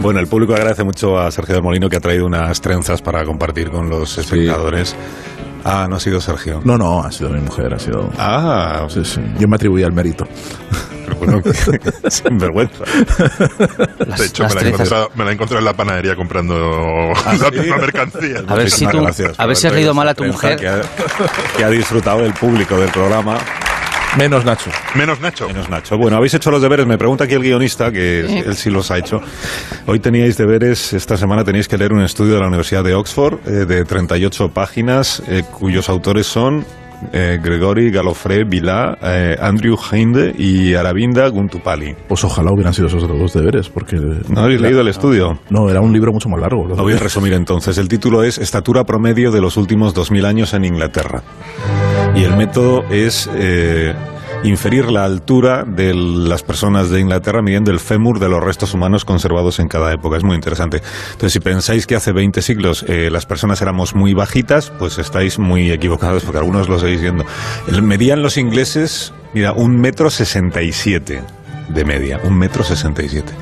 Bueno, 0.00 0.20
el 0.20 0.26
público 0.26 0.52
agradece 0.54 0.84
mucho 0.84 1.18
a 1.18 1.30
Sergio 1.30 1.54
del 1.54 1.64
Molino 1.64 1.88
que 1.88 1.96
ha 1.96 2.00
traído 2.00 2.26
unas 2.26 2.60
trenzas 2.60 3.00
para 3.00 3.24
compartir 3.24 3.70
con 3.70 3.88
los 3.88 4.18
espectadores. 4.18 4.94
Ah, 5.64 5.86
no 5.88 5.96
ha 5.96 6.00
sido 6.00 6.20
Sergio. 6.20 6.60
No, 6.64 6.78
no, 6.78 7.02
ha 7.02 7.10
sido 7.12 7.30
mi 7.30 7.40
mujer, 7.40 7.74
ha 7.74 7.78
sido. 7.78 8.10
Ah, 8.18 8.86
Sí, 8.88 9.04
sí. 9.04 9.20
Yo 9.38 9.48
me 9.48 9.56
atribuía 9.56 9.86
el 9.86 9.92
mérito. 9.92 10.26
pero 11.04 11.16
bueno, 11.16 11.42
sin 12.08 12.38
vergüenza. 12.38 12.84
Las, 14.06 14.18
De 14.20 14.26
hecho, 14.26 14.42
las 14.44 14.54
me 14.54 14.60
la, 14.62 14.68
he 14.68 14.72
trenzas. 14.72 14.86
encontrado, 14.86 15.10
me 15.14 15.24
la 15.24 15.30
he 15.30 15.34
encontrado 15.34 15.58
en 15.58 15.64
la 15.64 15.72
panadería 15.74 16.16
comprando 16.16 17.12
la 17.40 17.50
misma 17.50 17.76
mercancía. 17.78 18.42
A 18.46 18.54
ver 18.54 18.70
si 18.70 18.86
tú- 18.86 19.00
gracias 19.02 19.38
a 19.38 19.46
ver 19.46 19.56
si 19.56 19.66
has 19.66 19.72
leído 19.72 19.94
mal 19.94 20.08
a 20.08 20.14
tu 20.14 20.24
mujer. 20.24 20.58
Que 20.58 20.68
ha, 20.68 20.80
que 21.56 21.64
ha 21.64 21.68
disfrutado 21.70 22.20
el 22.24 22.32
público 22.34 22.76
del 22.78 22.90
programa. 22.90 23.36
Menos 24.16 24.44
Nacho. 24.44 24.70
Menos 24.94 25.20
Nacho. 25.20 25.46
Menos 25.48 25.68
Nacho. 25.68 25.96
Bueno, 25.98 26.16
habéis 26.16 26.34
hecho 26.34 26.50
los 26.50 26.62
deberes. 26.62 26.86
Me 26.86 26.98
pregunta 26.98 27.24
aquí 27.24 27.34
el 27.34 27.42
guionista, 27.42 27.92
que 27.92 28.20
él 28.20 28.56
sí 28.56 28.70
los 28.70 28.90
ha 28.90 28.98
hecho. 28.98 29.20
Hoy 29.86 30.00
teníais 30.00 30.36
deberes, 30.36 30.92
esta 30.92 31.16
semana 31.16 31.44
tenéis 31.44 31.68
que 31.68 31.76
leer 31.76 31.92
un 31.92 32.02
estudio 32.02 32.34
de 32.34 32.40
la 32.40 32.48
Universidad 32.48 32.82
de 32.82 32.94
Oxford 32.94 33.38
eh, 33.46 33.66
de 33.66 33.84
38 33.84 34.48
páginas, 34.50 35.22
eh, 35.28 35.42
cuyos 35.50 35.88
autores 35.88 36.26
son 36.26 36.64
eh, 37.12 37.38
Gregory 37.42 37.90
Galofré 37.90 38.44
Vilá, 38.44 38.98
eh, 39.02 39.36
Andrew 39.40 39.76
Heinde 39.76 40.34
y 40.36 40.74
Aravinda 40.74 41.28
Guntupali. 41.28 41.94
Pues 42.06 42.24
ojalá 42.24 42.52
hubieran 42.52 42.74
sido 42.74 42.88
esos 42.88 43.06
dos 43.06 43.32
deberes, 43.32 43.68
porque. 43.68 43.96
¿No 43.96 44.40
habéis 44.40 44.60
leído 44.60 44.80
el 44.80 44.88
estudio? 44.88 45.38
No, 45.50 45.68
era 45.70 45.80
un 45.80 45.92
libro 45.92 46.12
mucho 46.12 46.28
más 46.28 46.40
largo. 46.40 46.66
Lo 46.66 46.76
voy 46.76 46.94
a 46.94 46.98
resumir 46.98 47.32
entonces. 47.32 47.78
El 47.78 47.88
título 47.88 48.22
es 48.22 48.38
Estatura 48.38 48.84
promedio 48.84 49.30
de 49.30 49.40
los 49.40 49.56
últimos 49.56 49.94
2000 49.94 50.24
años 50.24 50.54
en 50.54 50.64
Inglaterra. 50.64 51.22
Y 52.14 52.24
el 52.24 52.36
método 52.36 52.84
es 52.90 53.28
eh, 53.34 53.94
inferir 54.44 54.90
la 54.90 55.04
altura 55.04 55.64
de 55.64 55.94
las 55.94 56.42
personas 56.42 56.90
de 56.90 57.00
Inglaterra 57.00 57.42
midiendo 57.42 57.70
el 57.70 57.80
fémur 57.80 58.18
de 58.18 58.28
los 58.28 58.42
restos 58.42 58.74
humanos 58.74 59.04
conservados 59.04 59.58
en 59.58 59.68
cada 59.68 59.92
época. 59.92 60.16
Es 60.16 60.24
muy 60.24 60.36
interesante. 60.36 60.82
Entonces, 61.12 61.32
si 61.32 61.40
pensáis 61.40 61.86
que 61.86 61.96
hace 61.96 62.12
20 62.12 62.42
siglos 62.42 62.84
eh, 62.88 63.10
las 63.10 63.26
personas 63.26 63.60
éramos 63.62 63.94
muy 63.94 64.14
bajitas, 64.14 64.70
pues 64.78 64.98
estáis 64.98 65.38
muy 65.38 65.70
equivocados 65.70 66.24
porque 66.24 66.38
algunos 66.38 66.68
lo 66.68 66.78
seguís 66.78 67.00
viendo. 67.00 67.24
Medían 67.82 68.22
los 68.22 68.36
ingleses, 68.36 69.12
mira, 69.34 69.52
un 69.52 69.80
metro 69.80 70.10
sesenta 70.10 70.62
y 70.62 70.72
siete 70.72 71.22
de 71.68 71.84
media, 71.84 72.20
un 72.24 72.38
metro 72.38 72.64
sesenta 72.64 73.02
y 73.02 73.08
siete. 73.08 73.32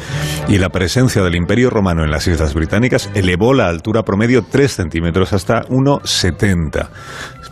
Y 0.48 0.58
la 0.58 0.68
presencia 0.68 1.22
del 1.22 1.34
Imperio 1.34 1.70
Romano 1.70 2.04
en 2.04 2.10
las 2.10 2.26
Islas 2.26 2.54
Británicas 2.54 3.10
elevó 3.14 3.54
la 3.54 3.68
altura 3.68 4.02
promedio 4.02 4.42
3 4.42 4.72
centímetros 4.72 5.32
hasta 5.32 5.62
1,70. 5.66 6.88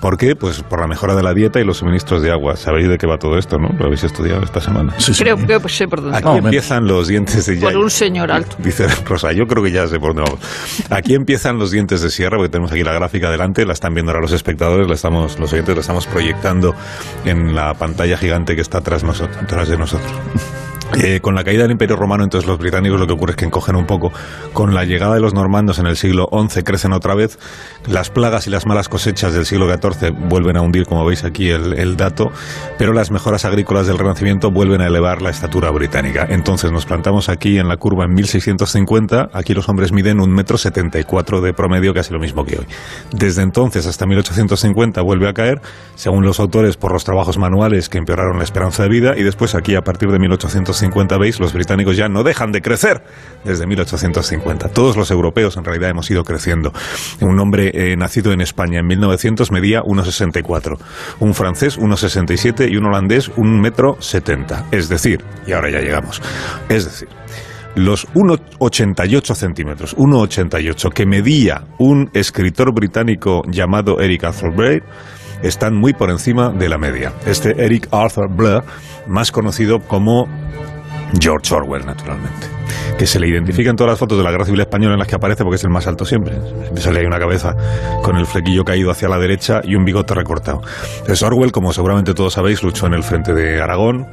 ¿Por 0.05 0.19
qué? 0.19 0.37
Pues 0.37 0.63
por 0.63 0.81
la 0.81 0.87
mejora 0.87 1.15
de 1.15 1.23
la 1.23 1.33
dieta 1.33 1.63
y 1.63 1.65
los 1.65 1.79
suministros 1.79 2.21
de 2.21 2.31
agua. 2.31 2.57
Sabéis 2.57 2.91
de 2.91 2.99
qué 2.99 3.07
va 3.07 3.17
todo 3.17 3.39
esto, 3.39 3.57
¿no? 3.57 3.71
Lo 3.79 3.87
habéis 3.87 4.05
estudiado 4.05 4.43
esta 4.43 4.61
semana. 4.61 4.93
Sí, 4.99 5.15
sí. 5.15 5.23
Creo, 5.23 5.39
creo 5.39 5.63
que 5.63 5.71
sé 5.71 5.89
por 5.89 6.03
dónde. 6.03 6.19
Aquí 6.19 6.27
No, 6.27 6.37
empiezan 6.37 6.87
los 6.87 7.09
dientes 7.09 7.47
de 7.47 7.57
Por 7.57 7.75
un 7.75 7.89
señor 7.89 8.31
alto. 8.31 8.55
Dice 8.59 8.87
Rosa, 9.07 9.33
yo 9.33 9.47
creo 9.47 9.65
que 9.65 9.73
ya 9.73 9.89
sé 9.89 9.99
por 9.99 10.15
dónde 10.15 10.31
vamos. 10.31 10.47
Aquí 10.91 11.15
empiezan 11.15 11.59
los 11.59 11.71
dientes 11.71 12.03
de 12.03 12.11
sierra, 12.11 12.37
porque 12.37 12.51
tenemos 12.51 12.71
aquí 12.71 12.85
la 12.85 12.93
gráfica 12.93 13.31
delante, 13.31 13.65
la 13.65 13.73
están 13.73 13.95
viendo 13.95 14.13
ahora 14.13 14.21
los 14.21 14.33
espectadores, 14.33 14.87
la 14.89 14.95
estamos, 14.95 15.39
los 15.39 15.51
oyentes 15.55 15.75
la 15.75 15.81
estamos 15.81 16.07
proyectando 16.07 16.75
en 17.25 17.55
la 17.55 17.73
pantalla 17.73 18.19
gigante 18.19 18.57
que 18.57 18.61
está 18.61 18.83
tras, 18.83 19.05
nosotros, 19.05 19.47
tras 19.47 19.71
de 19.71 19.79
nosotros. 19.79 20.13
Eh, 20.97 21.21
con 21.21 21.35
la 21.35 21.43
caída 21.43 21.63
del 21.63 21.73
Imperio 21.73 21.97
Romano, 21.97 22.25
entonces 22.25 22.49
los 22.49 22.59
británicos 22.59 23.01
lo 23.01 23.07
que 23.07 23.13
ocurre 23.13 23.33
es 23.33 23.37
que 23.37 23.45
encogen 23.45 23.77
un 23.77 23.87
poco. 23.87 24.13
Con 24.53 24.75
la 24.75 24.85
llegada 24.85 25.15
de 25.15 25.21
los 25.21 25.35
normandos 25.35 25.79
en 25.79 25.87
el 25.87 25.97
siglo 25.97 26.29
XI 26.31 26.63
crecen 26.63 26.93
otra 26.93 27.15
vez. 27.15 27.39
Las 27.87 28.11
plagas 28.11 28.47
y 28.47 28.51
las 28.51 28.67
malas 28.67 28.89
cosechas 28.89 29.35
del 29.35 29.45
siglo 29.45 29.67
XIV 29.69 30.13
vuelven 30.29 30.57
a 30.57 30.63
hundir, 30.63 30.87
como 30.87 31.05
veis 31.05 31.25
aquí 31.25 31.51
el, 31.51 31.75
el 31.79 31.97
dato, 31.97 32.31
pero 32.79 32.93
las 32.93 33.11
mejoras 33.11 33.45
agrícolas 33.45 33.87
del 33.87 33.99
Renacimiento 33.99 34.51
vuelven 34.51 34.81
a 34.83 34.87
elevar 34.87 35.21
la 35.21 35.31
estatura 35.31 35.71
británica. 35.71 36.27
Entonces 36.29 36.71
nos 36.71 36.87
plantamos 36.87 37.29
aquí 37.29 37.59
en 37.59 37.69
la 37.69 37.77
curva 37.77 38.05
en 38.05 38.15
1650. 38.15 39.31
Aquí 39.33 39.55
los 39.55 39.69
hombres 39.69 39.93
miden 39.93 40.21
un 40.21 40.33
metro 40.33 40.59
setenta 40.59 41.01
y 41.01 41.05
cuatro 41.05 41.41
de 41.41 41.53
promedio, 41.53 41.93
casi 41.93 42.13
lo 42.13 42.21
mismo 42.21 42.45
que 42.45 42.59
hoy. 42.59 42.67
Desde 43.11 43.43
entonces 43.43 43.87
hasta 43.87 44.07
1850 44.07 45.03
vuelve 45.03 45.29
a 45.29 45.33
caer, 45.33 45.61
según 45.97 46.25
los 46.25 46.39
autores, 46.39 46.77
por 46.77 46.93
los 46.93 47.05
trabajos 47.05 47.39
manuales 47.39 47.89
que 47.89 47.99
empeoraron 47.99 48.39
la 48.39 48.45
esperanza 48.45 48.85
de 48.85 48.89
vida, 48.89 49.15
y 49.17 49.23
después 49.23 49.55
aquí 49.55 49.75
a 49.75 49.83
partir 49.83 50.11
de 50.11 50.19
1850 50.19 50.84
veis, 51.19 51.41
los 51.41 51.53
británicos 51.53 51.97
ya 51.97 52.09
no 52.09 52.23
dejan 52.23 52.53
de 52.53 52.61
crecer 52.61 53.03
desde 53.45 53.67
1850. 53.67 54.69
Todos 54.69 54.97
los 54.97 55.11
europeos 55.11 55.57
en 55.57 55.65
realidad 55.65 55.91
hemos 55.91 56.11
ido 56.11 56.25
creciendo. 56.25 56.73
Un 57.21 57.39
hombre 57.41 57.71
eh, 57.75 57.97
nacido 57.97 58.33
en 58.33 58.41
España 58.41 58.81
en 58.81 58.87
1900 58.87 59.51
medía 59.51 59.81
1,64, 59.83 60.79
un 61.21 61.35
francés 61.35 61.79
1,67 61.79 62.71
y 62.71 62.77
un 62.77 62.87
holandés 62.87 63.31
1,70 63.33 63.61
metro 63.61 63.97
70. 64.01 64.67
Es 64.71 64.89
decir, 64.89 65.25
y 65.47 65.53
ahora 65.53 65.71
ya 65.71 65.81
llegamos, 65.81 66.21
es 66.69 66.85
decir, 66.85 67.09
los 67.75 68.07
1,88 68.15 69.35
centímetros, 69.35 69.97
1,88 69.97 70.93
que 70.93 71.07
medía 71.07 71.65
un 71.79 72.09
escritor 72.15 72.73
británico 72.73 73.43
llamado 73.51 74.01
Eric 74.01 74.25
Arthur 74.25 74.55
Blair, 74.55 74.83
están 75.43 75.75
muy 75.75 75.93
por 75.93 76.11
encima 76.11 76.51
de 76.51 76.69
la 76.69 76.79
media. 76.79 77.13
Este 77.27 77.65
Eric 77.65 77.89
Arthur 77.91 78.29
Blair, 78.35 78.63
más 79.07 79.33
conocido 79.33 79.81
como 79.81 80.29
George 81.21 81.55
Orwell, 81.55 81.85
naturalmente. 81.87 82.47
Que 82.99 83.07
se 83.07 83.19
le 83.19 83.29
identifica 83.29 83.71
en 83.71 83.77
todas 83.77 83.93
las 83.93 83.99
fotos 83.99 84.19
de 84.19 84.25
la 84.25 84.31
Guerra 84.31 84.45
Civil 84.45 84.61
Española 84.61 84.95
en 84.95 84.99
las 84.99 85.09
que 85.09 85.17
aparece 85.17 85.43
porque 85.43 85.57
es 85.57 85.65
el 85.65 85.71
más 85.71 85.87
alto 85.87 86.05
siempre. 86.05 86.35
Sale 86.77 87.01
ahí 87.01 87.07
una 87.07 87.19
cabeza 87.19 87.57
con 88.03 88.17
el 88.17 88.27
flequillo 88.27 88.65
caído 88.65 88.91
hacia 88.91 89.09
la 89.09 89.19
derecha 89.19 89.61
y 89.65 89.75
un 89.75 89.85
bigote 89.85 90.15
recortado. 90.15 90.63
Entonces 90.99 91.23
Orwell, 91.23 91.53
como 91.53 91.73
seguramente 91.73 92.15
todos 92.15 92.35
sabéis, 92.35 92.63
luchó 92.63 92.87
en 92.87 92.95
el 92.95 93.03
frente 93.03 93.35
de 93.35 93.61
Aragón, 93.61 94.07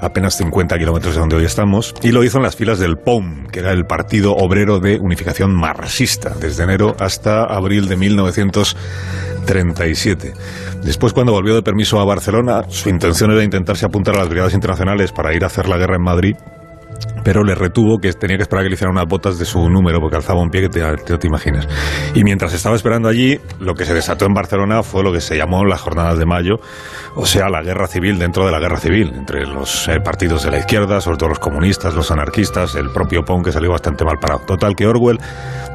apenas 0.00 0.36
50 0.36 0.78
kilómetros 0.78 1.14
de 1.14 1.20
donde 1.20 1.36
hoy 1.36 1.44
estamos, 1.44 1.94
y 2.02 2.12
lo 2.12 2.24
hizo 2.24 2.38
en 2.38 2.44
las 2.44 2.56
filas 2.56 2.78
del 2.78 2.96
POUM, 2.98 3.48
que 3.48 3.60
era 3.60 3.72
el 3.72 3.84
Partido 3.86 4.34
Obrero 4.34 4.80
de 4.80 4.98
Unificación 4.98 5.54
Marxista, 5.54 6.34
desde 6.40 6.64
enero 6.64 6.96
hasta 6.98 7.44
abril 7.44 7.88
de 7.88 7.96
1937. 7.96 10.34
Después, 10.82 11.12
cuando 11.12 11.32
volvió 11.32 11.54
de 11.54 11.62
permiso 11.62 12.00
a 12.00 12.04
Barcelona, 12.04 12.64
su 12.68 12.88
intención 12.88 13.30
era 13.30 13.44
intentarse 13.44 13.86
apuntar 13.86 14.16
a 14.16 14.18
las 14.18 14.28
brigadas 14.28 14.54
internacionales 14.54 15.12
para 15.12 15.32
ir 15.34 15.44
a 15.44 15.48
hacer 15.48 15.68
la 15.68 15.76
guerra 15.76 15.96
en 15.96 16.02
Madrid, 16.02 16.36
pero 17.24 17.44
le 17.44 17.54
retuvo 17.54 17.98
que 17.98 18.12
tenía 18.12 18.36
que 18.36 18.42
esperar 18.42 18.62
a 18.62 18.64
que 18.64 18.70
le 18.70 18.74
hicieran 18.74 18.92
unas 18.96 19.06
botas 19.06 19.38
de 19.38 19.44
su 19.44 19.68
número, 19.68 20.00
porque 20.00 20.16
alzaba 20.16 20.40
un 20.40 20.50
pie 20.50 20.62
que 20.62 20.68
te, 20.68 21.18
te, 21.18 21.26
imaginas. 21.26 21.68
Y 22.14 22.24
mientras 22.24 22.54
estaba 22.54 22.76
esperando 22.76 23.08
allí, 23.08 23.38
lo 23.60 23.74
que 23.74 23.84
se 23.84 23.94
desató 23.94 24.26
en 24.26 24.34
Barcelona 24.34 24.82
fue 24.82 25.02
lo 25.02 25.12
que 25.12 25.20
se 25.20 25.36
llamó 25.36 25.64
las 25.64 25.80
jornadas 25.80 26.18
de 26.18 26.26
mayo, 26.26 26.56
o 27.14 27.26
sea, 27.26 27.48
la 27.48 27.62
guerra 27.62 27.86
civil 27.86 28.18
dentro 28.18 28.46
de 28.46 28.52
la 28.52 28.58
guerra 28.58 28.78
civil, 28.78 29.12
entre 29.14 29.46
los 29.46 29.88
eh, 29.88 30.00
partidos 30.02 30.44
de 30.44 30.50
la 30.50 30.58
izquierda, 30.58 31.00
sobre 31.00 31.18
todo 31.18 31.30
los 31.30 31.38
comunistas, 31.38 31.94
los 31.94 32.10
anarquistas, 32.10 32.74
el 32.74 32.90
propio 32.90 33.22
PON, 33.22 33.42
que 33.42 33.52
salió 33.52 33.70
bastante 33.70 34.04
mal 34.04 34.18
parado. 34.20 34.40
Total, 34.46 34.74
que 34.74 34.86
Orwell 34.86 35.18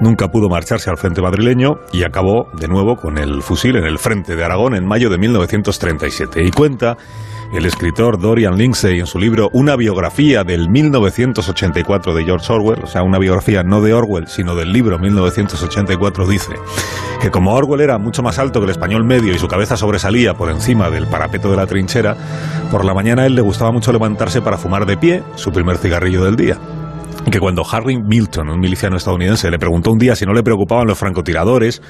nunca 0.02 0.30
pudo 0.30 0.50
marcharse 0.50 0.90
al 0.90 0.98
frente 0.98 1.22
madrileño 1.22 1.76
y 1.92 2.04
acabó 2.04 2.48
de 2.54 2.68
nuevo 2.68 2.96
con 2.96 3.18
el 3.18 3.42
fusil 3.42 3.76
en 3.76 3.86
el 3.86 4.00
frente 4.00 4.36
de 4.36 4.44
Aragón 4.44 4.76
en 4.76 4.86
mayo 4.86 5.10
de 5.10 5.18
1937. 5.18 6.44
Y 6.44 6.52
cuenta 6.52 6.98
el 7.54 7.66
escritor 7.68 8.20
Dorian 8.20 8.58
Lindsay 8.58 9.00
en 9.00 9.06
su 9.06 9.20
libro 9.20 9.50
Una 9.54 9.76
biografía 9.76 10.44
del 10.44 10.70
1984 10.70 12.16
de 12.16 12.24
George 12.24 12.52
Orwell, 12.52 12.84
o 12.84 12.88
sea, 12.88 13.04
una 13.04 13.20
biografía 13.20 13.62
no 13.62 13.82
de 13.82 13.94
Orwell, 13.94 14.28
sino 14.28 14.56
del 14.56 14.74
libro 14.74 14.98
1984, 14.98 16.28
dice 16.28 16.54
que 17.22 17.30
como 17.30 17.54
Orwell 17.54 17.82
era 17.82 18.00
mucho 18.00 18.24
más 18.24 18.40
alto 18.40 18.60
que 18.60 18.66
el 18.66 18.72
español 18.72 19.06
medio 19.06 19.34
y 19.34 19.38
su 19.38 19.48
cabeza 19.48 19.78
sobresalía 19.78 20.34
por 20.34 20.50
encima 20.50 20.90
del 20.90 21.06
parapeto 21.08 21.52
de 21.52 21.58
la 21.58 21.68
trinchera, 21.68 22.18
por 22.72 22.86
la 22.86 22.96
mañana 22.96 23.22
a 23.22 23.26
él 23.28 23.36
le 23.36 23.42
gustaba 23.42 23.72
mucho 23.72 23.92
levantarse 23.92 24.42
para 24.42 24.58
fumar 24.58 24.88
de 24.88 24.98
pie 24.98 25.24
su 25.36 25.52
primer 25.52 25.78
cigarrillo 25.78 26.24
del 26.24 26.36
día. 26.36 26.58
Que 27.32 27.40
cuando 27.40 27.64
Harry 27.72 28.02
Milton, 28.02 28.50
un 28.50 28.60
miliciano 28.60 28.98
estadounidense, 28.98 29.50
le 29.52 29.60
preguntó 29.60 29.92
un 29.92 30.00
día 30.00 30.16
si 30.16 30.26
no 30.26 30.34
le 30.34 30.44
preocupaban 30.44 30.88
los 30.88 30.98
francotiradores, 30.98 31.82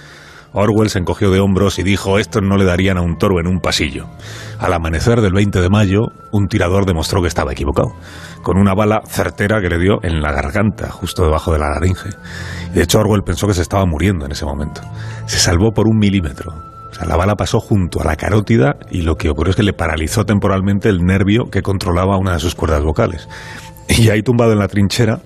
Orwell 0.54 0.89
se 0.89 1.00
encogió 1.00 1.32
de 1.32 1.39
hombros 1.39 1.80
y 1.80 1.84
dijo, 1.84 2.20
estos 2.20 2.44
no 2.44 2.58
le 2.58 2.66
darían 2.66 2.98
a 2.98 3.02
un 3.02 3.18
toro 3.18 3.39
en 3.39 3.48
un 3.48 3.60
pasillo. 3.60 4.08
Al 4.60 4.72
amanecer 4.74 5.22
del 5.22 5.34
20 5.34 5.60
de 5.60 5.70
mayo, 5.70 6.12
un 6.32 6.48
tirador 6.48 6.86
demostró 6.86 7.22
que 7.22 7.28
estaba 7.28 7.52
equivocado, 7.52 7.94
con 8.44 8.58
una 8.58 8.76
bala 8.76 9.02
certera 9.08 9.62
que 9.62 9.70
le 9.70 9.80
dio 9.80 10.00
en 10.04 10.22
la 10.22 10.32
garganta, 10.32 10.92
justo 10.92 11.24
debajo 11.24 11.52
de 11.52 11.60
la 11.60 11.70
laringe. 11.72 12.10
De 12.74 12.84
hecho 12.84 13.00
Orwell 13.00 13.24
pensó 13.24 13.48
que 13.48 13.56
se 13.56 13.63
estaba 13.63 13.86
muriendo 13.86 14.26
en 14.26 14.32
ese 14.32 14.46
momento. 14.46 14.82
Se 15.26 15.39
salvó 15.39 15.72
por 15.72 15.88
un 15.88 15.98
milímetro. 15.98 16.54
O 16.92 16.94
sea, 16.94 17.08
la 17.08 17.16
bala 17.16 17.36
pasó 17.36 17.60
junto 17.60 18.02
a 18.02 18.04
la 18.04 18.16
carótida 18.16 18.76
y 18.92 19.02
lo 19.02 19.16
que 19.16 19.30
ocurrió 19.30 19.50
es 19.50 19.56
que 19.56 19.63
le 19.63 19.74
paralizó 19.74 20.26
temporalmente 20.26 20.89
el 20.89 21.00
nervio 21.04 21.46
que 21.52 21.63
controlaba 21.63 22.18
una 22.18 22.34
de 22.34 22.39
sus 22.39 22.54
cuerdas 22.54 22.84
vocales. 22.84 23.28
Y 23.89 24.10
ahí 24.10 24.22
tumbado 24.22 24.54
en 24.54 24.60
la 24.60 24.68
trinchera, 24.68 25.20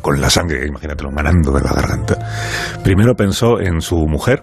con 0.00 0.20
la 0.20 0.30
sangre, 0.30 0.66
imagínatelo, 0.66 1.10
manando 1.10 1.52
de 1.52 1.62
la 1.62 1.72
garganta. 1.72 2.16
Primero 2.82 3.14
pensó 3.14 3.60
en 3.60 3.80
su 3.80 3.96
mujer, 4.06 4.42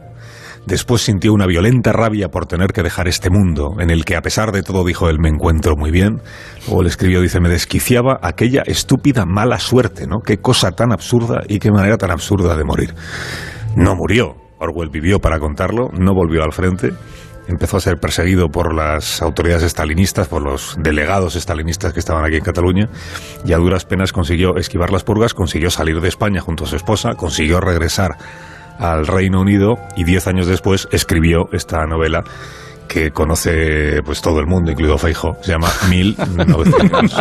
después 0.66 1.02
sintió 1.02 1.34
una 1.34 1.46
violenta 1.46 1.92
rabia 1.92 2.30
por 2.30 2.46
tener 2.46 2.68
que 2.68 2.84
dejar 2.84 3.08
este 3.08 3.30
mundo, 3.30 3.76
en 3.80 3.90
el 3.90 4.06
que 4.06 4.16
a 4.16 4.22
pesar 4.22 4.52
de 4.52 4.64
todo 4.64 4.84
dijo 4.84 5.10
él 5.10 5.20
me 5.20 5.30
encuentro 5.30 5.76
muy 5.76 5.92
bien. 5.92 6.22
Luego 6.68 6.84
le 6.84 6.90
escribió, 6.90 7.22
dice, 7.22 7.40
me 7.40 7.50
desquiciaba 7.50 8.20
aquella 8.22 8.64
estúpida 8.66 9.26
mala 9.26 9.60
suerte, 9.60 10.08
¿no? 10.08 10.20
Qué 10.20 10.38
cosa 10.38 10.72
tan 10.72 10.92
absurda 10.92 11.42
y 11.48 11.60
qué 11.60 11.72
manera 11.72 11.98
tan 11.98 12.12
absurda 12.12 12.56
de 12.56 12.64
morir. 12.64 12.94
No 13.76 13.96
murió, 13.96 14.36
Orwell 14.60 14.90
vivió 14.90 15.20
para 15.20 15.40
contarlo, 15.40 15.90
no 15.92 16.14
volvió 16.14 16.44
al 16.44 16.54
frente 16.54 16.92
empezó 17.48 17.78
a 17.78 17.82
ser 17.82 17.98
perseguido 17.98 18.50
por 18.50 18.74
las 18.74 19.22
autoridades 19.22 19.64
estalinistas, 19.64 20.28
por 20.28 20.42
los 20.42 20.76
delegados 20.80 21.36
estalinistas 21.36 21.94
que 21.94 22.00
estaban 22.00 22.26
aquí 22.26 22.38
en 22.38 22.44
Cataluña, 22.44 22.90
y 23.46 23.54
a 23.54 23.58
duras 23.58 23.86
penas 23.86 24.12
consiguió 24.12 24.58
esquivar 24.58 24.92
las 24.92 25.04
purgas, 25.04 25.34
consiguió 25.34 25.70
salir 25.70 26.02
de 26.02 26.08
España 26.08 26.42
junto 26.42 26.66
a 26.66 26.68
su 26.68 26.76
esposa, 26.76 27.16
consiguió 27.16 27.60
regresar 27.60 28.18
al 28.80 29.08
Reino 29.08 29.42
Unido 29.42 29.78
y 29.96 30.04
diez 30.04 30.28
años 30.28 30.48
después 30.48 30.88
escribió 30.92 31.50
esta 31.54 31.86
novela 31.86 32.24
que 32.88 33.12
conoce 33.12 34.02
pues 34.04 34.22
todo 34.22 34.40
el 34.40 34.48
mundo, 34.48 34.72
incluido 34.72 34.98
Feijo, 34.98 35.38
se 35.42 35.52
llama 35.52 35.70
1900. 35.90 37.14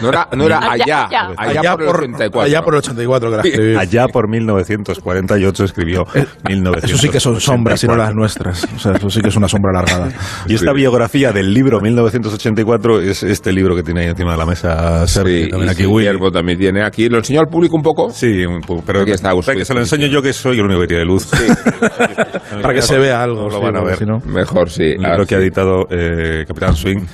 No 0.00 0.08
era, 0.08 0.28
no 0.36 0.46
era 0.46 0.58
allá, 0.58 1.06
Allá, 1.06 1.06
allá, 1.36 1.60
allá 1.60 1.72
por, 1.76 1.82
el 1.82 1.86
por, 1.86 1.96
84. 2.04 2.40
allá 2.40 2.62
por 2.62 2.74
el 2.74 2.78
84 2.78 3.30
que 3.30 3.36
la 3.36 3.42
escribí. 3.42 3.76
Allá 3.76 4.08
por 4.08 4.28
1948 4.28 5.64
escribió 5.64 6.06
1900. 6.48 6.84
Eso 6.90 6.98
sí 6.98 7.08
que 7.08 7.20
son 7.20 7.40
sombras 7.40 7.82
y 7.84 7.86
no 7.86 7.96
las 7.96 8.14
nuestras. 8.14 8.64
O 8.76 8.78
sea, 8.78 8.92
eso 8.92 9.10
sí 9.10 9.20
que 9.20 9.28
es 9.28 9.36
una 9.36 9.48
sombra 9.48 9.70
alargada. 9.72 10.08
Y 10.46 10.54
esta 10.54 10.72
biografía 10.72 11.32
del 11.32 11.52
libro 11.52 11.80
1984 11.80 13.00
es 13.00 13.22
este 13.22 13.52
libro 13.52 13.74
que 13.76 13.82
tiene 13.82 14.02
ahí 14.02 14.08
encima 14.08 14.32
de 14.32 14.38
la 14.38 14.46
mesa 14.46 15.06
Sergio, 15.06 15.44
Sí, 15.44 15.50
también 15.50 15.68
y 15.68 15.72
aquí 15.72 15.82
sí, 15.82 15.86
Willy. 15.86 16.06
Guillermo 16.06 16.30
también 16.32 16.58
tiene 16.58 16.84
aquí. 16.84 17.08
¿Lo 17.08 17.18
enseñó 17.18 17.40
al 17.40 17.48
público 17.48 17.76
un 17.76 17.82
poco? 17.82 18.10
Sí, 18.10 18.44
pero 18.86 19.00
Aquí 19.00 19.12
está, 19.12 19.32
que 19.54 19.64
se 19.64 19.74
lo 19.74 19.80
enseño 19.80 20.06
yo 20.06 20.22
que 20.22 20.32
soy 20.32 20.58
el 20.58 20.64
único 20.64 20.80
que 20.82 20.86
tiene 20.88 21.04
luz. 21.04 21.28
Para 22.62 22.74
que 22.74 22.82
se 22.82 22.98
vea 22.98 23.22
algo. 23.22 23.42
No 23.42 23.48
lo 23.48 23.58
sí, 23.58 23.64
van 23.64 23.76
a 23.76 23.80
ver. 23.82 23.96
si 23.98 24.04
no- 24.04 24.20
Mejor, 24.60 24.70
sí. 24.70 24.82
Libro 24.96 25.22
Ah, 25.22 25.26
que 25.26 25.34
ha 25.34 25.38
sí. 25.38 25.42
editado 25.44 25.86
eh, 25.90 26.44
Capitán 26.46 26.76
Swing, 26.76 27.04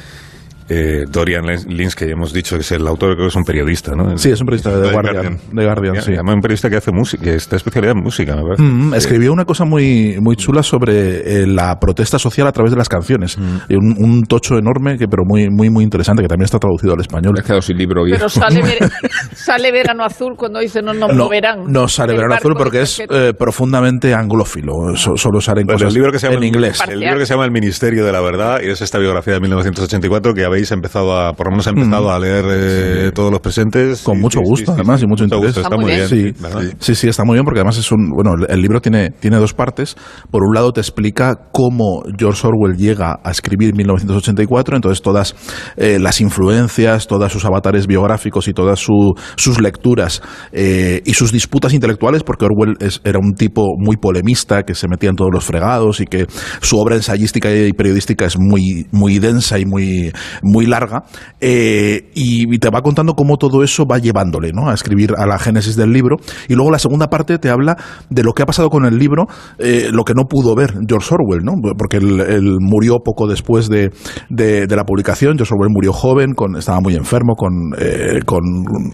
eh, 0.69 1.05
Dorian 1.09 1.45
Lins, 1.69 1.95
que 1.95 2.07
ya 2.07 2.13
hemos 2.13 2.33
dicho 2.33 2.57
que 2.57 2.63
es 2.63 2.73
el 2.73 2.87
autor, 2.87 3.15
creo 3.15 3.27
que 3.27 3.31
es 3.31 3.37
un 3.37 3.45
periodista, 3.45 3.93
¿no? 3.95 4.17
Sí, 4.19 4.31
es 4.31 4.41
un 4.41 4.47
periodista 4.47 4.71
de 4.71 4.77
The 4.83 4.87
The 4.89 4.93
Guardian. 4.93 5.15
Guardian. 5.15 5.39
The 5.55 5.65
Guardian, 5.65 5.95
Ya, 5.95 6.03
sí. 6.03 6.13
además 6.15 6.35
un 6.35 6.41
periodista 6.41 6.71
que 6.71 6.77
hace 6.77 6.91
música, 6.93 7.23
que 7.25 7.35
está 7.35 7.57
especialidad 7.57 7.97
en 7.97 8.03
música, 8.03 8.35
me 8.37 8.43
parece. 8.43 8.63
Mm, 8.63 8.95
escribió 8.95 9.33
una 9.33 9.45
cosa 9.45 9.65
muy, 9.65 10.17
muy 10.21 10.37
chula 10.37 10.63
sobre 10.63 11.43
eh, 11.43 11.47
la 11.47 11.79
protesta 11.79 12.19
social 12.19 12.47
a 12.47 12.53
través 12.53 12.73
de 12.73 12.77
las 12.79 12.89
canciones. 12.89 13.39
Y 13.69 13.75
un, 13.77 13.95
un 13.99 14.23
tocho 14.25 14.59
enorme, 14.59 14.99
que 14.99 15.07
pero 15.09 15.23
muy, 15.27 15.49
muy, 15.51 15.71
muy 15.71 15.85
interesante, 15.85 16.23
que 16.23 16.29
también 16.29 16.45
está 16.47 16.59
traducido 16.59 16.95
al 16.95 17.01
español. 17.01 17.33
Me 17.35 17.41
he 17.41 17.43
quedado 17.43 17.63
sin 17.63 17.77
libro. 17.77 18.03
Pero 18.05 18.05
Guillermo. 18.07 18.29
sale, 18.29 18.63
ver- 18.63 18.91
sale 19.35 19.73
verano 19.73 20.05
azul 20.05 20.35
cuando 20.37 20.59
dice 20.61 20.83
no 20.83 20.93
nos 20.93 21.15
no, 21.15 21.25
moverán. 21.25 21.65
no 21.69 21.89
sale 21.89 22.13
El 22.13 22.19
verano 22.19 22.35
azul 22.35 22.55
porque 22.57 22.79
de 22.79 22.83
es 22.85 23.01
eh, 23.09 23.33
profundamente 23.39 24.15
anglófilo. 24.15 24.73
So- 24.97 25.17
solo 25.17 25.41
salen 25.41 25.67
Pues 25.67 25.77
cosas 25.77 25.89
el 25.89 25.95
libro 25.95 26.13
que 26.13 26.19
se 26.19 26.27
llama 26.27 26.39
en 26.39 26.45
inglés. 26.45 26.79
El 26.89 27.01
libro 27.01 27.19
que 27.19 27.27
se 27.27 27.35
llama 27.35 27.45
El 27.45 27.53
Ministerio 27.53 28.05
de 28.05 28.13
la 28.13 28.21
Verdad 28.21 28.61
y 28.63 28.69
es 28.71 28.81
esta 28.81 28.99
biografía 28.99 29.35
de 29.35 29.41
1984 29.41 30.35
que 30.35 30.45
habéis 30.57 30.73
empezado 30.73 31.17
a, 31.17 31.33
por 31.35 31.47
lo 31.47 31.51
menos, 31.53 31.67
empezado 31.67 32.11
a 32.11 32.19
leer 32.19 32.45
eh, 32.49 33.11
todos 33.15 33.31
los 33.31 33.41
presentes. 33.41 34.03
Con 34.03 34.17
Sí, 34.17 34.23
mucho 34.23 34.41
gusto, 34.41 34.57
sí, 34.57 34.65
sí, 34.65 34.73
además, 34.73 35.01
sí, 35.01 35.07
y 35.07 35.09
mucho 35.09 35.25
interés. 35.25 35.45
gusto, 35.47 35.61
Está 35.61 35.77
muy 35.77 35.93
bien. 35.93 36.09
Sí, 36.09 36.33
sí, 36.81 36.95
sí, 36.95 37.09
está 37.09 37.25
muy 37.25 37.35
bien 37.35 37.45
porque 37.45 37.61
además 37.61 37.79
es 37.79 37.91
un. 37.93 38.11
Bueno, 38.11 38.33
el- 38.39 38.47
el 38.51 38.61
libro 38.63 38.81
tiene, 38.81 39.11
tiene 39.11 39.37
dos 39.39 39.55
partes. 39.55 39.97
Por 40.31 40.43
un 40.43 40.55
lado, 40.55 40.73
te 40.73 40.81
explica 40.81 41.37
cómo 41.53 42.03
George 42.19 42.47
Orwell 42.47 42.77
llega 42.77 43.19
a 43.23 43.31
escribir 43.31 43.75
1984, 43.75 44.77
entonces 44.77 45.03
todas 45.03 45.35
eh, 45.77 45.99
las 46.01 46.21
influencias, 46.21 47.07
todos 47.07 47.31
sus 47.33 47.45
avatares 47.45 47.87
biográficos 47.87 48.49
y 48.49 48.53
todas 48.53 48.79
su- 48.81 49.15
sus 49.37 49.61
lecturas 49.61 50.23
eh, 50.53 51.03
y 51.05 51.15
sus 51.15 51.33
disputas 51.33 51.73
intelectuales, 51.75 52.23
porque 52.23 52.47
Orwell 52.47 52.77
es- 52.81 53.01
era 53.05 53.19
un 53.19 53.35
tipo 53.35 53.75
muy 53.79 53.97
polemista 53.97 54.63
que 54.63 54.75
se 54.75 54.89
metía 54.89 55.11
en 55.11 55.17
todos 55.17 55.31
los 55.33 55.45
fregados 55.45 56.01
y 56.01 56.07
que 56.07 56.27
su 56.61 56.79
obra 56.79 56.97
ensayística 56.97 57.53
y 57.55 57.73
periodística 57.73 58.25
es 58.27 58.39
muy, 58.39 58.87
muy 58.93 59.19
densa 59.19 59.59
y 59.59 59.65
muy, 59.67 60.13
muy 60.47 60.67
larga, 60.67 61.05
eh, 61.41 62.11
y 62.15 62.59
te 62.59 62.71
va 62.71 62.83
contando 62.83 63.15
cómo 63.15 63.37
todo 63.37 63.63
eso 63.63 63.85
va 63.87 63.99
llevándole 63.99 64.53
¿no? 64.53 64.69
a 64.69 64.75
escribir 64.75 65.13
a 65.17 65.27
la 65.27 65.39
génesis 65.39 65.77
del 65.77 65.93
libro. 65.93 66.17
Y 66.49 66.55
luego 66.55 66.71
la 66.71 66.79
segunda 66.79 67.09
parte 67.09 67.39
te 67.39 67.51
habla 67.51 67.77
de 68.11 68.23
lo 68.23 68.33
que 68.33 68.43
ha 68.43 68.47
pasado 68.47 68.71
con 68.71 68.85
el 68.85 68.99
libro, 68.99 69.27
eh, 69.59 69.89
lo 69.93 70.05
que 70.05 70.15
no 70.15 70.25
pudo 70.25 70.55
ver 70.55 70.75
George 70.89 71.15
Orwell, 71.15 71.45
¿no? 71.45 71.53
porque 71.77 71.99
él, 71.99 72.57
murió 72.61 72.99
poco 73.05 73.27
después 73.27 73.69
de, 73.69 73.91
de, 74.29 74.77
la 74.77 74.85
publicación. 74.85 75.37
George 75.37 75.55
Orwell 75.55 75.73
murió 75.73 75.93
joven, 75.93 76.35
con, 76.35 76.57
estaba 76.57 76.81
muy 76.81 76.95
enfermo, 76.95 77.35
con, 77.35 77.53
eh, 77.79 78.21
con, 78.25 78.43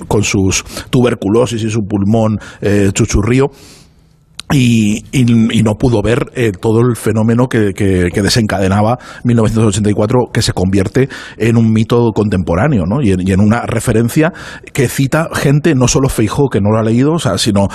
con, 0.07 0.23
sus 0.23 0.65
tuberculosis 0.91 1.63
y 1.63 1.71
su 1.71 1.81
pulmón 1.81 2.39
chuchurrío. 2.93 3.49
Y, 4.53 5.05
y, 5.13 5.63
no 5.63 5.77
pudo 5.77 6.03
ver 6.03 6.31
eh, 6.35 6.53
todo 6.53 6.81
el 6.81 6.95
fenómeno 6.97 7.49
que, 7.49 7.73
que, 7.73 8.09
que, 8.13 8.23
desencadenaba 8.23 8.99
1984, 9.25 10.27
que 10.33 10.43
se 10.43 10.53
convierte 10.53 11.09
en 11.39 11.57
un 11.57 11.73
mito 11.73 12.11
contemporáneo, 12.15 12.85
¿no? 12.87 13.01
Y 13.01 13.13
en, 13.13 13.27
y 13.27 13.33
en 13.33 13.41
una 13.41 13.63
referencia 13.63 14.33
que 14.75 14.89
cita 14.89 15.29
gente, 15.33 15.75
no 15.75 15.89
solo 15.89 16.11
Feijó, 16.11 16.49
que 16.51 16.61
no 16.61 16.71
lo 16.71 16.79
ha 16.79 16.83
leído, 16.83 17.13
o 17.13 17.19
sea, 17.19 17.39
sino 17.39 17.69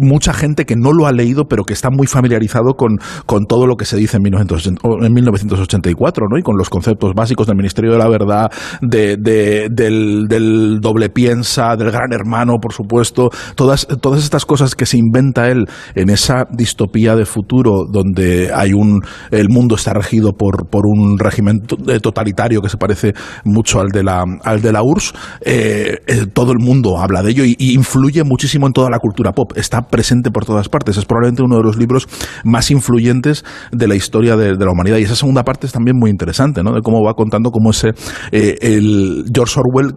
mucha 0.00 0.34
gente 0.34 0.66
que 0.66 0.76
no 0.76 0.92
lo 0.92 1.06
ha 1.06 1.12
leído, 1.12 1.46
pero 1.46 1.64
que 1.64 1.72
está 1.72 1.88
muy 1.90 2.06
familiarizado 2.06 2.74
con, 2.74 2.98
con 3.24 3.46
todo 3.46 3.66
lo 3.66 3.76
que 3.76 3.86
se 3.86 3.96
dice 3.96 4.18
en, 4.18 4.24
1980, 4.24 5.06
en 5.06 5.12
1984, 5.12 6.26
¿no? 6.28 6.38
Y 6.38 6.42
con 6.42 6.58
los 6.58 6.68
conceptos 6.68 7.12
básicos 7.14 7.46
del 7.46 7.56
Ministerio 7.56 7.92
de 7.92 7.98
la 7.98 8.08
Verdad, 8.08 8.50
de, 8.82 9.16
de, 9.16 9.68
del, 9.70 10.26
del 10.28 10.80
doble 10.80 11.08
piensa, 11.08 11.74
del 11.76 11.90
gran 11.90 12.12
hermano, 12.12 12.58
por 12.60 12.74
supuesto, 12.74 13.30
todas, 13.54 13.86
todas 14.00 14.22
estas 14.22 14.44
cosas 14.44 14.74
que 14.74 14.84
se 14.84 14.98
inventa 14.98 15.48
él 15.48 15.66
en 16.02 16.10
esa 16.10 16.46
distopía 16.50 17.16
de 17.16 17.24
futuro 17.24 17.86
donde 17.90 18.50
hay 18.54 18.72
un 18.72 19.00
el 19.30 19.48
mundo 19.48 19.76
está 19.76 19.92
regido 19.92 20.32
por, 20.32 20.68
por 20.68 20.86
un 20.86 21.18
régimen 21.18 21.62
eh, 21.88 22.00
totalitario 22.00 22.60
que 22.60 22.68
se 22.68 22.76
parece 22.76 23.14
mucho 23.44 23.80
al 23.80 23.88
de 23.88 24.02
la 24.02 24.24
al 24.44 24.60
de 24.60 24.72
la 24.72 24.82
URSS 24.82 25.14
eh, 25.40 25.98
eh, 26.06 26.26
todo 26.32 26.52
el 26.52 26.58
mundo 26.58 26.98
habla 26.98 27.22
de 27.22 27.30
ello 27.30 27.44
y, 27.44 27.56
influye 27.72 28.22
muchísimo 28.24 28.66
en 28.66 28.72
toda 28.72 28.90
la 28.90 28.98
cultura 28.98 29.32
pop. 29.32 29.52
Está 29.56 29.82
presente 29.82 30.30
por 30.30 30.44
todas 30.44 30.68
partes. 30.68 30.96
Es 30.96 31.04
probablemente 31.04 31.42
uno 31.42 31.56
de 31.56 31.62
los 31.62 31.76
libros 31.76 32.06
más 32.44 32.70
influyentes 32.70 33.44
de 33.70 33.88
la 33.88 33.94
historia 33.94 34.36
de, 34.36 34.56
la 34.56 34.70
humanidad. 34.70 34.98
Y 34.98 35.04
esa 35.04 35.16
segunda 35.16 35.42
parte 35.42 35.66
es 35.66 35.72
también 35.72 35.96
muy 35.96 36.10
interesante 36.10 36.62
¿no? 36.62 36.72
de 36.72 36.80
cómo 36.82 37.02
va 37.02 37.14
contando 37.14 37.50
cómo 37.50 37.70
ese 37.70 37.90
el 38.30 39.24
George 39.32 39.60
Orwell 39.60 39.94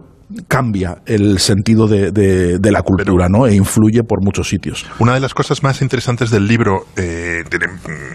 cambia 0.48 0.98
el 1.06 1.38
sentido 1.38 1.86
de, 1.86 2.10
de, 2.10 2.70
la 2.72 2.82
cultura, 2.82 3.28
¿no? 3.28 3.46
E 3.46 3.54
influye 3.54 4.02
por 4.02 4.22
muchos 4.24 4.48
sitios. 4.48 4.84
Una 4.98 5.14
de 5.14 5.20
las 5.20 5.34
cosas 5.34 5.62
más 5.62 5.82
interesantes 5.82 6.30
del 6.30 6.48
libro, 6.48 6.86
eh, 6.96 7.44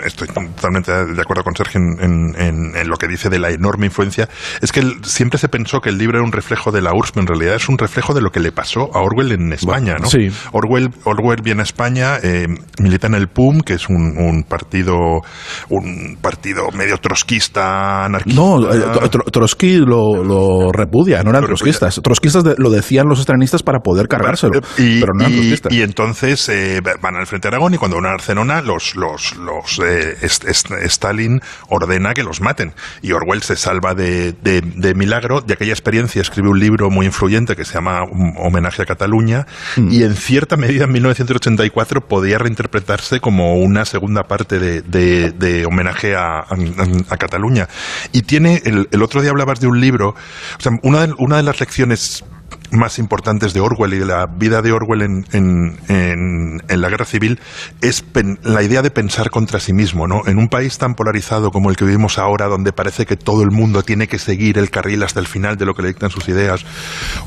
estoy 0.05 0.27
totalmente 0.27 0.91
de 0.91 1.21
acuerdo 1.21 1.43
con 1.43 1.55
Sergio 1.55 1.79
en, 1.79 2.35
en, 2.37 2.89
lo 2.89 2.97
que 2.97 3.07
dice 3.07 3.29
de 3.29 3.39
la 3.39 3.49
enorme 3.49 3.85
influencia, 3.85 4.27
es 4.61 4.71
que 4.71 4.81
siempre 5.03 5.39
se 5.39 5.47
pensó 5.47 5.79
que 5.79 5.89
el 5.89 5.97
libro 5.97 6.17
era 6.17 6.25
un 6.25 6.33
reflejo 6.33 6.71
de 6.71 6.81
la 6.81 6.93
URSS, 6.93 7.11
pero 7.13 7.21
en 7.21 7.27
realidad 7.27 7.55
es 7.55 7.69
un 7.69 7.77
reflejo 7.77 8.13
de 8.13 8.21
lo 8.21 8.31
que 8.31 8.41
le 8.41 8.51
pasó 8.51 8.89
a 8.93 9.01
Orwell 9.01 9.31
en 9.31 9.53
España, 9.53 9.95
¿no? 9.99 10.07
Sí. 10.07 10.29
Orwell, 10.51 10.89
Orwell 11.05 11.41
viene 11.41 11.61
a 11.61 11.63
España, 11.63 12.17
eh, 12.21 12.47
milita 12.79 13.07
en 13.07 13.15
el 13.15 13.29
PUM, 13.29 13.61
que 13.61 13.73
es 13.75 13.87
un, 13.87 14.17
un, 14.17 14.43
partido 14.43 15.21
un 15.69 16.17
partido 16.21 16.69
medio 16.71 16.97
trotskista, 16.97 18.05
anarquista. 18.05 18.41
No, 18.41 18.71
eh, 18.71 19.09
Trotsky 19.31 19.77
lo, 19.77 20.23
lo 20.23 20.71
repudia, 20.73 21.23
no 21.23 21.29
eran 21.29 21.45
trotskistas 21.45 22.00
trotskistas 22.01 22.43
lo 22.57 22.69
decían 22.69 23.07
los 23.07 23.19
estalinistas 23.19 23.63
para 23.63 23.79
poder 23.79 24.07
cargárselo, 24.07 24.61
y, 24.77 24.99
pero 24.99 25.13
no 25.13 25.29
y, 25.29 25.59
y 25.69 25.81
entonces 25.81 26.47
eh, 26.49 26.81
van 27.01 27.15
al 27.15 27.27
frente 27.27 27.47
de 27.47 27.55
Aragón 27.55 27.73
y 27.73 27.77
cuando 27.77 27.97
van 27.97 28.05
a 28.07 28.09
Barcelona, 28.09 28.61
los, 28.61 28.95
los, 28.95 29.35
los 29.37 29.79
eh, 29.79 30.17
Stalin 30.21 31.41
ordena 31.69 32.13
que 32.13 32.23
los 32.23 32.41
maten. 32.41 32.73
Y 33.01 33.11
Orwell 33.11 33.41
se 33.41 33.55
salva 33.55 33.93
de, 33.93 34.33
de, 34.33 34.93
milagro. 34.95 35.41
De 35.41 35.53
aquella 35.53 35.71
experiencia 35.71 36.21
escribe 36.21 36.49
un 36.49 36.59
libro 36.59 36.89
muy 36.89 37.05
influyente 37.05 37.55
que 37.55 37.65
se 37.65 37.73
llama 37.73 38.03
Homenaje 38.37 38.81
a 38.83 38.85
Cataluña 38.85 39.45
mm. 39.77 39.91
y 39.91 40.03
en 40.03 40.15
cierta 40.15 40.57
medida 40.57 40.85
en 40.85 40.91
1984 40.91 42.07
podía 42.07 42.37
reinterpretarse 42.37 43.19
como 43.19 43.55
una 43.55 43.85
segunda 43.85 44.23
parte 44.23 44.59
de, 44.59 44.81
de 44.81 45.65
homenaje 45.65 46.15
a, 46.15 46.45
a, 47.09 47.17
Cataluña. 47.17 47.67
Y 48.11 48.23
tiene, 48.23 48.61
el, 48.65 48.87
el, 48.91 49.03
otro 49.03 49.21
día 49.21 49.31
hablabas 49.31 49.59
de 49.59 49.67
un 49.67 49.79
libro, 49.79 50.09
o 50.09 50.61
sea, 50.61 50.71
una 50.83 51.07
de, 51.07 51.13
una 51.17 51.37
de 51.37 51.43
las 51.43 51.59
lecciones 51.59 51.90
es 51.91 52.23
más 52.71 52.99
importantes 52.99 53.53
de 53.53 53.59
Orwell 53.59 53.93
y 53.93 53.99
de 53.99 54.05
la 54.05 54.27
vida 54.27 54.61
de 54.61 54.71
Orwell 54.71 55.01
en, 55.01 55.25
en, 55.33 56.61
en, 56.67 56.81
la 56.81 56.89
guerra 56.89 57.05
civil 57.05 57.39
es 57.81 58.03
la 58.43 58.63
idea 58.63 58.81
de 58.81 58.91
pensar 58.91 59.29
contra 59.29 59.59
sí 59.59 59.73
mismo. 59.73 60.07
¿no? 60.07 60.21
En 60.25 60.37
un 60.37 60.47
país 60.47 60.77
tan 60.77 60.95
polarizado 60.95 61.51
como 61.51 61.69
el 61.69 61.75
que 61.75 61.85
vivimos 61.85 62.17
ahora, 62.17 62.47
donde 62.47 62.71
parece 62.71 63.05
que 63.05 63.17
todo 63.17 63.43
el 63.43 63.51
mundo 63.51 63.83
tiene 63.83 64.07
que 64.07 64.19
seguir 64.19 64.57
el 64.57 64.69
carril 64.69 65.03
hasta 65.03 65.19
el 65.19 65.27
final 65.27 65.57
de 65.57 65.65
lo 65.65 65.73
que 65.73 65.81
le 65.81 65.89
dictan 65.89 66.09
sus 66.09 66.27
ideas, 66.29 66.65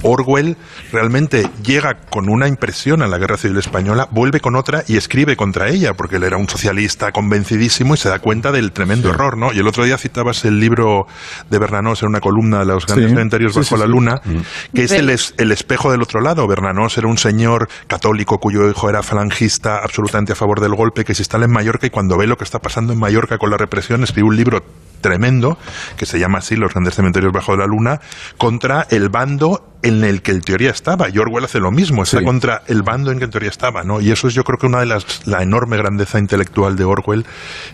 Orwell 0.02 0.56
realmente 0.92 1.48
llega 1.62 1.94
con 2.08 2.28
una 2.28 2.48
impresión 2.48 3.02
a 3.02 3.06
la 3.06 3.18
guerra 3.18 3.36
civil 3.36 3.58
española, 3.58 4.08
vuelve 4.10 4.40
con 4.40 4.56
otra 4.56 4.84
y 4.86 4.96
escribe 4.96 5.36
contra 5.36 5.68
ella, 5.68 5.94
porque 5.94 6.16
él 6.16 6.24
era 6.24 6.36
un 6.36 6.48
socialista 6.48 7.12
convencidísimo 7.12 7.94
y 7.94 7.96
se 7.98 8.08
da 8.08 8.18
cuenta 8.18 8.50
del 8.50 8.72
tremendo 8.72 9.10
error. 9.10 9.36
¿no? 9.36 9.52
Y 9.52 9.58
el 9.58 9.68
otro 9.68 9.84
día 9.84 9.98
citabas 9.98 10.44
el 10.44 10.58
libro 10.58 11.06
de 11.50 11.58
Bernanos 11.58 12.02
en 12.02 12.08
una 12.08 12.20
columna 12.20 12.60
de 12.60 12.66
los 12.66 12.86
grandes 12.86 13.10
sí. 13.52 13.60
bajo 13.60 13.76
la 13.76 13.86
luna, 13.86 14.20
mm. 14.24 14.74
que 14.74 14.84
es 14.84 14.92
el 14.92 15.10
el 15.38 15.52
espejo 15.52 15.90
del 15.90 16.02
otro 16.02 16.20
lado. 16.20 16.46
Bernanos 16.46 16.98
era 16.98 17.08
un 17.08 17.16
señor 17.16 17.68
católico 17.86 18.38
cuyo 18.38 18.68
hijo 18.68 18.90
era 18.90 19.02
falangista, 19.02 19.78
absolutamente 19.78 20.32
a 20.32 20.36
favor 20.36 20.60
del 20.60 20.74
golpe, 20.74 21.04
que 21.04 21.14
se 21.14 21.22
instala 21.22 21.46
en 21.46 21.52
Mallorca 21.52 21.86
y 21.86 21.90
cuando 21.90 22.16
ve 22.18 22.26
lo 22.26 22.36
que 22.36 22.44
está 22.44 22.58
pasando 22.58 22.92
en 22.92 22.98
Mallorca 22.98 23.38
con 23.38 23.50
la 23.50 23.56
represión, 23.56 24.02
escribe 24.02 24.28
un 24.28 24.36
libro 24.36 24.62
tremendo, 25.00 25.58
que 25.96 26.06
se 26.06 26.18
llama 26.18 26.38
así 26.38 26.56
Los 26.56 26.72
grandes 26.72 26.94
cementerios 26.94 27.32
bajo 27.32 27.56
la 27.56 27.66
luna, 27.66 28.00
contra 28.38 28.86
el 28.90 29.10
bando 29.10 29.73
en 29.84 30.02
el 30.02 30.22
que 30.22 30.32
en 30.32 30.40
teoría 30.40 30.70
estaba. 30.70 31.10
Y 31.10 31.18
Orwell 31.18 31.44
hace 31.44 31.60
lo 31.60 31.70
mismo, 31.70 32.02
está 32.02 32.22
contra 32.22 32.62
el 32.66 32.82
bando 32.82 33.12
en 33.12 33.18
que 33.18 33.24
en 33.24 33.30
teoría 33.30 33.50
estaba, 33.50 33.82
¿no? 33.82 34.00
Y 34.00 34.10
eso 34.10 34.28
es 34.28 34.34
yo 34.34 34.42
creo 34.42 34.58
que 34.58 34.66
una 34.66 34.80
de 34.80 34.86
las, 34.86 35.26
la 35.26 35.42
enorme 35.42 35.76
grandeza 35.76 36.18
intelectual 36.18 36.74
de 36.74 36.84
Orwell, 36.84 37.26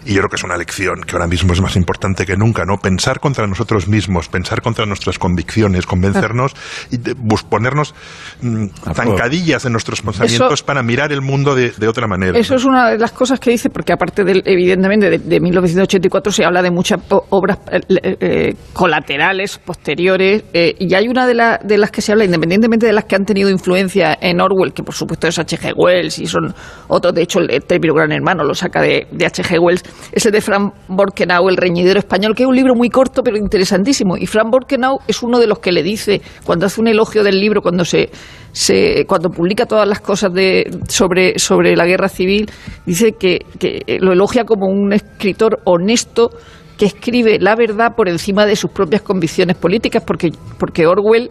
y 0.05 0.15
yo 0.15 0.19
creo 0.19 0.29
que 0.29 0.37
es 0.37 0.43
una 0.43 0.57
lección 0.57 1.03
que 1.07 1.13
ahora 1.13 1.29
mismo 1.29 1.53
es 1.53 1.61
más 1.61 1.77
importante 1.77 2.27
que 2.27 2.37
nunca, 2.37 2.65
¿no? 2.65 2.79
Pensar 2.79 3.21
contra 3.21 3.47
nosotros 3.47 3.87
mismos, 3.87 4.29
pensar 4.29 4.61
contra 4.61 4.87
nuestras 4.87 5.21
convicciones, 5.21 5.87
convencernos 5.87 6.53
y 6.91 6.99
ponernos 7.49 7.95
mm, 8.43 8.67
zancadillas 8.93 9.65
en 9.65 9.73
nuestros 9.73 10.03
pensamientos 10.03 10.65
para 10.65 10.83
mirar 10.83 11.13
el 11.13 11.23
mundo 11.23 11.55
de, 11.55 11.89
otra 11.89 12.09
manera. 12.09 12.37
Eso 12.39 12.57
es 12.57 12.65
una 12.65 12.91
de 12.91 12.99
las 12.99 13.13
cosas 13.13 13.39
que 13.39 13.51
dice, 13.51 13.71
porque 13.71 13.93
aparte 13.93 14.25
del, 14.25 14.43
evidentemente 14.45 15.19
de, 15.19 15.41
1984 15.41 16.33
se 16.33 16.45
habla 16.45 16.61
de 16.61 16.71
muchas 16.71 17.01
obras 17.09 17.59
eh, 17.71 18.17
eh, 18.21 18.55
colaterales, 18.73 19.59
posteriores, 19.59 20.45
eh, 20.53 20.75
y 20.79 20.93
hay 20.95 21.09
una 21.09 21.27
de, 21.27 21.59
de 21.63 21.79
las 21.79 21.91
que 21.91 22.00
se 22.01 22.13
habla, 22.13 22.25
independientemente 22.25 22.87
de 22.87 22.93
las 22.93 23.05
que 23.05 23.17
han 23.17 23.25
tenido 23.25 23.51
influencia 23.51 24.17
en 24.21 24.41
Orwell, 24.41 24.73
que 24.73 24.83
por 24.83 24.95
supuesto 24.95 25.27
es 25.29 25.39
H.G. 25.39 25.73
Wells 25.77 26.19
y 26.19 26.27
son 26.27 26.55
otros, 26.89 27.15
de 27.15 27.23
hecho 27.23 27.41
el 27.41 27.65
término 27.65 27.95
Gran 27.95 28.13
Hermano 28.13 28.45
lo 28.45 28.55
saca 28.55 28.81
de, 28.83 29.07
H.G. 29.13 29.59
Wells, 29.59 29.83
es 30.13 30.27
el 30.27 30.33
de 30.33 30.41
Frank 30.41 30.75
Borkenau, 30.89 31.49
El 31.49 31.57
reñidero 31.57 31.99
español, 31.99 32.35
que 32.35 32.43
es 32.43 32.49
un 32.49 32.57
libro 32.57 32.75
muy 32.75 32.89
corto 32.89 33.23
pero 33.23 33.37
interesantísimo. 33.37 34.17
Y 34.17 34.27
Frank 34.27 34.51
Borkenau 34.51 34.99
es 35.07 35.23
uno 35.23 35.39
de 35.39 35.47
los 35.47 35.59
que 35.59 35.73
le 35.73 35.83
dice, 35.83 36.21
cuando 36.45 36.67
hace 36.67 36.81
un 36.81 36.89
elogio 36.89 37.23
del 37.23 37.41
libro, 37.41 37.63
cuando 37.63 37.85
se, 37.85 38.11
se 38.53 39.05
cuando 39.07 39.31
publica 39.31 39.67
todas 39.67 39.89
las 39.89 40.01
cosas 40.01 40.33
de, 40.33 40.71
sobre, 40.89 41.39
sobre 41.39 41.77
la 41.77 41.87
guerra 41.87 42.09
civil, 42.09 42.51
dice 42.87 43.13
que, 43.13 43.41
que 43.59 43.99
lo 44.01 44.13
elogia 44.13 44.45
como 44.45 44.67
un 44.67 44.93
escritor 44.93 45.61
honesto 45.65 46.31
que 46.81 46.87
escribe 46.87 47.39
la 47.39 47.55
verdad 47.57 47.95
por 47.95 48.09
encima 48.09 48.47
de 48.47 48.57
sus 48.57 48.71
propias 48.71 49.03
convicciones 49.03 49.55
políticas, 49.55 50.03
porque, 50.03 50.33
porque 50.59 50.87
Orwell 50.87 51.31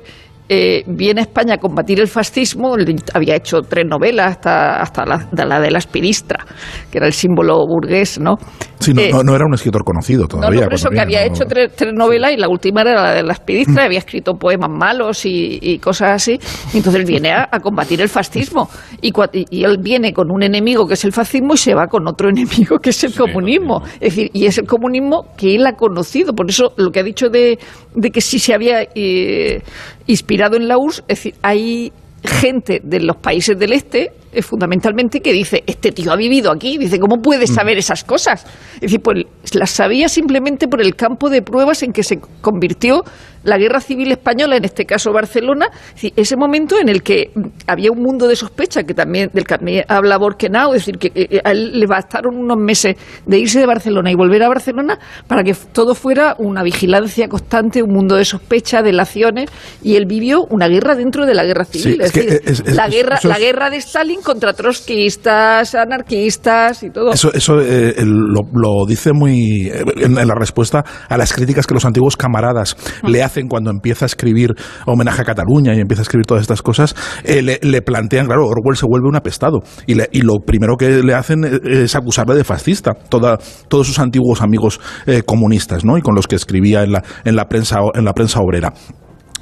eh, 0.52 0.84
viene 0.88 1.22
a 1.22 1.24
España 1.24 1.54
a 1.54 1.58
combatir 1.58 2.00
el 2.00 2.08
fascismo, 2.08 2.76
había 3.14 3.36
hecho 3.36 3.62
tres 3.62 3.86
novelas, 3.88 4.32
hasta, 4.32 4.82
hasta 4.82 5.06
la, 5.06 5.60
de 5.60 5.70
la 5.70 5.78
aspiristra, 5.78 6.44
que 6.92 6.98
era 6.98 7.06
el 7.06 7.14
símbolo 7.14 7.68
burgués, 7.68 8.20
¿no? 8.20 8.38
Sí, 8.80 8.92
no, 8.92 9.02
eh, 9.02 9.12
no, 9.24 9.36
era 9.36 9.46
un 9.46 9.54
escritor 9.54 9.84
conocido 9.84 10.26
todavía. 10.26 10.62
No, 10.62 10.66
por 10.66 10.74
eso 10.74 10.90
que 10.90 11.00
había 11.00 11.24
hecho 11.24 11.44
tres, 11.46 11.70
novelas 11.94 12.32
y 12.32 12.38
la 12.38 12.50
última 12.50 12.82
era 12.82 12.96
la 12.96 13.14
de 13.14 13.22
la 13.22 13.34
aspiristra, 13.34 13.84
había 13.84 14.00
escrito 14.00 14.34
poemas 14.34 14.72
malos 14.72 15.22
y, 15.24 15.78
cosas 15.78 16.14
así, 16.14 16.40
entonces 16.74 16.96
él 16.96 17.06
viene 17.06 17.32
a, 17.32 17.48
combatir 17.62 18.02
el 18.02 18.10
fascismo, 18.10 18.70
y, 19.02 19.14
y, 19.52 19.64
él 19.64 19.78
viene 19.80 20.14
con 20.14 20.32
un 20.32 20.42
enemigo 20.42 20.88
que 20.88 20.96
es 20.96 21.06
el 21.06 21.12
fascismo 21.12 21.54
y 21.54 21.58
se 21.58 21.76
va 21.76 21.86
con 21.86 22.08
otro 22.08 22.28
enemigo 22.36 22.80
que 22.80 22.90
es 22.90 23.04
el 23.04 23.14
comunismo. 23.14 23.84
Es 24.00 24.16
decir, 24.16 24.32
y 24.34 24.48
es 24.48 24.58
el 24.58 24.66
comunismo 24.66 25.28
que 25.38 25.54
él 25.54 25.68
ha 25.68 25.74
conocido, 25.74 26.34
por 26.34 26.50
eso 26.50 26.74
lo 26.78 26.90
que 26.90 27.02
ha 27.02 27.04
dicho 27.04 27.30
de, 27.30 27.60
de 27.94 28.10
que 28.10 28.20
sí 28.20 28.40
se 28.40 28.56
había... 28.56 28.82
Eh, 28.96 29.62
inspirado 30.10 30.39
en 30.58 30.68
la 30.68 30.78
URSS, 30.78 31.00
es 31.08 31.08
decir, 31.08 31.36
hay 31.42 31.92
gente 32.24 32.82
de 32.84 33.00
los 33.02 33.18
países 33.18 33.58
del 33.58 33.74
este, 33.74 34.12
eh, 34.32 34.42
fundamentalmente, 34.42 35.22
que 35.22 35.34
dice, 35.34 35.64
este 35.66 35.92
tío 35.92 36.12
ha 36.12 36.16
vivido 36.16 36.52
aquí, 36.52 36.78
dice, 36.78 37.00
¿cómo 37.00 37.22
puede 37.22 37.46
mm. 37.46 37.48
saber 37.48 37.78
esas 37.78 38.04
cosas? 38.04 38.46
Es 38.76 38.82
decir, 38.82 39.02
pues 39.02 39.26
las 39.54 39.72
sabía 39.72 40.10
simplemente 40.10 40.68
por 40.68 40.82
el 40.82 40.96
campo 40.96 41.30
de 41.30 41.42
pruebas 41.42 41.84
en 41.84 41.92
que 41.92 42.04
se 42.04 42.20
convirtió 42.42 43.04
la 43.44 43.58
guerra 43.58 43.80
civil 43.80 44.12
española, 44.12 44.58
en 44.58 44.66
este 44.66 44.86
caso 44.86 45.12
Barcelona, 45.12 45.68
es 45.72 45.94
decir, 45.96 46.14
ese 46.16 46.36
momento 46.36 46.80
en 46.80 46.90
el 46.90 47.02
que 47.02 47.32
mm, 47.34 47.42
había 47.68 47.92
un 47.92 48.00
mundo 48.02 48.28
de 48.28 48.36
sospecha 48.36 48.84
que 48.84 48.94
también 48.94 49.30
del 49.34 49.46
que 49.46 49.56
también 49.56 49.86
habla 49.88 50.18
Borkenau, 50.18 50.74
es 50.74 50.86
decir, 50.86 50.98
que 50.98 51.12
eh, 51.16 51.42
a 51.44 51.52
él 51.52 51.80
le 51.80 51.88
bastaron 51.88 52.36
unos 52.36 52.58
meses 52.58 52.96
de 53.26 53.40
irse 53.40 53.60
de 53.60 53.66
Barcelona 53.66 54.12
y 54.12 54.16
volver 54.16 54.44
a 54.44 54.50
Barcelona 54.50 55.00
para 55.28 55.44
que 55.44 55.54
todo 55.54 55.96
fuera 55.96 56.36
una 56.38 56.64
vigilancia 56.64 57.28
constante, 57.28 57.82
un 57.82 57.94
mundo 57.94 58.16
de 58.16 58.26
sospecha, 58.26 58.82
delaciones, 58.82 59.50
y 59.82 59.96
él 59.96 60.06
vivió 60.06 60.46
una 60.50 60.68
guerra 60.68 60.96
dentro 60.96 61.26
de 61.26 61.34
la 61.34 61.46
guerra 61.46 61.66
civil. 61.66 61.96
Sí, 61.96 62.02
es 62.02 62.08
es, 62.08 62.12
que 62.12 62.22
decir, 62.22 62.42
es- 62.46 62.76
la, 62.76 62.88
guerra, 62.88 63.20
la 63.24 63.40
guerra 63.40 63.70
de 63.70 63.78
Stalin 63.78 64.19
contra 64.24 64.54
trotskistas, 64.54 65.76
anarquistas 65.76 66.84
y 66.84 66.90
todo. 66.90 67.12
Eso, 67.12 67.34
eso 67.34 67.60
eh, 67.60 67.96
lo, 68.06 68.86
dice 68.88 69.14
muy 69.14 69.68
eh, 69.68 69.84
en, 69.98 70.16
la 70.16 70.36
respuesta 70.36 70.84
a 71.08 71.18
las 71.18 71.34
críticas 71.34 71.68
que 71.68 71.74
los 71.74 71.86
antiguos 71.86 72.18
camaradas 72.18 72.76
le 73.04 73.24
hacen 73.24 73.48
cuando 73.48 73.72
empieza 73.72 74.06
a 74.06 74.08
escribir 74.08 74.56
homenaje 74.86 75.22
a 75.22 75.26
Cataluña 75.26 75.76
y 75.76 75.80
empieza 75.80 76.02
a 76.02 76.04
escribir 76.04 76.26
todas 76.26 76.42
estas 76.42 76.62
cosas. 76.62 76.96
eh, 77.24 77.42
le, 77.42 77.82
plantean, 77.82 78.28
claro, 78.28 78.48
Orwell 78.48 78.78
se 78.78 78.86
vuelve 78.86 79.08
un 79.08 79.16
apestado 79.16 79.60
y, 79.86 79.96
lo 80.22 80.36
primero 80.46 80.76
que 80.76 81.02
le 81.02 81.14
hacen 81.14 81.44
es 81.64 81.96
acusarle 81.96 82.36
de 82.36 82.44
fascista. 82.44 82.94
Todos 82.94 83.88
sus 83.88 84.00
antiguos 84.00 84.42
amigos 84.42 84.80
comunistas, 85.26 85.86
¿no? 85.86 85.98
Y 85.98 86.02
con 86.02 86.14
los 86.14 86.28
que 86.28 86.36
escribía 86.36 86.84
en 86.84 86.92
la, 86.92 87.04
en 87.24 87.36
la 87.36 87.46
prensa 87.46 87.80
en 87.94 88.06
la 88.06 88.14
prensa 88.14 88.40
obrera. 88.42 88.74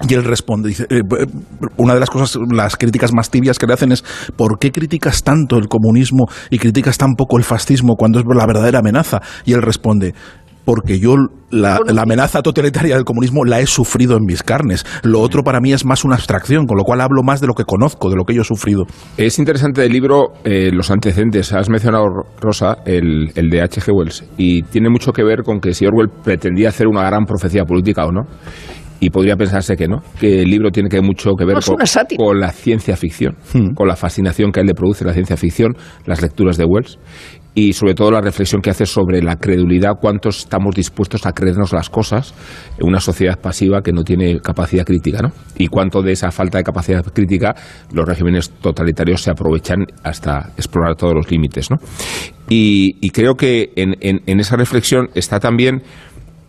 Y 0.07 0.13
él 0.13 0.23
responde, 0.23 0.69
dice, 0.69 0.83
eh, 0.89 1.01
eh, 1.01 1.25
una 1.77 1.95
de 1.95 1.99
las 1.99 2.09
cosas, 2.09 2.37
las 2.51 2.75
críticas 2.75 3.13
más 3.13 3.31
tibias 3.31 3.57
que 3.57 3.65
le 3.65 3.73
hacen 3.73 3.91
es, 3.91 4.03
¿por 4.35 4.59
qué 4.59 4.71
criticas 4.71 5.23
tanto 5.23 5.57
el 5.57 5.67
comunismo 5.67 6.27
y 6.49 6.59
criticas 6.59 6.97
tan 6.97 7.15
poco 7.15 7.37
el 7.37 7.43
fascismo 7.43 7.95
cuando 7.95 8.19
es 8.19 8.25
la 8.27 8.45
verdadera 8.45 8.79
amenaza? 8.79 9.21
Y 9.45 9.53
él 9.53 9.61
responde, 9.63 10.13
porque 10.67 10.99
yo 10.99 11.15
la, 11.49 11.79
la 11.87 12.01
amenaza 12.01 12.41
totalitaria 12.41 12.95
del 12.95 13.05
comunismo 13.05 13.45
la 13.45 13.61
he 13.61 13.65
sufrido 13.65 14.17
en 14.17 14.25
mis 14.25 14.43
carnes. 14.43 14.85
Lo 15.01 15.21
otro 15.21 15.41
para 15.41 15.61
mí 15.61 15.71
es 15.71 15.85
más 15.85 16.03
una 16.03 16.15
abstracción, 16.15 16.67
con 16.67 16.77
lo 16.77 16.83
cual 16.83 16.99
hablo 16.99 17.23
más 17.23 17.39
de 17.39 17.47
lo 17.47 17.53
que 17.53 17.63
conozco, 17.63 18.09
de 18.09 18.17
lo 18.17 18.25
que 18.25 18.35
yo 18.35 18.41
he 18.41 18.45
sufrido. 18.45 18.83
Es 19.15 19.39
interesante 19.39 19.79
del 19.79 19.93
libro 19.93 20.33
eh, 20.43 20.69
los 20.73 20.91
antecedentes. 20.91 21.53
Has 21.53 21.69
mencionado, 21.69 22.03
Rosa, 22.41 22.79
el, 22.85 23.31
el 23.35 23.49
de 23.49 23.61
H.G. 23.61 23.93
Wells. 23.93 24.25
Y 24.37 24.63
tiene 24.63 24.89
mucho 24.89 25.13
que 25.13 25.23
ver 25.23 25.43
con 25.43 25.61
que 25.61 25.73
si 25.73 25.85
Orwell 25.85 26.09
pretendía 26.09 26.67
hacer 26.67 26.87
una 26.87 27.03
gran 27.03 27.23
profecía 27.23 27.63
política 27.63 28.05
o 28.05 28.11
no. 28.11 28.23
Y 28.99 29.09
podría 29.11 29.35
pensarse 29.35 29.75
que 29.75 29.87
no, 29.87 30.01
que 30.19 30.41
el 30.41 30.49
libro 30.49 30.71
tiene 30.71 30.89
que 30.89 31.01
mucho 31.01 31.31
que 31.37 31.45
ver 31.45 31.55
No, 31.55 31.61
con, 32.17 32.39
la 32.39 32.51
ciencia 32.51 32.95
ficción, 32.97 33.35
Hmm. 33.53 33.73
con 33.75 33.87
la 33.87 33.95
fascinación 33.95 34.51
que 34.51 34.59
a 34.59 34.61
él 34.61 34.67
le 34.67 34.73
produce 34.73 35.05
la 35.05 35.13
ciencia 35.13 35.37
ficción, 35.37 35.73
las 36.05 36.21
lecturas 36.21 36.57
de 36.57 36.65
Wells 36.65 36.97
y 37.53 37.73
sobre 37.73 37.95
todo 37.95 38.11
la 38.11 38.21
reflexión 38.21 38.61
que 38.61 38.69
hace 38.69 38.85
sobre 38.85 39.21
la 39.21 39.35
credulidad, 39.35 39.93
cuántos 39.99 40.39
estamos 40.39 40.75
dispuestos 40.75 41.25
a 41.25 41.31
creernos 41.31 41.73
las 41.73 41.89
cosas 41.89 42.33
en 42.77 42.87
una 42.87 42.99
sociedad 42.99 43.39
pasiva 43.39 43.81
que 43.81 43.91
no 43.91 44.03
tiene 44.03 44.39
capacidad 44.39 44.85
crítica, 44.85 45.21
¿no? 45.23 45.29
Y 45.57 45.67
cuánto 45.67 46.03
de 46.03 46.11
esa 46.11 46.29
falta 46.31 46.59
de 46.59 46.63
capacidad 46.63 47.03
crítica 47.03 47.55
los 47.91 48.07
regímenes 48.07 48.51
totalitarios 48.61 49.21
se 49.23 49.31
aprovechan 49.31 49.85
hasta 50.03 50.51
explorar 50.55 50.95
todos 50.95 51.13
los 51.15 51.31
límites, 51.31 51.71
¿no? 51.71 51.77
Y, 52.49 52.95
y 53.01 53.09
creo 53.09 53.33
que 53.35 53.71
en, 53.75 53.95
en- 54.01 54.21
en 54.27 54.39
esa 54.39 54.55
reflexión 54.55 55.09
está 55.15 55.39
también 55.39 55.81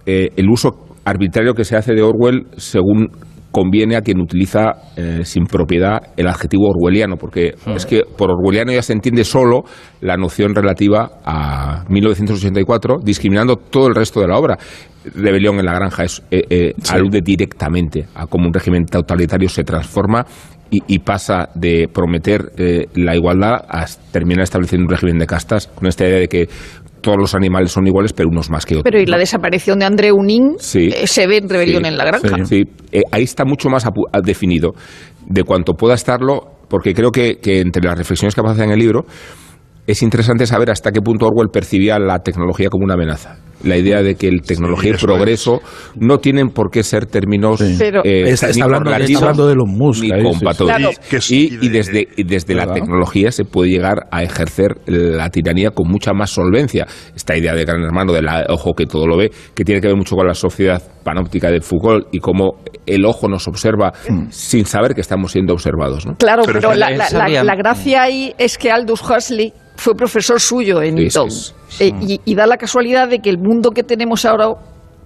eh, 0.05 0.29
el 0.37 0.49
uso 0.51 0.88
arbitrario 1.09 1.55
que 1.55 1.65
se 1.65 1.77
hace 1.77 1.95
de 1.95 2.03
Orwell 2.03 2.47
según 2.57 3.11
conviene 3.51 3.97
a 3.97 4.03
quien 4.03 4.21
utiliza 4.21 4.73
eh, 4.97 5.21
sin 5.25 5.47
propiedad 5.47 5.99
el 6.17 6.29
adjetivo 6.29 6.69
orwelliano, 6.69 7.17
porque 7.17 7.55
es 7.75 7.87
que 7.87 8.03
por 8.05 8.31
orwelliano 8.31 8.73
ya 8.73 8.83
se 8.83 8.93
entiende 8.93 9.25
solo 9.25 9.63
la 10.01 10.17
noción 10.17 10.55
relativa 10.55 11.11
a 11.25 11.85
1984, 11.89 12.99
discriminando 13.03 13.57
todo 13.57 13.89
el 13.89 13.95
resto 13.95 14.21
de 14.21 14.29
la 14.29 14.39
obra. 14.39 14.59
Rebelión 15.15 15.59
en 15.59 15.65
la 15.65 15.73
granja 15.73 16.05
es, 16.05 16.23
eh, 16.31 16.43
eh, 16.51 16.75
alude 16.91 17.23
directamente 17.23 18.07
a 18.15 18.27
cómo 18.27 18.47
un 18.47 18.53
régimen 18.53 18.85
totalitario 18.85 19.49
se 19.49 19.65
transforma 19.65 20.27
y, 20.71 20.83
y 20.87 20.99
pasa 20.99 21.49
de 21.55 21.89
prometer 21.89 22.53
la 22.95 23.17
igualdad 23.17 23.65
a 23.67 23.87
terminar 24.13 24.43
estableciendo 24.43 24.85
un 24.85 24.91
régimen 24.91 25.19
de 25.19 25.27
castas 25.27 25.67
con 25.67 25.89
esta 25.89 26.07
idea 26.07 26.19
de 26.19 26.29
que 26.29 26.49
todos 27.01 27.17
los 27.19 27.35
animales 27.35 27.73
son 27.73 27.87
iguales, 27.87 28.13
pero 28.13 28.29
unos 28.31 28.51
más 28.51 28.65
que 28.67 28.75
otros. 28.75 28.85
Pero 28.85 29.01
y 29.01 29.07
la 29.07 29.17
¿no? 29.17 29.21
desaparición 29.21 29.79
de 29.79 29.85
André 29.87 30.13
Unín 30.13 30.55
Sí. 30.59 30.89
eh, 30.95 31.07
se 31.07 31.27
ve 31.27 31.39
en 31.39 31.49
Rebelión 31.49 31.83
Sí, 31.83 31.89
en 31.89 31.97
la 31.99 32.05
Granja. 32.05 32.45
Sí, 32.45 32.63
Eh, 32.93 33.03
ahí 33.11 33.23
está 33.23 33.45
mucho 33.45 33.69
más 33.69 33.87
apu- 33.87 34.09
a- 34.13 34.21
definido 34.21 34.73
de 35.27 35.43
cuanto 35.45 35.75
pueda 35.75 35.95
estarlo, 35.95 36.43
porque 36.69 36.95
creo 36.95 37.11
que, 37.11 37.37
que 37.37 37.61
entre 37.61 37.83
las 37.83 37.97
reflexiones 37.99 38.35
que 38.35 38.41
aparecen 38.41 38.67
en 38.67 38.73
el 38.73 38.79
libro 38.79 39.05
es 39.87 40.03
interesante 40.03 40.47
saber 40.47 40.71
hasta 40.71 40.93
qué 40.93 41.01
punto 41.01 41.27
Orwell 41.27 41.49
percibía 41.53 41.99
la 41.99 42.19
tecnología 42.19 42.69
como 42.69 42.85
una 42.85 42.95
amenaza. 42.95 43.37
La 43.65 43.77
idea 43.77 44.03
de 44.03 44.15
que 44.15 44.29
el 44.29 44.43
tecnología 44.43 44.93
y 44.93 44.95
eso 44.95 45.07
progreso 45.07 45.61
no 45.97 46.19
tienen 46.19 46.51
por 46.51 46.71
qué 46.71 46.83
ser 46.83 47.07
términos 47.07 47.61
Pero- 47.79 48.05
eh, 48.05 48.31
Está- 48.31 48.49
está 48.51 48.57
ni 48.57 48.63
hablando 48.63 48.91
está 48.95 49.19
hablando 49.19 49.49
de 49.49 49.55
sí, 49.95 50.09
sí. 50.09 50.23
compatibles. 50.23 50.77
Claro. 50.77 50.91
Es- 51.11 51.31
Y, 51.31 51.37
y 51.37 51.57
de- 51.57 51.67
y 51.67 51.69
desde, 51.69 52.09
y 52.17 52.23
desde 52.25 52.55
la 52.55 52.61
¿Verdad? 52.67 52.75
tecnología 52.75 53.33
se 53.33 53.45
puede 53.45 53.71
llegar 53.71 54.07
a 54.11 54.23
ejercer 54.23 54.77
la 54.87 55.29
tiranía 55.31 55.71
con 55.71 55.89
mucha 55.89 56.13
más 56.13 56.31
solvencia. 56.31 56.87
Esta 57.15 57.37
idea 57.37 57.55
de 57.55 57.65
gran 57.65 57.83
hermano, 57.83 58.13
del 58.13 58.27
ojo 58.49 58.75
que 58.75 58.87
todo 58.87 59.07
lo 59.07 59.17
ve, 59.17 59.31
que 59.55 59.65
tiene 59.65 59.81
que 59.81 59.89
ver 59.89 59.97
mucho 59.97 60.15
con 60.17 60.27
la 60.27 60.35
sociedad 60.35 60.83
panóptica 61.05 61.51
de 61.51 61.61
Foucault 61.61 62.07
y 62.13 62.19
cómo 62.19 62.61
el 62.87 63.05
ojo 63.05 63.29
nos 63.29 63.49
observa 63.49 63.93
sin 64.31 64.67
saber 64.67 64.95
que 64.95 65.01
estamos 65.01 65.33
siendo 65.33 65.53
observados. 65.55 66.07
¿no? 66.07 66.15
Claro, 66.17 66.43
Pero 66.47 66.61
pero, 66.61 66.73
es- 66.73 66.79
la, 66.79 66.91
la- 66.91 67.29
la- 67.29 67.45
la 67.45 67.55
gracia 67.57 68.03
ahí 68.03 68.33
es 68.39 68.57
que 68.59 68.71
Aldous 68.71 69.03
Huxley 69.03 69.53
fue 69.79 69.95
profesor 69.95 70.41
suyo 70.41 70.83
en 70.83 70.99
Eton. 70.99 71.29
Eh, 71.81 71.93
y, 72.01 72.21
y 72.25 72.35
da 72.35 72.47
la 72.47 72.57
casualidad 72.57 73.09
de 73.09 73.21
que 73.21 73.31
el 73.31 73.39
mundo 73.39 73.71
que 73.71 73.85
tenemos 73.85 74.25
ahora 74.25 74.55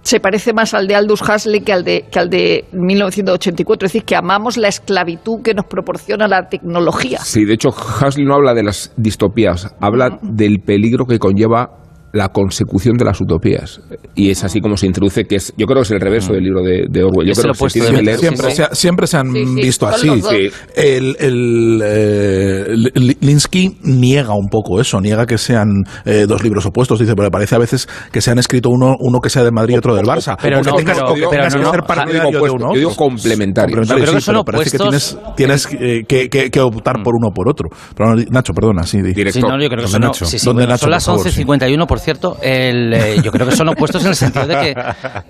se 0.01 0.19
parece 0.19 0.51
más 0.51 0.73
al 0.73 0.87
de 0.87 0.95
Aldous 0.95 1.21
Huxley 1.21 1.61
que 1.61 1.71
al 1.71 1.83
de, 1.83 2.05
que 2.11 2.19
al 2.19 2.29
de 2.29 2.65
1984. 2.73 3.85
Es 3.85 3.93
decir, 3.93 4.03
que 4.03 4.15
amamos 4.15 4.57
la 4.57 4.67
esclavitud 4.67 5.41
que 5.43 5.53
nos 5.53 5.65
proporciona 5.65 6.27
la 6.27 6.49
tecnología. 6.49 7.19
Sí, 7.19 7.45
de 7.45 7.53
hecho, 7.53 7.69
Huxley 7.69 8.25
no 8.25 8.35
habla 8.35 8.53
de 8.53 8.63
las 8.63 8.91
distopías, 8.97 9.73
habla 9.79 10.19
del 10.21 10.59
peligro 10.59 11.05
que 11.05 11.19
conlleva 11.19 11.82
la 12.13 12.29
consecución 12.29 12.95
de 12.95 13.05
las 13.05 13.19
utopías. 13.19 13.81
Y 14.13 14.29
es 14.29 14.43
así 14.43 14.61
como 14.61 14.77
se 14.77 14.85
introduce, 14.85 15.25
que 15.25 15.35
es, 15.37 15.51
yo 15.57 15.65
creo 15.65 15.77
que 15.77 15.81
es 15.87 15.91
el 15.91 15.99
reverso 15.99 16.31
del 16.33 16.43
libro 16.43 16.61
de, 16.61 16.85
de 16.87 17.03
Orwell. 17.03 17.27
Yo 17.27 17.33
creo 17.33 17.53
que 17.53 17.69
se 17.71 17.79
de 17.81 17.87
que 17.87 18.01
leer- 18.03 18.17
Siempre, 18.19 18.49
sí, 18.51 18.55
se, 18.55 18.63
ha- 18.63 18.75
siempre 18.75 19.07
se 19.07 19.17
han 19.17 19.31
Sí, 19.33 19.45
sí, 19.45 19.55
visto 19.55 19.87
así. 19.87 20.21
Sí. 20.21 20.49
El, 20.75 21.15
el, 21.19 21.81
eh, 21.83 22.65
Li- 22.93 23.17
Linsky 23.19 23.77
niega 23.83 24.35
un 24.35 24.47
poco 24.47 24.79
eso, 24.79 25.01
niega 25.01 25.25
que 25.25 25.39
sean 25.39 25.69
eh, 26.05 26.25
dos 26.27 26.43
libros 26.43 26.65
opuestos. 26.67 26.99
Dice, 26.99 27.13
pero 27.15 27.27
me 27.27 27.31
parece 27.31 27.55
a 27.55 27.57
veces 27.57 27.87
que 28.11 28.21
se 28.21 28.29
han 28.29 28.37
escrito 28.37 28.69
uno, 28.69 28.95
uno 28.99 29.19
que 29.19 29.31
sea 29.31 29.43
del 29.43 29.51
Madrid 29.53 29.73
y 29.73 29.77
otro 29.79 29.95
del 29.95 30.05
Barça. 30.05 30.37
Pero 30.39 30.61
no, 30.61 30.73
tengas, 30.75 30.99
pero- 30.99 31.13
pero 31.15 31.29
tengas 31.29 31.53
no, 31.55 31.59
que 31.61 31.65
no, 31.65 31.71
ser 31.71 31.81
partidario 31.83 32.13
yo 32.13 32.19
digo 32.27 32.31
de 32.31 32.37
opuesto, 32.37 32.55
uno. 32.57 32.73
yo 32.75 32.79
digo 32.79 32.95
complementarios. 32.95 33.75
Complementarios, 33.89 33.99
Yo 33.99 34.05
creo 34.05 34.13
que 34.15 34.21
sí, 34.21 34.25
son 34.25 34.33
pero 34.35 34.45
parece 34.45 34.77
que 34.77 34.83
opuestos. 34.83 35.19
tienes, 35.35 35.67
tienes 35.71 35.81
eh, 35.81 36.03
que, 36.07 36.29
que- 36.29 36.51
que 36.51 36.59
optar 36.61 37.01
por 37.03 37.15
uno 37.15 37.29
o 37.29 37.33
por 37.33 37.49
otro. 37.49 37.69
Pero, 37.97 38.15
Nacho, 38.29 38.53
perdona, 38.53 38.83
sí. 38.83 39.01
di. 39.01 39.13
Directo. 39.13 39.39
Sí, 39.39 39.41
no, 39.41 39.59
yo 39.59 39.67
creo 39.67 39.69
que 39.69 39.75
¿Dónde 39.77 39.89
son, 39.91 40.01
Nacho? 40.01 40.25
sí, 40.25 40.37
sí, 40.37 40.45
¿Dónde 40.45 40.61
bueno, 40.63 40.73
Nacho, 40.73 40.81
son 40.81 40.91
las 40.91 41.05
por 41.05 41.15
favor, 41.17 41.31
sí. 41.31 41.43
11.51, 41.43 41.87
por 41.87 41.99
cierto. 42.03 42.37
El, 42.41 42.93
eh, 42.93 43.15
yo 43.23 43.31
creo 43.31 43.47
que 43.47 43.55
son 43.55 43.69
opuestos 43.69 44.03
en 44.03 44.09
el 44.09 44.15
sentido 44.15 44.47
de 44.47 44.55
que, 44.55 44.75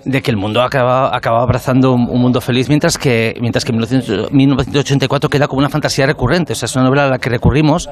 de 0.04 0.22
que 0.22 0.30
el 0.30 0.36
mundo 0.36 0.62
acaba, 0.62 1.14
acaba 1.14 1.42
abrazando 1.42 1.92
un, 1.92 2.08
un 2.08 2.20
mundo 2.20 2.40
feliz, 2.40 2.68
mientras 2.68 2.98
que, 2.98 3.34
mientras 3.40 3.64
que 3.64 3.72
1900 3.72 4.32
1984 4.32 5.28
queda 5.30 5.48
como 5.48 5.60
una 5.60 5.68
fantasía 5.68 6.06
recurrente. 6.06 6.52
O 6.52 6.56
sea, 6.56 6.66
es 6.66 6.76
una 6.76 6.84
novela 6.84 7.06
a 7.06 7.10
la 7.10 7.18
que 7.18 7.30
recurrimos, 7.30 7.88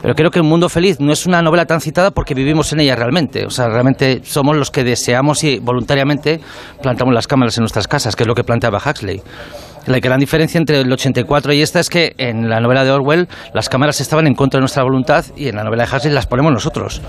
pero 0.00 0.14
creo 0.14 0.30
que 0.30 0.40
Un 0.40 0.48
Mundo 0.48 0.68
Feliz 0.68 1.00
no 1.00 1.12
es 1.12 1.26
una 1.26 1.42
novela 1.42 1.66
tan 1.66 1.80
citada 1.80 2.10
porque 2.10 2.34
vivimos 2.34 2.72
en 2.72 2.80
ella 2.80 2.96
realmente. 2.96 3.46
O 3.46 3.50
sea, 3.50 3.68
realmente 3.68 4.20
somos 4.24 4.56
los 4.56 4.70
que 4.70 4.84
deseamos 4.84 5.44
y 5.44 5.58
voluntariamente 5.58 6.40
plantamos 6.82 7.14
las 7.14 7.26
cámaras 7.26 7.56
en 7.58 7.62
nuestras 7.62 7.88
casas, 7.88 8.16
que 8.16 8.24
es 8.24 8.26
lo 8.26 8.34
que 8.34 8.44
planteaba 8.44 8.78
Huxley. 8.78 9.22
La 9.86 9.98
gran 9.98 10.20
diferencia 10.20 10.58
entre 10.58 10.80
el 10.80 10.92
84 10.92 11.52
y 11.52 11.62
esta 11.62 11.80
es 11.80 11.88
que 11.90 12.14
en 12.18 12.48
la 12.48 12.60
novela 12.60 12.84
de 12.84 12.90
Orwell 12.92 13.28
las 13.52 13.68
cámaras 13.68 14.00
estaban 14.00 14.26
en 14.26 14.34
contra 14.34 14.58
de 14.58 14.62
nuestra 14.62 14.82
voluntad 14.84 15.24
y 15.36 15.48
en 15.48 15.56
la 15.56 15.64
novela 15.64 15.86
de 15.86 15.96
Huxley 15.96 16.12
las 16.14 16.26
ponemos 16.26 16.52
nosotros. 16.52 17.00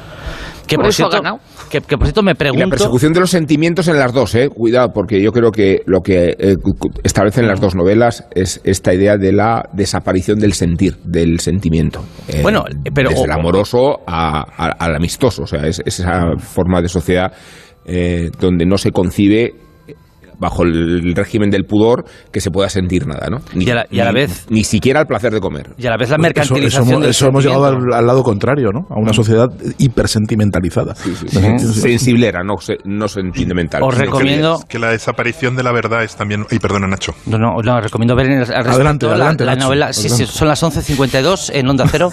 Que 0.66 0.78
Por 0.78 0.94
cierto, 0.94 1.18
ganado. 1.18 1.40
que, 1.70 1.82
que 1.82 1.98
por 1.98 2.08
cierto 2.08 2.24
me 2.24 2.32
Y 2.32 2.34
la 2.34 2.38
pregunto... 2.38 2.70
persecución 2.70 3.12
de 3.12 3.20
los 3.20 3.30
sentimientos 3.30 3.90
en 3.90 4.00
las 4.00 4.14
dos, 4.14 4.34
eh. 4.36 4.48
Cuidado, 4.50 4.92
porque 4.94 5.22
yo 5.22 5.32
creo 5.34 5.52
que 5.52 5.82
lo 5.86 6.00
que 6.00 6.36
eh, 6.40 6.56
establecen 7.04 7.48
las 7.48 7.60
dos 7.60 7.76
novelas 7.76 8.24
es 8.34 8.62
esta 8.64 8.94
idea 8.94 9.18
de 9.18 9.34
la 9.34 9.64
desaparición 9.74 10.40
del 10.40 10.54
sentir, 10.54 10.96
del 11.04 11.42
sentimiento. 11.42 12.04
Eh, 12.30 12.40
Bueno, 12.42 12.64
pero- 12.94 13.10
Desde 13.10 13.26
el 13.26 13.32
amoroso 13.32 14.00
a- 14.08 14.40
a- 14.58 14.72
al 14.80 14.96
amistoso. 14.96 15.44
O 15.44 15.48
sea, 15.48 15.68
es, 15.68 15.82
es 15.86 16.00
esa 16.00 16.38
forma 16.38 16.82
de 16.82 16.88
sociedad 16.88 17.34
eh, 17.86 18.30
donde 18.40 18.66
no 18.66 18.78
se 18.78 18.92
concibe 18.92 19.52
bajo 20.40 20.64
el 20.64 21.14
régimen 21.16 21.50
del 21.50 21.66
pudor 21.66 22.06
que 22.32 22.42
se 22.42 22.52
pueda 22.52 22.70
sentir 22.70 23.08
nada, 23.08 23.28
¿no? 23.30 23.38
Ni, 23.54 23.66
Y 23.66 23.70
a 23.72 23.76
la- 23.76 23.86
y 23.90 24.00
a 24.00 24.06
la 24.06 24.12
ni- 24.12 24.20
vez- 24.22 24.46
ni 24.50 24.64
siquiera 24.64 25.02
el 25.02 25.08
placer 25.08 25.32
de 25.34 25.40
comer. 25.40 25.72
Y 25.78 25.86
a 25.88 25.90
la 25.92 25.98
vez 25.98 26.10
la 26.10 26.16
Eso, 26.16 26.22
mercantilización 26.22 26.84
eso 26.84 26.92
hemos- 26.92 27.02
del 27.02 27.10
eso 27.12 27.28
hemos 27.28 27.44
llegado 27.44 27.66
al, 27.66 27.94
al 27.94 28.06
lado 28.08 28.24
contrario, 28.24 28.70
¿no? 28.72 28.82
A 28.90 29.00
una 29.00 29.14
sociedad 29.14 29.48
hipersentimentalizada. 29.78 30.96
Sí, 30.96 31.14
sí, 31.16 31.28
sí. 31.30 31.60
Sensiblera, 31.82 32.44
no, 32.44 32.58
se- 32.60 32.78
no 32.86 33.08
sentimental. 33.08 33.82
Os 33.84 33.96
que- 33.96 34.02
recomiendo- 34.06 34.60
Que 34.68 34.80
la 34.80 34.90
desaparición 34.92 35.56
de 35.56 35.64
la 35.64 35.72
verdad 35.72 36.04
es 36.04 36.16
también. 36.16 36.46
Ay, 36.50 36.60
perdona, 36.60 36.88
Nacho. 36.88 37.14
No, 37.26 37.38
no, 37.38 37.56
no, 37.64 37.82
recomiendo 37.82 38.16
ver 38.16 38.28
en 38.28 38.32
el, 38.42 38.54
al 38.54 38.68
Adelante, 38.68 39.06
la, 39.06 39.12
adelante, 39.14 39.46
la 39.46 39.56
Nacho, 39.56 39.66
novela. 39.68 39.94
Sí, 39.94 40.10
sí, 40.10 40.26
son 40.26 40.48
las 40.48 40.62
11.52 40.64 41.50
en 41.54 41.68
Onda 41.70 41.86
Cero. 41.90 42.10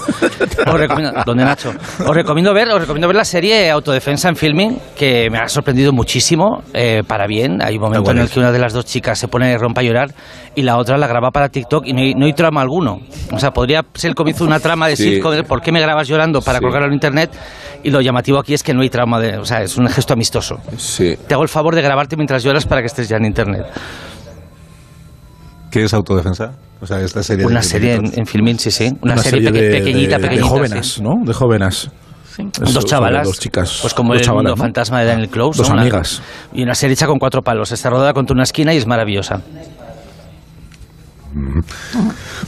Os 0.67 0.75
recomiendo, 0.81 1.13
¿Dónde 1.27 1.45
Nacho? 1.45 1.73
Os 2.07 2.15
recomiendo 2.15 2.53
ver, 2.55 2.69
os 2.69 2.81
recomiendo 2.81 3.07
ver 3.09 3.17
la 3.17 3.25
serie 3.25 3.71
Autodefensa 3.71 4.29
en 4.29 4.37
filming, 4.37 4.79
que 4.97 5.29
me 5.31 5.39
ha 5.39 5.49
sorprendido 5.49 5.93
muchísimo, 5.93 6.63
eh, 6.75 7.03
para 7.07 7.27
bien. 7.27 7.63
Hay 7.63 7.77
un 7.77 7.83
momento 8.15 8.21
en 8.23 8.29
el 8.29 8.31
que 8.31 8.41
una 8.41 8.53
de 8.53 8.59
las 8.59 8.73
dos 8.73 8.85
chicas 8.85 9.19
se 9.19 9.29
pone 9.29 9.57
rompa 9.59 9.81
a 9.81 9.85
llorar 9.85 10.15
y 10.55 10.63
la 10.63 10.77
otra 10.77 10.99
la 10.99 11.07
graba 11.07 11.31
para 11.31 11.49
TikTok 11.49 11.87
y 11.87 11.93
no 11.93 12.01
hay, 12.01 12.15
no 12.15 12.27
hay 12.27 12.33
trama 12.33 12.61
alguno. 12.61 13.01
O 13.33 13.39
sea, 13.39 13.51
podría 13.53 13.85
ser 13.95 14.11
el 14.11 14.15
comienzo 14.15 14.45
de 14.45 14.49
una 14.49 14.61
trama 14.61 14.89
de 14.89 14.97
Sí. 14.97 15.21
de 15.21 15.43
¿por 15.45 15.61
qué 15.63 15.73
me 15.73 15.81
grabas 15.81 16.09
llorando 16.09 16.41
para 16.43 16.59
Sí. 16.59 16.65
colgarlo 16.65 16.89
en 16.89 16.95
internet? 16.95 17.31
Y 17.83 17.91
lo 17.91 18.01
llamativo 18.01 18.39
aquí 18.39 18.53
es 18.55 18.63
que 18.63 18.75
no 18.75 18.83
hay 18.83 18.91
trama 18.91 19.19
de, 19.21 19.39
o 19.39 19.45
sea, 19.45 19.63
es 19.63 19.77
un 19.77 19.89
gesto 19.89 20.13
amistoso. 20.15 20.59
Sí. 20.77 21.17
Te 21.27 21.35
hago 21.35 21.43
el 21.43 21.49
favor 21.49 21.75
de 21.75 21.83
grabarte 21.83 22.17
mientras 22.17 22.43
lloras 22.43 22.67
para 22.67 22.81
que 22.83 22.87
estés 22.89 23.09
ya 23.09 23.17
en 23.17 23.25
internet. 23.25 23.67
¿Qué 25.71 25.85
es 25.85 25.95
autodefensa? 25.95 26.53
O 26.81 26.87
sea, 26.87 27.01
esta 27.01 27.23
serie 27.23 27.47
Una 27.47 27.61
de 27.61 27.67
serie 27.67 27.95
en, 27.95 28.19
en 28.19 28.27
Filmin, 28.27 28.59
sí, 28.59 28.71
sí. 28.71 28.91
Una, 29.03 29.17
serie, 29.19 29.51
peque- 29.51 29.61
de, 29.63 29.71
pequeñita, 29.79 30.17
de- 30.17 30.23
de 30.23 30.29
pequeñita. 30.29 30.49
jóvenes, 30.49 30.87
sí. 30.95 31.03
¿no? 31.03 31.11
De 31.25 31.33
jóvenes. 31.33 31.91
Es 32.63 32.73
Dos 32.75 32.85
chavalas, 32.87 33.27
Dos 33.27 33.39
chicas. 33.39 33.79
pues 33.83 33.93
como 33.95 34.13
dos 34.13 34.21
el 34.21 34.27
chavalas, 34.27 34.51
mundo 34.51 34.57
¿no? 34.57 34.63
fantasma 34.63 35.01
de 35.01 35.07
Daniel 35.07 35.29
Close. 35.29 35.59
Dos 35.59 35.69
¿no? 35.69 35.75
Una- 35.75 35.83
amigas. 35.83 36.23
Y 36.53 36.63
una 36.63 36.75
serie 36.75 36.95
hecha 36.95 37.07
con 37.07 37.19
cuatro 37.19 37.43
palos. 37.43 37.73
Está 37.73 37.91
rodada 37.91 38.13
contra 38.13 38.35
una 38.35 38.45
esquina 38.45 38.73
y 38.73 38.77
es 38.79 38.87
maravillosa. 38.87 39.43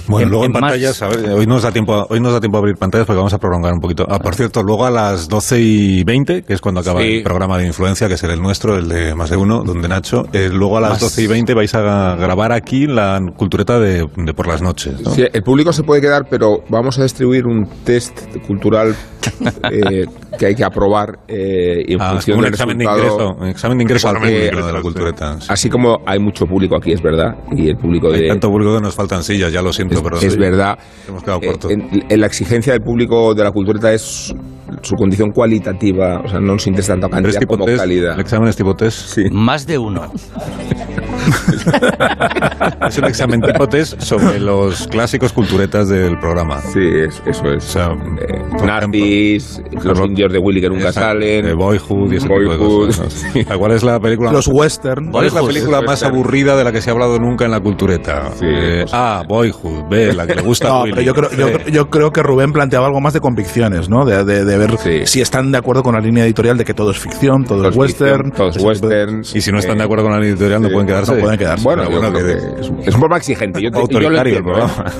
Bueno, 0.08 0.24
En- 0.26 0.28
luego 0.30 0.44
en, 0.44 0.48
en 0.48 0.52
más- 0.54 0.60
pantallas, 0.62 1.02
a 1.02 1.08
ver, 1.08 1.30
hoy 1.30 1.46
nos 1.46 1.62
da 1.62 1.70
tiempo, 1.70 2.04
hoy 2.10 2.18
nos 2.20 2.32
da 2.32 2.40
tiempo 2.40 2.56
a 2.56 2.60
abrir 2.60 2.74
pantallas 2.76 3.06
porque 3.06 3.18
vamos 3.18 3.32
a 3.32 3.38
prolongar 3.38 3.72
un 3.74 3.78
poquito. 3.80 4.04
Ah, 4.10 4.18
por 4.18 4.34
cierto, 4.34 4.64
luego 4.64 4.84
a 4.84 4.90
las 4.90 5.28
12 5.28 5.60
y 5.60 6.02
20, 6.02 6.42
que 6.42 6.52
es 6.54 6.60
cuando 6.60 6.80
acaba 6.80 7.00
Sí. 7.00 7.18
el 7.18 7.22
programa 7.22 7.58
de 7.58 7.66
influencia, 7.68 8.08
que 8.08 8.14
es 8.14 8.22
el 8.24 8.42
nuestro, 8.42 8.76
el 8.76 8.88
de 8.88 9.14
más 9.14 9.30
de 9.30 9.36
uno, 9.36 9.62
donde 9.64 9.86
Nacho, 9.86 10.24
eh, 10.32 10.48
luego 10.52 10.78
a 10.78 10.80
las 10.80 10.90
Más- 10.92 11.00
12 11.00 11.22
y 11.22 11.26
20 11.28 11.54
vais 11.54 11.72
a 11.76 12.16
grabar 12.16 12.50
aquí 12.50 12.88
la 12.88 13.20
cultureta 13.36 13.78
de, 13.78 14.04
de 14.16 14.34
por 14.34 14.48
las 14.48 14.60
noches. 14.62 15.00
¿no? 15.00 15.10
Sí, 15.12 15.22
el 15.32 15.42
público 15.44 15.72
se 15.72 15.84
puede 15.84 16.00
quedar, 16.00 16.26
pero 16.28 16.64
vamos 16.68 16.98
a 16.98 17.04
distribuir 17.04 17.46
un 17.46 17.68
test 17.84 18.18
cultural 18.48 18.96
eh, 19.70 20.06
que 20.38 20.46
hay 20.46 20.54
que 20.54 20.64
aprobar 20.64 21.18
eh, 21.28 21.84
en 21.88 22.00
Ah, 22.00 22.10
función 22.12 22.34
como 22.34 22.38
un 22.38 22.44
del 22.44 22.52
examen 22.54 22.78
de 22.78 22.84
resultado- 22.84 23.12
ingreso, 23.28 23.42
un 23.42 23.48
examen 23.48 23.78
de 23.78 23.82
ingreso 23.84 24.08
al 24.08 24.16
Examen 24.16 24.30
de 24.32 24.38
público 24.38 24.50
ingreso, 24.52 24.66
de 24.66 24.72
la 24.72 24.82
cultureta. 24.82 25.40
sí. 25.40 25.46
Así 25.50 25.70
como 25.70 25.98
hay 26.06 26.18
mucho 26.18 26.46
público 26.46 26.76
aquí, 26.76 26.92
es 26.92 27.02
verdad, 27.02 27.34
y 27.56 27.68
el 27.68 27.76
público 27.76 28.08
Hay 28.12 28.22
de... 28.22 28.28
tanto 28.28 28.48
público 28.50 28.74
que 28.76 28.80
nos 28.82 28.94
faltan 28.94 29.22
sillas, 29.22 29.52
ya 29.52 29.62
lo 29.62 29.72
siento, 29.72 29.94
Es, 29.96 30.00
pero 30.02 30.16
es 30.16 30.32
sí, 30.32 30.38
verdad. 30.38 30.78
Hemos 31.08 31.22
quedado 31.22 31.40
Eh, 31.42 31.46
cortos. 31.46 31.70
en, 31.70 32.04
en 32.08 32.20
la 32.20 32.26
exigencia 32.26 32.72
del 32.72 32.82
público 32.82 33.34
de 33.34 33.44
la 33.44 33.50
cultureta 33.52 33.92
es 33.92 34.34
su 34.80 34.94
condición 34.96 35.30
cualitativa, 35.32 36.20
o 36.24 36.28
sea, 36.28 36.40
no 36.40 36.54
nos 36.54 36.66
interesa 36.66 36.94
tanto 36.94 37.10
cantidad 37.10 37.42
como 37.42 37.64
test, 37.66 37.78
calidad. 37.78 38.14
el 38.14 38.20
examen 38.20 38.48
es 38.48 38.56
tipo 38.56 38.74
test. 38.74 38.98
Sí. 39.14 39.24
Más 39.30 39.66
de 39.66 39.78
uno. 39.78 40.10
Es 42.88 42.98
un 42.98 43.04
examen 43.04 43.40
tipo 43.40 43.66
test 43.68 44.00
sobre 44.00 44.38
los 44.40 44.86
clásicos 44.88 45.32
culturetas 45.32 45.88
del 45.88 46.18
programa. 46.18 46.60
Sí, 46.60 46.80
es- 46.80 47.22
eso 47.26 47.44
es. 47.52 47.64
O 47.64 47.68
sea, 47.68 47.88
Eh, 47.92 48.64
nazis, 48.66 49.62
los 49.82 49.98
indios 50.00 50.32
de 50.32 50.38
Willy 50.38 50.60
que 50.60 50.68
nunca 50.68 50.88
Esa- 50.90 51.00
salen. 51.00 51.44
de 51.46 51.54
Boyhood 51.54 52.12
y 52.12 52.16
ese 52.16 52.26
tipo 52.28 52.40
de 52.40 52.46
Boyhood, 52.56 52.86
cosas. 52.88 53.24
¿no? 53.48 53.58
¿Cuál 53.58 53.72
es 53.72 53.82
la 53.82 53.98
película? 54.00 54.32
Los 54.32 54.48
western. 54.48 55.10
¿Cuál 55.10 55.26
es 55.26 55.32
la 55.34 55.42
película 55.42 55.80
más 55.82 56.02
aburrida 56.02 56.56
de 56.56 56.64
la 56.64 56.72
que 56.72 56.80
se 56.80 56.90
ha 56.90 56.92
hablado 56.92 57.18
nunca 57.18 57.44
en 57.44 57.50
la 57.50 57.60
cultureta? 57.60 58.30
Sí, 58.38 58.44
Eh, 58.46 58.80
pues- 58.82 58.94
A. 58.94 59.22
Boyhood. 59.28 59.88
B. 59.88 60.12
La 60.14 60.26
que 60.26 60.34
le 60.34 60.42
gusta 60.42 60.68
a 60.68 60.70
No, 60.72 60.82
Willy. 60.82 60.92
pero 60.94 61.02
yo 61.06 61.14
creo, 61.14 61.58
yo, 61.68 61.90
creo 61.90 62.10
que 62.10 62.22
Rubén 62.22 62.52
planteaba 62.52 62.86
algo 62.86 63.00
más 63.00 63.12
de 63.14 63.20
convicciones, 63.20 63.88
¿no? 63.88 64.04
De, 64.04 64.24
de- 64.24 64.44
de 64.44 64.58
ver 64.58 64.76
Sí. 64.78 65.00
si 65.06 65.20
están 65.20 65.52
de 65.52 65.58
acuerdo 65.58 65.82
con 65.82 65.94
la 65.94 66.00
línea 66.00 66.24
editorial 66.24 66.56
de 66.58 66.64
que 66.64 66.74
todo 66.74 66.90
es 66.90 66.98
ficción, 66.98 67.44
todo, 67.44 67.58
Todo 67.58 67.68
es 67.68 67.74
es 67.74 67.78
western. 67.78 68.24
ficción, 68.24 68.30
todo 68.32 68.48
es 68.48 68.56
de- 68.56 68.62
western. 68.64 69.20
Y 69.34 69.40
si 69.40 69.50
no 69.52 69.58
están 69.58 69.76
Eh, 69.76 69.78
de 69.78 69.84
acuerdo 69.84 70.04
con 70.04 70.12
la 70.12 70.26
editorial, 70.26 70.62
no 70.62 70.68
pueden 70.68 70.86
quedarse. 70.86 71.11
No 71.14 71.20
pueden 71.20 71.38
quedarse. 71.38 71.64
Bueno, 71.64 71.90
bueno, 71.90 72.12
que- 72.12 72.22
que 72.24 72.32
es, 72.60 72.68
un, 72.68 72.80
es 72.80 72.86
un 72.94 73.00
programa 73.00 73.16
exigente. 73.16 73.62
Yo, 73.62 73.70
te- 73.70 73.76
y 73.78 73.80
yo 73.80 73.80
autoritario 73.82 74.36
el 74.38 74.42
programa. 74.44 74.84
¿eh? 74.86 74.90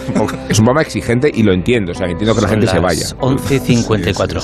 Es 0.49 0.59
un 0.59 0.65
programa 0.65 0.83
exigente 0.83 1.31
y 1.33 1.43
lo 1.43 1.53
entiendo. 1.53 1.93
O 1.93 1.95
sea, 1.95 2.07
entiendo 2.09 2.35
que 2.35 2.41
la 2.43 2.49
Son 2.49 2.61
gente 2.61 2.67
se 2.67 2.81
las 2.81 2.83
vaya. 2.83 3.07
11.54. 3.19 4.43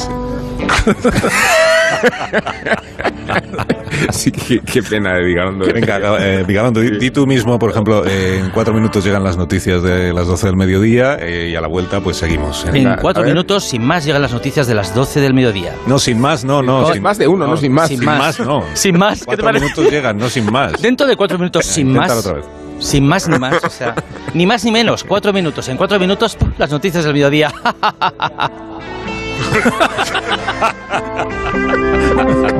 Así 4.09 4.31
que 4.31 4.61
qué 4.61 4.83
pena 4.83 5.15
de 5.15 5.25
Vigalondo. 5.25 5.67
Venga, 5.73 5.97
acaba- 5.97 6.19
eh, 6.25 6.45
Vigalondo, 6.47 6.81
di, 6.81 6.99
di 6.99 7.11
tú 7.11 7.27
mismo, 7.27 7.59
por 7.59 7.71
ejemplo, 7.71 8.05
eh, 8.07 8.39
en 8.39 8.51
cuatro 8.51 8.73
minutos 8.73 9.05
llegan 9.05 9.25
las 9.25 9.37
noticias 9.37 9.83
de 9.83 10.13
las 10.13 10.27
12 10.27 10.47
del 10.47 10.57
mediodía 10.57 11.17
eh, 11.21 11.49
y 11.53 11.57
a 11.57 11.61
la 11.61 11.69
vuelta 11.69 12.01
pues 12.01 12.17
seguimos. 12.17 12.65
En 12.67 12.73
Venga, 12.73 12.97
cuatro 12.97 13.23
minutos, 13.25 13.65
sin 13.65 13.83
más, 13.85 14.05
llegan 14.05 14.23
las 14.23 14.33
noticias 14.33 14.67
de 14.67 14.75
las 14.75 14.95
12 14.95 15.21
del 15.21 15.35
mediodía. 15.35 15.75
No, 15.87 15.99
sin 15.99 16.21
más, 16.21 16.45
no, 16.45 16.63
no. 16.63 16.93
Sin, 16.93 17.03
más 17.03 17.19
de 17.19 17.29
uno, 17.29 17.47
no 17.47 17.57
sin 17.57 17.73
más. 17.73 17.89
Sin 17.89 17.99
Sin 17.99 18.07
más. 18.07 18.19
más, 18.19 18.41
no. 18.41 18.65
Sin 18.75 18.99
más, 18.99 19.19
¿qué 19.21 19.21
te 19.21 19.27
Cuatro 19.27 19.45
parece? 19.45 19.65
minutos 19.65 19.91
llegan, 19.91 20.19
no 20.19 20.29
sin 20.29 20.51
más. 20.51 20.73
Dentro 20.83 21.07
de 21.07 21.17
cuatro 21.17 21.39
minutos, 21.39 21.67
sin 21.67 21.93
más. 21.93 22.11
otra 22.13 22.35
vez. 22.35 22.45
Sin 22.81 23.07
más 23.09 23.29
ni 23.29 23.39
más, 23.41 23.65
o 23.65 23.71
sea, 23.71 23.93
ni 24.35 24.47
más 24.47 24.65
ni 24.65 24.71
menos, 24.71 25.03
cuatro 25.03 25.33
minutos. 25.33 25.69
En 25.69 25.77
cuatro 25.77 25.99
minutos, 25.99 26.37
las 26.59 26.71
noticias 26.71 27.03
del 27.05 27.13
mediodía. 27.13 27.53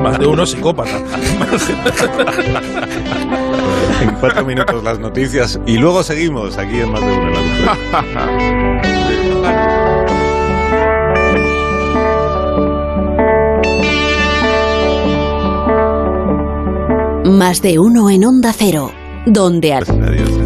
Más 0.01 0.19
de 0.19 0.27
uno 0.27 0.45
psicópata. 0.45 0.91
En 4.01 4.11
cuatro 4.15 4.45
minutos 4.45 4.81
las 4.81 4.97
noticias 4.97 5.59
y 5.65 5.77
luego 5.77 6.03
seguimos 6.03 6.57
aquí 6.57 6.79
en 6.79 6.91
Más 6.91 7.01
de 7.01 7.07
Uno 7.07 7.37
en 7.37 7.65
la. 7.65 7.77
Más 17.25 17.61
de 17.61 17.77
uno 17.79 18.09
en 18.09 18.25
Onda 18.25 18.53
Cero, 18.53 18.91
donde 19.25 19.73
adiós. 19.73 20.38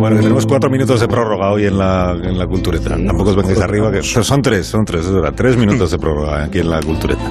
Bueno, 0.00 0.16
que 0.16 0.22
tenemos 0.22 0.46
cuatro 0.46 0.70
minutos 0.70 0.98
de 0.98 1.06
prórroga 1.08 1.50
hoy 1.50 1.66
en 1.66 1.76
la, 1.76 2.12
en 2.12 2.38
la 2.38 2.46
cultureta. 2.46 2.90
Tampoco 2.96 3.30
os 3.30 3.36
vengáis 3.36 3.60
arriba, 3.60 3.92
que 3.92 4.02
son 4.02 4.40
tres, 4.40 4.66
son 4.66 4.84
tres, 4.84 5.04
es 5.04 5.12
verdad, 5.12 5.34
tres 5.36 5.56
minutos 5.58 5.90
de 5.90 5.98
prórroga 5.98 6.44
aquí 6.44 6.60
en 6.60 6.70
la 6.70 6.80
cultureta. 6.80 7.22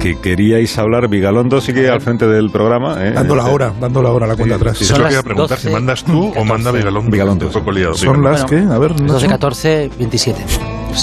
Que 0.00 0.20
queríais 0.20 0.78
hablar, 0.78 1.08
Vigalondo 1.08 1.60
sigue 1.60 1.90
al 1.90 2.00
frente 2.00 2.28
del 2.28 2.50
programa. 2.50 3.04
¿eh? 3.04 3.12
Dando 3.12 3.34
la 3.34 3.46
hora, 3.46 3.72
dando 3.80 4.02
la 4.02 4.10
hora, 4.12 4.26
la 4.28 4.36
cuenta 4.36 4.54
atrás. 4.54 4.78
sí, 4.78 4.84
Es 4.84 4.90
Son 4.90 4.98
lo 5.02 5.08
que 5.08 5.14
iba 5.14 5.16
las 5.16 5.24
a 5.24 5.24
preguntar, 5.24 5.58
12, 5.58 5.68
si 5.68 5.74
mandas 5.74 6.04
tú 6.04 6.32
o 6.36 6.44
manda 6.44 6.70
14. 6.70 6.78
Vigalondo. 6.78 7.10
Vigalondo. 7.10 7.50
Son 7.94 8.22
las 8.22 8.44
que, 8.44 8.58
a 8.58 8.78
ver, 8.78 8.94
12, 8.94 9.04
Nacho. 9.04 9.26
14, 9.28 9.90
27. 9.98 10.44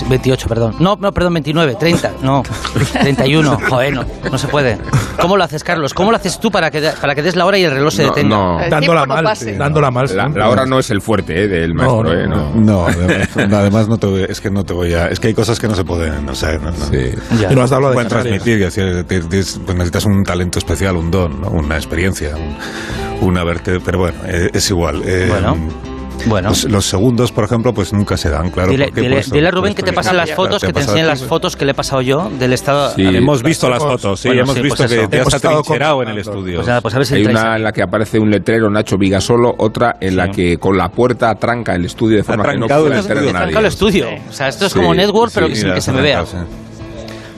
28, 0.09 0.47
perdón. 0.47 0.75
No, 0.79 0.97
no, 0.99 1.11
perdón, 1.11 1.33
29, 1.35 1.75
30. 1.79 2.11
No, 2.21 2.43
31. 2.93 3.59
Joder, 3.69 3.93
no, 3.93 4.05
no 4.31 4.37
se 4.37 4.47
puede. 4.47 4.77
¿Cómo 5.21 5.37
lo 5.37 5.43
haces, 5.43 5.63
Carlos? 5.63 5.93
¿Cómo 5.93 6.11
lo 6.11 6.17
haces 6.17 6.39
tú 6.39 6.49
para 6.51 6.71
que, 6.71 6.81
para 6.99 7.13
que 7.15 7.21
des 7.21 7.35
la 7.35 7.45
hora 7.45 7.57
y 7.57 7.63
el 7.63 7.71
reloj 7.71 7.93
se 7.93 8.03
No, 8.03 8.09
detenga? 8.09 8.35
no. 8.35 8.61
El 8.61 8.69
Dándola 8.69 9.01
no 9.05 9.13
mal, 9.13 9.23
pase. 9.23 9.45
sí, 9.45 9.51
dándola 9.57 9.91
mal. 9.91 10.07
La, 10.15 10.27
la 10.29 10.49
hora 10.49 10.65
no 10.65 10.79
es 10.79 10.89
el 10.91 11.01
fuerte 11.01 11.43
eh, 11.43 11.47
del 11.47 11.73
maestro, 11.73 12.03
no, 12.03 12.13
¿eh? 12.13 12.27
No. 12.27 12.51
No, 12.55 12.87
además, 12.87 13.29
además 13.37 13.87
no 13.87 13.97
te 13.97 14.07
voy, 14.07 14.25
es 14.27 14.41
que 14.41 14.49
no 14.49 14.63
te 14.65 14.73
voy 14.73 14.93
a, 14.93 15.07
es 15.07 15.19
que 15.19 15.27
hay 15.27 15.33
cosas 15.33 15.59
que 15.59 15.67
no 15.67 15.75
se 15.75 15.83
pueden, 15.83 16.27
o 16.27 16.35
sea, 16.35 16.53
no, 16.57 16.71
no. 16.71 16.85
Sí. 16.85 17.11
Ya. 17.39 17.51
Y 17.51 17.55
no 17.55 17.61
has 17.61 17.69
dado 17.69 17.87
de 17.89 17.93
pueden 17.93 18.09
transmitir, 18.09 18.57
que 18.57 18.65
decir, 18.65 19.03
te- 19.05 19.19
te- 19.21 19.27
pues 19.27 19.59
necesitas 19.67 20.05
un 20.05 20.23
talento 20.23 20.59
especial, 20.59 20.95
un 20.97 21.11
don, 21.11 21.41
¿no? 21.41 21.49
una 21.49 21.75
experiencia, 21.75 22.35
un, 22.35 23.27
una 23.27 23.43
verte, 23.43 23.79
pero 23.79 23.99
bueno, 23.99 24.17
eh, 24.25 24.49
es 24.53 24.69
igual. 24.69 25.01
eh, 25.05 25.27
Bueno. 25.29 25.55
Bueno. 26.25 26.49
Los, 26.49 26.63
los 26.65 26.85
segundos, 26.85 27.31
por 27.31 27.43
ejemplo, 27.43 27.73
pues 27.73 27.91
nunca 27.93 28.15
se 28.17 28.29
dan, 28.29 28.49
claro. 28.49 28.71
Dile, 28.71 28.91
Pues, 28.93 29.29
dile 29.29 29.47
a 29.47 29.51
pues, 29.51 29.53
Rubén 29.53 29.73
que 29.75 29.83
te 29.83 29.91
pase 29.93 30.13
las 30.13 30.31
fotos, 30.31 30.61
te 30.61 30.67
que 30.67 30.73
te 30.73 30.79
enseñe 30.81 31.03
las 31.03 31.21
fotos 31.23 31.55
que 31.55 31.65
le 31.65 31.71
he 31.71 31.73
pasado 31.75 32.01
yo 32.01 32.29
del 32.39 32.53
estado. 32.53 32.93
Sí. 32.95 33.01
Hemos 33.03 33.43
visto 33.43 33.69
las 33.69 33.79
fotos, 33.83 34.19
sí, 34.21 34.29
Bueno, 34.29 34.43
hemos 34.43 34.55
sí, 34.55 34.61
visto 34.61 34.77
pues 34.77 34.89
que 34.91 34.99
eso. 35.01 35.09
te 35.09 35.19
has 35.19 35.33
atrincherado 35.33 36.01
en 36.03 36.09
el 36.09 36.17
estudio. 36.19 36.55
Pues 36.57 36.67
nada, 36.67 36.81
pues 36.81 36.93
a 36.93 36.97
ver 36.97 37.07
si 37.07 37.15
Hay 37.15 37.25
una 37.25 37.55
en 37.57 37.63
la 37.63 37.71
que 37.71 37.81
aparece 37.81 38.19
un 38.19 38.29
letrero 38.29 38.69
Nacho 38.69 38.97
Vigasolo, 38.97 39.53
otra 39.57 39.97
en 39.99 40.15
la 40.15 40.29
que 40.31 40.57
con 40.57 40.77
la 40.77 40.89
puerta 40.89 41.35
tranca 41.35 41.75
el 41.75 41.85
estudio 41.85 42.17
de 42.17 42.23
forma 42.23 42.43
que 42.43 42.57
no 42.57 42.67
trancado 42.67 42.85
el 42.85 42.91
pueda 42.93 42.99
estudio. 43.01 43.27
entrar 43.27 43.45
nadie. 43.45 43.59
el 43.59 43.65
estudio. 43.65 44.07
O 44.29 44.31
sea, 44.33 44.47
esto 44.47 44.65
es 44.65 44.73
como 44.73 44.93
Network, 44.93 45.31
pero 45.33 45.47
que, 45.47 45.55
sin 45.55 45.73
que 45.73 45.81
se 45.81 45.91
me 45.91 46.01
vea. 46.01 46.23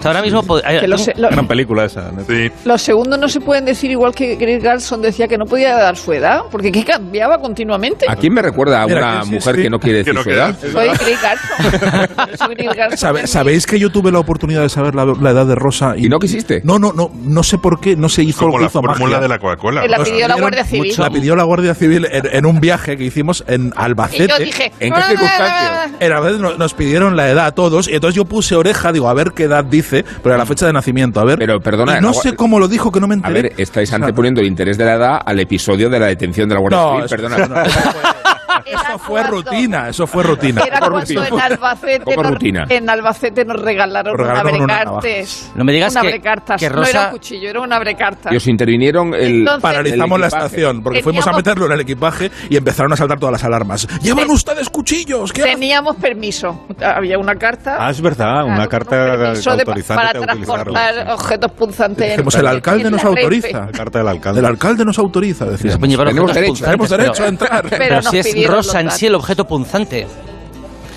Sí. 0.05 0.09
Sea, 0.09 0.11
ahora 0.11 0.21
mismo... 0.21 0.43
pod- 0.43 0.61
hay- 0.63 0.79
Que 0.79 0.87
lo 0.87 0.97
lo- 1.17 1.29
Gran 1.29 1.47
película 1.47 1.85
esa. 1.85 2.11
¿no? 2.11 2.23
Sí. 2.27 2.51
Los 2.63 2.81
segundos 2.81 3.17
no 3.19 3.27
se 3.27 3.39
pueden 3.41 3.65
decir 3.65 3.91
igual 3.91 4.13
que 4.13 4.35
Greg 4.35 4.61
Garson 4.61 5.01
decía 5.01 5.27
que 5.27 5.37
no 5.37 5.45
podía 5.45 5.75
dar 5.75 5.97
su 5.97 6.13
edad, 6.13 6.41
porque 6.51 6.71
que 6.71 6.83
cambiaba 6.83 7.37
continuamente. 7.39 8.05
¿A 8.09 8.15
quién 8.15 8.33
me 8.33 8.41
recuerda 8.41 8.81
a 8.81 8.85
una 8.85 9.19
que 9.21 9.25
sí, 9.25 9.31
mujer 9.33 9.55
sí. 9.55 9.61
que 9.63 9.69
no 9.69 9.79
quiere 9.79 9.97
decir 9.99 10.13
no 10.13 10.23
su 10.23 10.29
edad? 10.29 10.55
Soy 10.59 10.87
Greg 10.89 11.17
Garson. 11.21 12.37
Soy 12.37 12.55
Greg 12.55 12.75
Garson. 12.75 12.97
¿Sabe- 12.97 13.27
¿Sabéis 13.27 13.65
que 13.65 13.79
yo 13.79 13.89
tuve 13.89 14.11
la 14.11 14.19
oportunidad 14.19 14.61
de 14.61 14.69
saber 14.69 14.95
la, 14.95 15.05
la 15.05 15.31
edad 15.31 15.45
de 15.45 15.55
Rosa? 15.55 15.95
¿Y 15.97 16.09
no 16.09 16.19
quisiste? 16.19 16.61
No, 16.63 16.79
no, 16.79 16.93
no, 16.93 17.11
no 17.23 17.43
sé 17.43 17.57
por 17.57 17.79
qué, 17.79 17.95
no 17.95 18.09
se 18.09 18.23
hizo, 18.23 18.45
Como 18.45 18.59
la 18.59 18.67
hizo 18.67 18.81
fórmula 18.81 19.03
magia. 19.05 19.19
de 19.19 19.27
la 19.27 19.39
Coca-Cola. 19.39 19.87
La 19.87 20.03
pidió 20.03 20.27
la 20.27 20.35
Guardia 20.35 20.63
Civil. 20.65 20.93
La 20.97 21.09
pidió 21.09 21.35
la 21.35 21.43
Guardia 21.43 21.73
Civil 21.75 22.07
en, 22.11 22.23
en 22.31 22.45
un 22.45 22.59
viaje 22.59 22.97
que 22.97 23.03
hicimos 23.03 23.43
en 23.47 23.67
Y 23.67 23.71
Albacete. 23.75 24.27
yo 24.27 24.37
dije... 24.43 24.71
¿En 24.79 24.93
qué 24.93 25.01
circunstancias? 25.01 25.91
En 25.99 26.11
Albacete 26.11 26.57
nos 26.57 26.73
pidieron 26.73 27.15
la 27.15 27.29
edad 27.29 27.45
a 27.47 27.51
todos 27.53 27.87
y 27.87 27.93
entonces 27.95 28.15
yo 28.15 28.25
puse 28.25 28.55
oreja, 28.55 28.91
digo, 28.91 29.07
a 29.09 29.13
ver 29.13 29.31
qué 29.33 29.43
edad 29.43 29.63
dice, 29.63 29.94
pero 30.23 30.35
a 30.35 30.37
la 30.37 30.45
fecha 30.45 30.65
de 30.65 30.73
nacimiento, 30.73 31.19
a 31.19 31.25
ver. 31.25 31.37
Pero, 31.39 31.59
perdona, 31.61 31.97
Y 31.97 32.01
no 32.01 32.13
sé 32.13 32.35
cómo 32.35 32.59
lo 32.59 32.67
dijo, 32.67 32.91
que 32.91 32.99
no 32.99 33.07
me 33.07 33.13
A 33.13 33.17
enteré. 33.17 33.41
ver, 33.43 33.53
estáis 33.57 33.93
anteponiendo 33.93 34.41
el 34.41 34.47
interés 34.47 34.77
de 34.77 34.85
la 34.85 34.93
edad 34.95 35.21
al 35.25 35.39
episodio 35.39 35.89
de 35.89 35.99
la 35.99 36.07
detención 36.07 36.49
de 36.49 36.55
la 36.55 36.61
Guardia 36.61 36.79
No, 36.79 37.07
Civil. 37.07 37.09
Perdona. 37.09 37.35
eso 37.37 37.47
no, 37.47 38.24
eso 38.65 38.99
fue- 38.99 39.23
rutina, 39.23 39.89
eso 39.89 40.07
fue 40.07 40.23
rutina. 40.23 40.61
Era 40.65 40.79
cuando 40.79 40.99
rutina. 40.99 41.27
en 41.27 41.39
Albacete, 41.41 42.15
nos, 42.15 42.27
rutina. 42.27 42.65
en 42.69 42.89
Albacete 42.89 43.45
nos 43.45 43.61
regalaron, 43.61 44.17
regalaron 44.17 44.55
un 44.55 44.61
una 44.63 44.75
abrecartes. 44.81 45.51
No 45.55 45.63
me 45.63 45.73
digas 45.73 45.93
que- 45.93 45.99
abrecartas. 45.99 46.59
que 46.59 46.69
No 46.69 46.75
era 46.77 46.85
Rosa- 46.85 47.05
un 47.07 47.11
cuchillo, 47.11 47.49
era 47.49 47.61
un 47.61 47.73
abrecartas. 47.73 48.33
Y 48.33 48.35
os 48.37 48.47
intervinieron 48.47 49.13
el. 49.13 49.39
Entonces- 49.39 49.61
Paralizamos 49.61 50.15
el 50.15 50.21
la 50.21 50.27
estación 50.27 50.81
porque 50.83 51.01
fuimos 51.03 51.21
a 51.27 51.31
Teníamos- 51.31 51.37
meterlo 51.45 51.65
en 51.67 51.71
el 51.73 51.79
equipaje 51.81 52.31
y 52.49 52.57
empezaron 52.57 52.93
a 52.93 52.95
saltar 52.95 53.19
todas 53.19 53.33
las 53.33 53.43
alarmas. 53.43 53.87
¡Llevan 54.01 54.29
ustedes 54.29 54.69
cuchillos! 54.69 55.31
¿Qué? 55.33 55.43
Teníamos 55.43 55.95
permiso. 55.97 56.65
Había 56.83 57.17
una 57.17 57.35
carta. 57.35 57.77
Ah, 57.79 57.89
es 57.91 58.01
verdad, 58.01 58.43
una 58.45 58.55
Claro, 58.67 58.69
carta 58.69 58.95
un 58.95 59.59
autorizante 59.59 59.95
para 59.95 60.19
transportar 60.19 61.09
objetos 61.11 61.51
punzantes. 61.51 62.09
Dijimos, 62.11 62.35
el 62.35 62.47
alcalde 62.47 62.91
nos 62.91 63.03
autoriza. 63.03 63.65
La 63.65 63.71
carta 63.71 63.99
del 63.99 64.07
alcalde. 64.07 64.39
El 64.39 64.45
alcalde 64.45 64.85
nos 64.85 64.97
autoriza, 64.99 65.45
decíamos. 65.45 65.79
Tenemos 66.05 66.33
derecho, 66.33 66.65
Tenemos 66.65 66.89
derecho 66.89 67.23
a 67.23 67.27
entrar. 67.27 67.65
Pero 67.69 67.95
nos 67.95 68.05
si 68.09 68.17
es 68.19 68.27
pidieron 68.27 68.44
rosa 68.47 68.79
en 68.81 68.91
sí 68.91 69.05
el 69.07 69.15
objeto 69.15 69.45
punzante. 69.45 70.07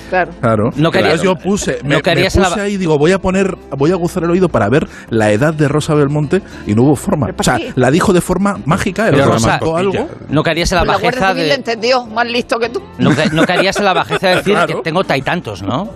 Claro. 0.08 0.30
Claro. 0.40 0.64
No 0.76 0.90
querías- 0.90 1.20
Entonces 1.20 1.22
yo 1.22 1.34
puse, 1.36 1.78
me, 1.84 1.96
no 1.96 2.00
querías 2.00 2.34
me 2.34 2.40
la- 2.42 2.48
puse 2.48 2.60
ahí, 2.62 2.76
digo, 2.78 2.96
voy 2.96 3.12
a 3.12 3.18
poner, 3.18 3.54
voy 3.76 3.90
a 3.90 3.92
aguzar 3.94 4.24
el 4.24 4.30
oído 4.30 4.48
para 4.48 4.66
ver 4.70 4.88
la 5.10 5.30
edad 5.32 5.52
de 5.52 5.68
Rosa 5.68 5.94
Belmonte 5.94 6.40
y 6.66 6.74
no 6.74 6.84
hubo 6.84 6.96
forma. 6.96 7.26
¿Pero 7.26 7.36
O 7.40 7.42
sea, 7.42 7.56
qué? 7.58 7.72
la 7.76 7.90
dijo 7.90 8.14
de 8.14 8.22
forma 8.22 8.56
mágica, 8.64 9.06
el 9.08 9.22
Rosa- 9.22 9.48
marcó 9.48 9.76
algo. 9.76 10.08
No 10.30 10.42
caerías 10.42 10.72
en 10.72 10.76
la 10.78 10.84
la 10.84 10.92
bajeza 10.94 11.28
Civil 11.34 11.48
de. 11.48 11.54
entendió, 11.54 12.06
más 12.06 12.26
listo 12.26 12.58
que 12.58 12.70
tú. 12.70 12.80
No, 12.96 13.14
ca- 13.14 13.26
no 13.26 13.44
caerías 13.44 13.76
en 13.76 13.84
la 13.84 13.92
bajeza 13.92 14.28
de 14.28 14.36
decir 14.36 14.54
Claro. 14.54 14.76
que 14.76 14.82
tengo 14.82 15.04
tantos, 15.04 15.62
¿no? 15.62 15.90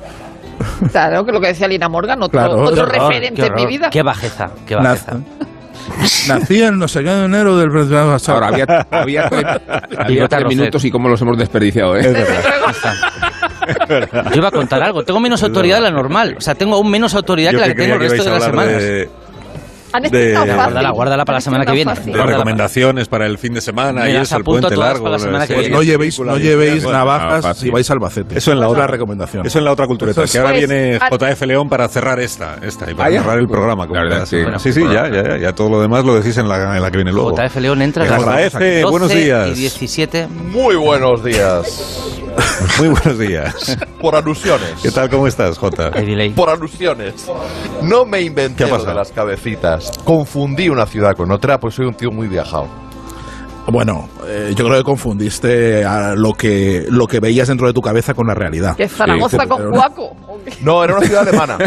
Claro, 0.90 1.24
que 1.24 1.32
lo 1.32 1.40
que 1.40 1.48
decía 1.48 1.66
Lina 1.66 1.88
Morgan, 1.88 2.22
otro, 2.22 2.38
Claro. 2.38 2.64
otro 2.64 2.82
horror, 2.82 2.92
referente 3.08 3.46
en 3.46 3.54
mi 3.54 3.64
vida. 3.66 3.88
Qué 3.90 4.02
bajeza, 4.02 4.50
qué 4.66 4.74
bajeza. 4.76 5.12
Nací, 5.14 5.24
nací 6.28 6.62
en 6.62 6.78
no 6.78 6.88
sé 6.88 7.02
qué 7.02 7.10
de 7.10 7.24
enero 7.24 7.56
del 7.56 7.70
pasado. 7.70 8.18
Ahora, 8.34 8.48
había, 8.48 8.86
había, 8.90 9.22
había 9.98 10.28
tres 10.28 10.46
minutos 10.46 10.84
y 10.84 10.90
cómo 10.90 11.08
los 11.08 11.20
hemos 11.22 11.38
desperdiciado, 11.38 11.96
¿eh? 11.96 12.12
Yo 14.30 14.36
iba 14.36 14.48
a 14.48 14.50
contar 14.50 14.82
algo. 14.82 15.04
Tengo 15.04 15.20
menos 15.20 15.42
autoridad 15.42 15.76
de 15.76 15.82
la 15.82 15.90
normal. 15.90 16.34
O 16.36 16.40
sea, 16.40 16.54
tengo 16.54 16.76
aún 16.76 16.90
menos 16.90 17.14
autoridad 17.14 17.52
Yo 17.52 17.58
que 17.58 17.60
la 17.60 17.68
que 17.68 17.74
que 17.74 17.82
tengo 17.82 17.94
el 17.94 18.00
resto 18.00 18.24
de 18.24 18.30
las 18.30 18.44
semanas. 18.44 18.82
de, 18.82 19.08
Han 19.92 20.02
de-. 20.04 20.32
Guárdala, 20.34 20.90
guárdala 20.90 21.24
para 21.24 21.36
la 21.36 21.40
semana 21.40 21.64
que 21.66 21.72
viene. 21.72 21.92
de 21.94 22.22
recomendaciones 22.22 23.08
para 23.08 23.26
el 23.26 23.38
fin 23.38 23.54
de 23.54 23.60
semana 23.60 24.08
y 24.08 24.16
eso, 24.16 24.36
el 24.36 24.44
puente 24.44 24.76
largo. 24.76 25.08
la 25.08 25.46
que 25.46 25.54
viene. 25.54 25.68
no 25.70 25.82
llevéis, 25.82 26.18
no 26.20 26.36
llevéis 26.38 26.82
bueno, 26.84 26.98
Ah, 26.98 27.04
navajas 27.04 27.42
fácil. 27.42 27.62
si 27.68 27.70
vais 27.70 27.90
al 27.90 27.96
Albacete. 27.96 28.38
Eso 28.38 28.52
en 28.52 28.60
la 28.60 28.66
Es 28.66 28.72
otra 28.72 28.86
recomendación. 28.86 29.46
Eso 29.46 29.58
en 29.58 29.64
la 29.64 29.72
otra 29.72 29.86
cultureta, 29.86 30.24
que 30.24 30.38
ahora 30.38 30.52
es- 30.54 30.58
viene 30.68 30.98
Pues, 31.08 31.20
JF 31.20 31.42
León 31.46 31.68
para 31.68 31.88
cerrar 31.88 32.20
esta, 32.20 32.56
esta 32.62 32.90
y 32.90 32.94
para 32.94 33.08
Ah, 33.10 33.12
cerrar 33.22 33.38
el 33.38 33.48
programa. 33.48 33.86
como 33.86 34.00
La 34.00 34.08
verdad, 34.08 34.26
sí. 34.26 34.38
sí, 34.58 34.72
sí, 34.72 34.82
ya, 34.92 35.08
ya, 35.08 35.22
ya, 35.22 35.36
ya 35.38 35.54
todo 35.54 35.68
lo 35.68 35.80
demás 35.80 36.04
lo 36.04 36.14
decís 36.14 36.36
en 36.38 36.48
la, 36.48 36.76
en 36.76 36.82
la 36.82 36.90
que 36.90 36.96
viene 36.96 37.12
luego. 37.12 37.34
JF 37.36 37.56
León 37.60 37.82
entra 37.82 38.04
JF, 38.06 38.52
12 38.54 38.84
buenos 38.90 39.12
días. 39.12 39.48
y 39.48 39.54
17. 39.54 40.26
Muy 40.28 40.76
buenos 40.76 41.22
días. 41.24 42.08
Muy 42.78 42.88
buenos 42.88 43.18
días. 43.18 43.76
Por 44.00 44.14
alusiones. 44.16 44.74
¿Qué 44.82 44.90
tal? 44.90 45.10
¿Cómo 45.10 45.26
estás, 45.26 45.58
Jota? 45.58 45.90
Por 46.34 46.48
alusiones. 46.48 47.26
No 47.82 48.04
me 48.06 48.22
inventé 48.22 48.64
de 48.64 48.94
las 48.94 49.12
cabecitas. 49.12 49.81
Confundí 50.04 50.68
una 50.68 50.86
ciudad 50.86 51.16
con 51.16 51.30
otra, 51.30 51.58
pues 51.58 51.74
soy 51.74 51.86
un 51.86 51.94
tío 51.94 52.10
muy 52.10 52.28
viajado. 52.28 52.68
Bueno, 53.68 54.08
eh, 54.26 54.52
yo 54.56 54.64
creo 54.66 54.78
que 54.78 54.82
confundiste 54.84 55.84
a 55.84 56.14
lo 56.16 56.32
que 56.34 56.84
lo 56.90 57.06
que 57.06 57.20
veías 57.20 57.46
dentro 57.48 57.66
de 57.68 57.72
tu 57.72 57.80
cabeza 57.80 58.12
con 58.12 58.26
la 58.26 58.34
realidad. 58.34 58.76
¿Que 58.76 58.88
Zaragoza 58.88 59.40
Sí, 59.42 59.48
con 59.48 59.56
pero- 59.58 59.70
Cuaco? 59.70 60.02
¿O 60.26 60.38
qué? 60.44 60.52
No, 60.62 60.82
era 60.82 60.96
una 60.96 61.06
ciudad 61.06 61.26
alemana. 61.28 61.58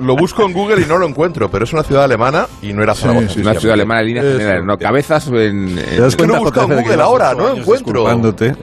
Lo 0.00 0.16
busco 0.16 0.44
en 0.46 0.52
Google 0.54 0.80
y 0.82 0.86
no 0.86 0.96
lo 0.98 1.06
encuentro, 1.06 1.50
pero 1.50 1.64
es 1.64 1.72
una 1.72 1.82
ciudad 1.82 2.04
alemana 2.04 2.46
y 2.62 2.72
no 2.72 2.82
era 2.82 2.94
Sí, 2.94 3.02
Zaragoza. 3.02 3.28
sí, 3.28 3.40
Una 3.40 3.54
ciudad 3.54 3.74
alemana 3.74 4.00
de 4.00 4.06
líneas 4.06 4.24
generales, 4.26 4.64
¿no? 4.66 4.78
Cabezas 4.78 5.28
en... 5.28 5.36
en- 5.36 5.76
¿Te 5.76 6.00
das 6.00 6.16
que 6.16 6.26
no 6.26 6.38
cuenta, 6.38 6.60
busco 6.60 6.62
en 6.62 6.68
de 6.78 6.82
Google 6.82 7.02
ahora, 7.02 7.30
ocho 7.32 7.36
no 7.42 7.48
encuentro. 7.56 7.74
disculpándote, 7.74 8.46
eh, 8.46 8.54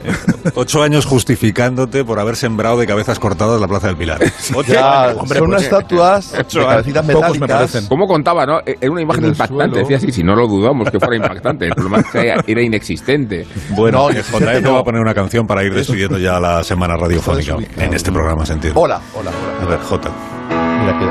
ocho 0.54 0.82
años 0.82 1.06
justificándote 1.06 2.04
por 2.04 2.18
haber 2.18 2.34
sembrado 2.36 2.78
de 2.78 2.86
cabezas 2.86 3.18
cortadas 3.18 3.60
la 3.60 3.68
Plaza 3.68 3.86
del 3.88 3.96
Pilar. 3.96 4.20
Ocho 4.54 4.72
Ya, 4.72 5.14
hombre, 5.16 5.16
son 5.16 5.28
pues, 5.28 5.40
unas 5.42 5.62
estatuas 5.62 6.32
de 6.32 6.40
ocho 6.40 6.66
cabecitas 6.66 7.06
Pocos 7.06 7.22
me 7.22 7.40
metálicas. 7.40 7.56
parecen. 7.70 7.88
¿Cómo 7.88 8.06
contaba, 8.06 8.44
no? 8.44 8.58
E-, 8.66 8.76
Era 8.80 8.90
una 8.90 9.02
imagen 9.02 9.24
En 9.24 9.30
impactante. 9.30 9.78
Decía 9.80 9.96
así, 9.98 10.10
si 10.12 10.22
no 10.24 10.34
lo 10.34 10.46
dudamos 10.48 10.90
que 10.90 10.98
fuera 10.98 11.16
impactante. 11.16 11.66
El 11.66 11.74
problema 11.74 12.00
es 12.00 12.06
que 12.10 12.34
era 12.56 12.66
inexistente. 12.66 13.46
Bueno, 13.70 14.10
JF 14.10 14.62
no. 14.62 14.74
va 14.74 14.80
a 14.80 14.84
poner 14.84 15.00
una 15.00 15.14
canción 15.14 15.46
para 15.46 15.62
ir 15.64 15.74
despidiendo 15.74 16.18
ya 16.18 16.40
la 16.40 16.62
semana 16.64 16.96
radiofónica 16.96 17.56
en 17.78 17.94
este 17.94 18.10
programa, 18.12 18.44
se 18.46 18.54
entiende. 18.54 18.78
Hola, 18.80 19.00
hola, 19.14 19.30
A 19.30 19.64
hola. 19.64 19.74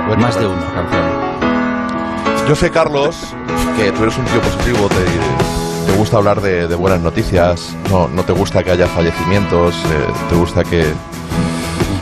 a 0.03 0.07
ver, 0.09 0.17
Más 0.17 0.35
de 0.39 0.45
a 0.45 0.47
ver, 0.47 0.57
uno. 0.57 0.73
canción. 0.73 2.47
Yo 2.47 2.55
sé, 2.55 2.69
Carlos, 2.69 3.15
que 3.77 3.91
tú 3.91 4.03
eres 4.03 4.17
un 4.17 4.25
tío 4.25 4.39
positivo, 4.41 4.87
te, 4.89 5.91
te 5.91 5.97
gusta 5.97 6.17
hablar 6.17 6.41
de, 6.41 6.67
de 6.67 6.75
buenas 6.75 7.01
noticias, 7.01 7.75
no, 7.89 8.07
no 8.07 8.23
te 8.23 8.33
gusta 8.33 8.63
que 8.63 8.71
haya 8.71 8.87
fallecimientos, 8.87 9.73
eh, 9.75 10.13
te 10.29 10.35
gusta 10.35 10.63
que, 10.63 10.85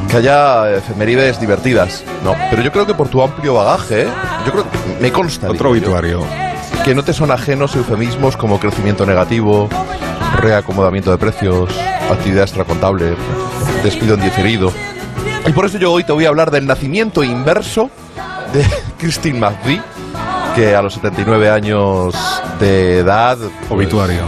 que 0.10 0.18
haya 0.18 0.76
efemérides 0.76 1.40
divertidas, 1.40 2.04
¿no? 2.26 2.36
Pero 2.50 2.62
yo 2.62 2.72
creo 2.74 2.86
que 2.86 2.94
por 2.94 3.08
tu 3.08 3.22
amplio 3.22 3.54
bagaje, 3.54 4.06
yo 4.46 4.52
creo 4.52 4.64
que 4.70 4.78
me 5.02 5.12
consta. 5.14 5.50
Otro 5.50 5.74
digo 5.74 5.86
yo, 5.86 5.92
obituario. 5.94 6.53
Que 6.84 6.94
no 6.94 7.04
te 7.04 7.14
son 7.14 7.32
ajenos 7.32 7.76
eufemismos 7.76 8.36
como 8.36 8.60
crecimiento 8.60 9.06
negativo, 9.06 9.70
reacomodamiento 10.38 11.12
de 11.12 11.18
precios, 11.18 11.70
actividad 12.12 12.44
extracontable, 12.44 13.16
despido 13.84 14.16
en 14.16 14.22
diferido. 14.22 14.72
Y 15.48 15.54
por 15.54 15.66
eso 15.66 15.78
yo 15.78 15.94
hoy 15.94 16.04
te 16.04 16.12
voy 16.12 16.26
a 16.26 16.30
hablar 16.30 16.52
del 16.52 16.68
nacimiento 16.68 17.24
inverso 17.24 17.90
de 18.52 18.66
Christine 18.98 19.40
McVie, 19.40 19.82
que 20.56 20.76
a 20.76 20.82
los 20.82 20.96
79 20.96 21.50
años 21.50 22.16
de 22.60 23.00
edad... 23.00 23.38
pues, 23.38 23.72
Obituario. 23.72 24.24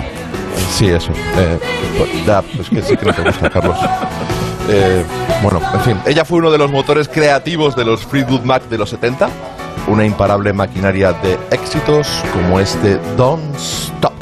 Sí, 0.72 0.88
eso. 0.88 1.12
Eh, 1.38 1.60
pues, 1.98 2.26
ya, 2.26 2.42
pues 2.42 2.70
que 2.70 2.82
sí 2.82 2.96
que 2.96 3.06
no 3.06 3.14
te 3.14 3.22
gusta, 3.22 3.50
Carlos. 3.50 3.78
Eh, 4.70 5.04
bueno, 5.44 5.62
en 5.74 5.82
fin, 5.82 5.98
ella 6.06 6.24
fue 6.24 6.40
uno 6.40 6.52
de 6.52 6.58
los 6.58 6.72
motores 6.72 7.08
creativos 7.10 7.76
de 7.76 7.86
los 7.86 8.06
Fleetwood 8.06 8.42
Mac 8.42 8.64
de 8.64 8.78
los 8.78 8.90
70, 8.90 9.30
una 9.88 10.06
imparable 10.06 10.54
maquinaria 10.54 11.14
de 11.14 11.38
éxitos 11.52 12.08
como 12.34 12.60
este 12.60 12.98
Don't 13.18 13.56
Stop. 13.56 14.15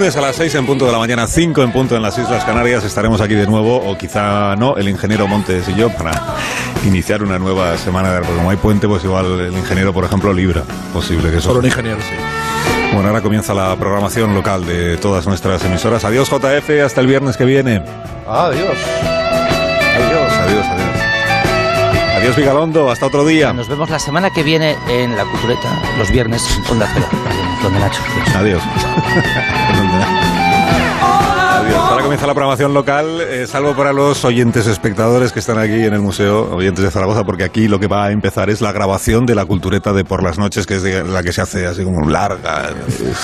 Lunes 0.00 0.16
a 0.16 0.22
las 0.22 0.36
6 0.36 0.54
en 0.54 0.64
punto 0.64 0.86
de 0.86 0.92
la 0.92 0.98
mañana, 0.98 1.26
5 1.26 1.62
en 1.62 1.72
punto 1.72 1.94
en 1.94 2.00
las 2.00 2.16
Islas 2.16 2.42
Canarias, 2.44 2.82
estaremos 2.84 3.20
aquí 3.20 3.34
de 3.34 3.46
nuevo, 3.46 3.76
o 3.76 3.98
quizá 3.98 4.56
no, 4.56 4.78
el 4.78 4.88
ingeniero 4.88 5.28
Montes 5.28 5.68
y 5.68 5.74
yo, 5.74 5.90
para 5.90 6.12
iniciar 6.86 7.22
una 7.22 7.38
nueva 7.38 7.76
semana. 7.76 8.14
Porque 8.20 8.34
como 8.34 8.48
hay 8.48 8.56
puente, 8.56 8.88
pues 8.88 9.04
igual 9.04 9.38
el 9.38 9.52
ingeniero, 9.52 9.92
por 9.92 10.06
ejemplo, 10.06 10.32
libra. 10.32 10.62
Posible 10.94 11.30
que 11.30 11.36
eso. 11.36 11.48
Solo 11.48 11.60
un 11.60 11.66
ingeniero, 11.66 11.98
sí. 12.00 12.14
Bueno, 12.94 13.08
ahora 13.08 13.20
comienza 13.20 13.52
la 13.52 13.76
programación 13.76 14.34
local 14.34 14.64
de 14.64 14.96
todas 14.96 15.26
nuestras 15.26 15.62
emisoras. 15.66 16.02
Adiós, 16.02 16.30
JF, 16.30 16.82
hasta 16.82 17.02
el 17.02 17.06
viernes 17.06 17.36
que 17.36 17.44
viene. 17.44 17.84
Adiós. 18.26 18.78
Adiós, 19.96 20.32
adiós, 20.32 20.66
adiós. 20.66 22.16
Adiós, 22.16 22.36
Vigalondo, 22.36 22.90
hasta 22.90 23.04
otro 23.04 23.26
día. 23.26 23.52
Nos 23.52 23.68
vemos 23.68 23.90
la 23.90 23.98
semana 23.98 24.30
que 24.30 24.42
viene 24.42 24.78
en 24.88 25.14
la 25.14 25.26
cultureta, 25.26 25.68
los 25.98 26.10
viernes, 26.10 26.42
en 26.56 26.72
Onda 26.72 26.88
Cero, 26.94 27.06
donde 27.62 27.78
Nacho. 27.78 28.02
Adiós. 28.36 28.62
Adiós. 31.02 31.76
Ahora 31.76 32.02
comienza 32.02 32.26
la 32.26 32.34
programación 32.34 32.72
local, 32.74 33.20
eh, 33.20 33.46
salvo 33.46 33.74
para 33.74 33.92
los 33.92 34.24
oyentes 34.24 34.66
espectadores 34.66 35.32
que 35.32 35.38
están 35.40 35.58
aquí 35.58 35.84
en 35.84 35.92
el 35.94 36.00
museo, 36.00 36.54
oyentes 36.54 36.84
de 36.84 36.90
Zaragoza, 36.90 37.24
porque 37.24 37.44
aquí 37.44 37.68
lo 37.68 37.78
que 37.78 37.86
va 37.86 38.06
a 38.06 38.10
empezar 38.12 38.48
es 38.50 38.60
la 38.60 38.72
grabación 38.72 39.26
de 39.26 39.34
la 39.34 39.44
cultureta 39.44 39.92
de 39.92 40.04
por 40.04 40.22
las 40.22 40.38
noches, 40.38 40.66
que 40.66 40.76
es 40.76 40.82
de- 40.82 41.04
la 41.04 41.22
que 41.22 41.32
se 41.32 41.40
hace 41.42 41.66
así 41.66 41.84
como 41.84 42.08
larga. 42.08 42.70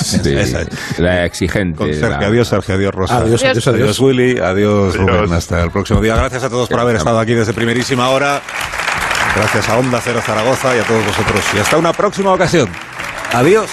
Sí, 0.03 0.21
Esa 0.37 0.61
la 0.99 1.25
exigente. 1.25 1.77
Con 1.79 1.89
Sergio, 1.93 2.09
la- 2.21 2.27
adiós 2.27 2.49
Sergio, 2.49 2.75
adiós 2.75 2.95
Rosa. 2.95 3.19
Adiós, 3.19 3.43
adiós, 3.45 3.67
adiós. 3.69 3.99
Willy, 4.01 4.39
adiós, 4.39 4.95
Adiós. 4.95 4.97
Rubén, 4.97 5.33
hasta 5.33 5.63
el 5.63 5.71
próximo 5.71 6.01
día. 6.01 6.15
Gracias 6.17 6.45
a 6.45 6.51
todos 6.51 6.69
por 6.69 6.79
haber 6.81 6.97
estado 6.97 7.19
aquí 7.19 7.35
desde 7.35 7.53
primerísima 7.53 8.09
hora. 8.11 8.41
Gracias 9.35 9.69
a 9.69 9.77
Onda 9.79 10.01
Cero 10.03 10.21
Zaragoza 10.25 10.75
y 10.77 10.81
a 10.81 10.85
todos 10.85 11.05
vosotros. 11.05 11.41
Y 11.55 11.59
hasta 11.59 11.77
una 11.77 11.93
próxima 11.93 12.33
ocasión. 12.33 12.69
Adiós. 13.33 13.69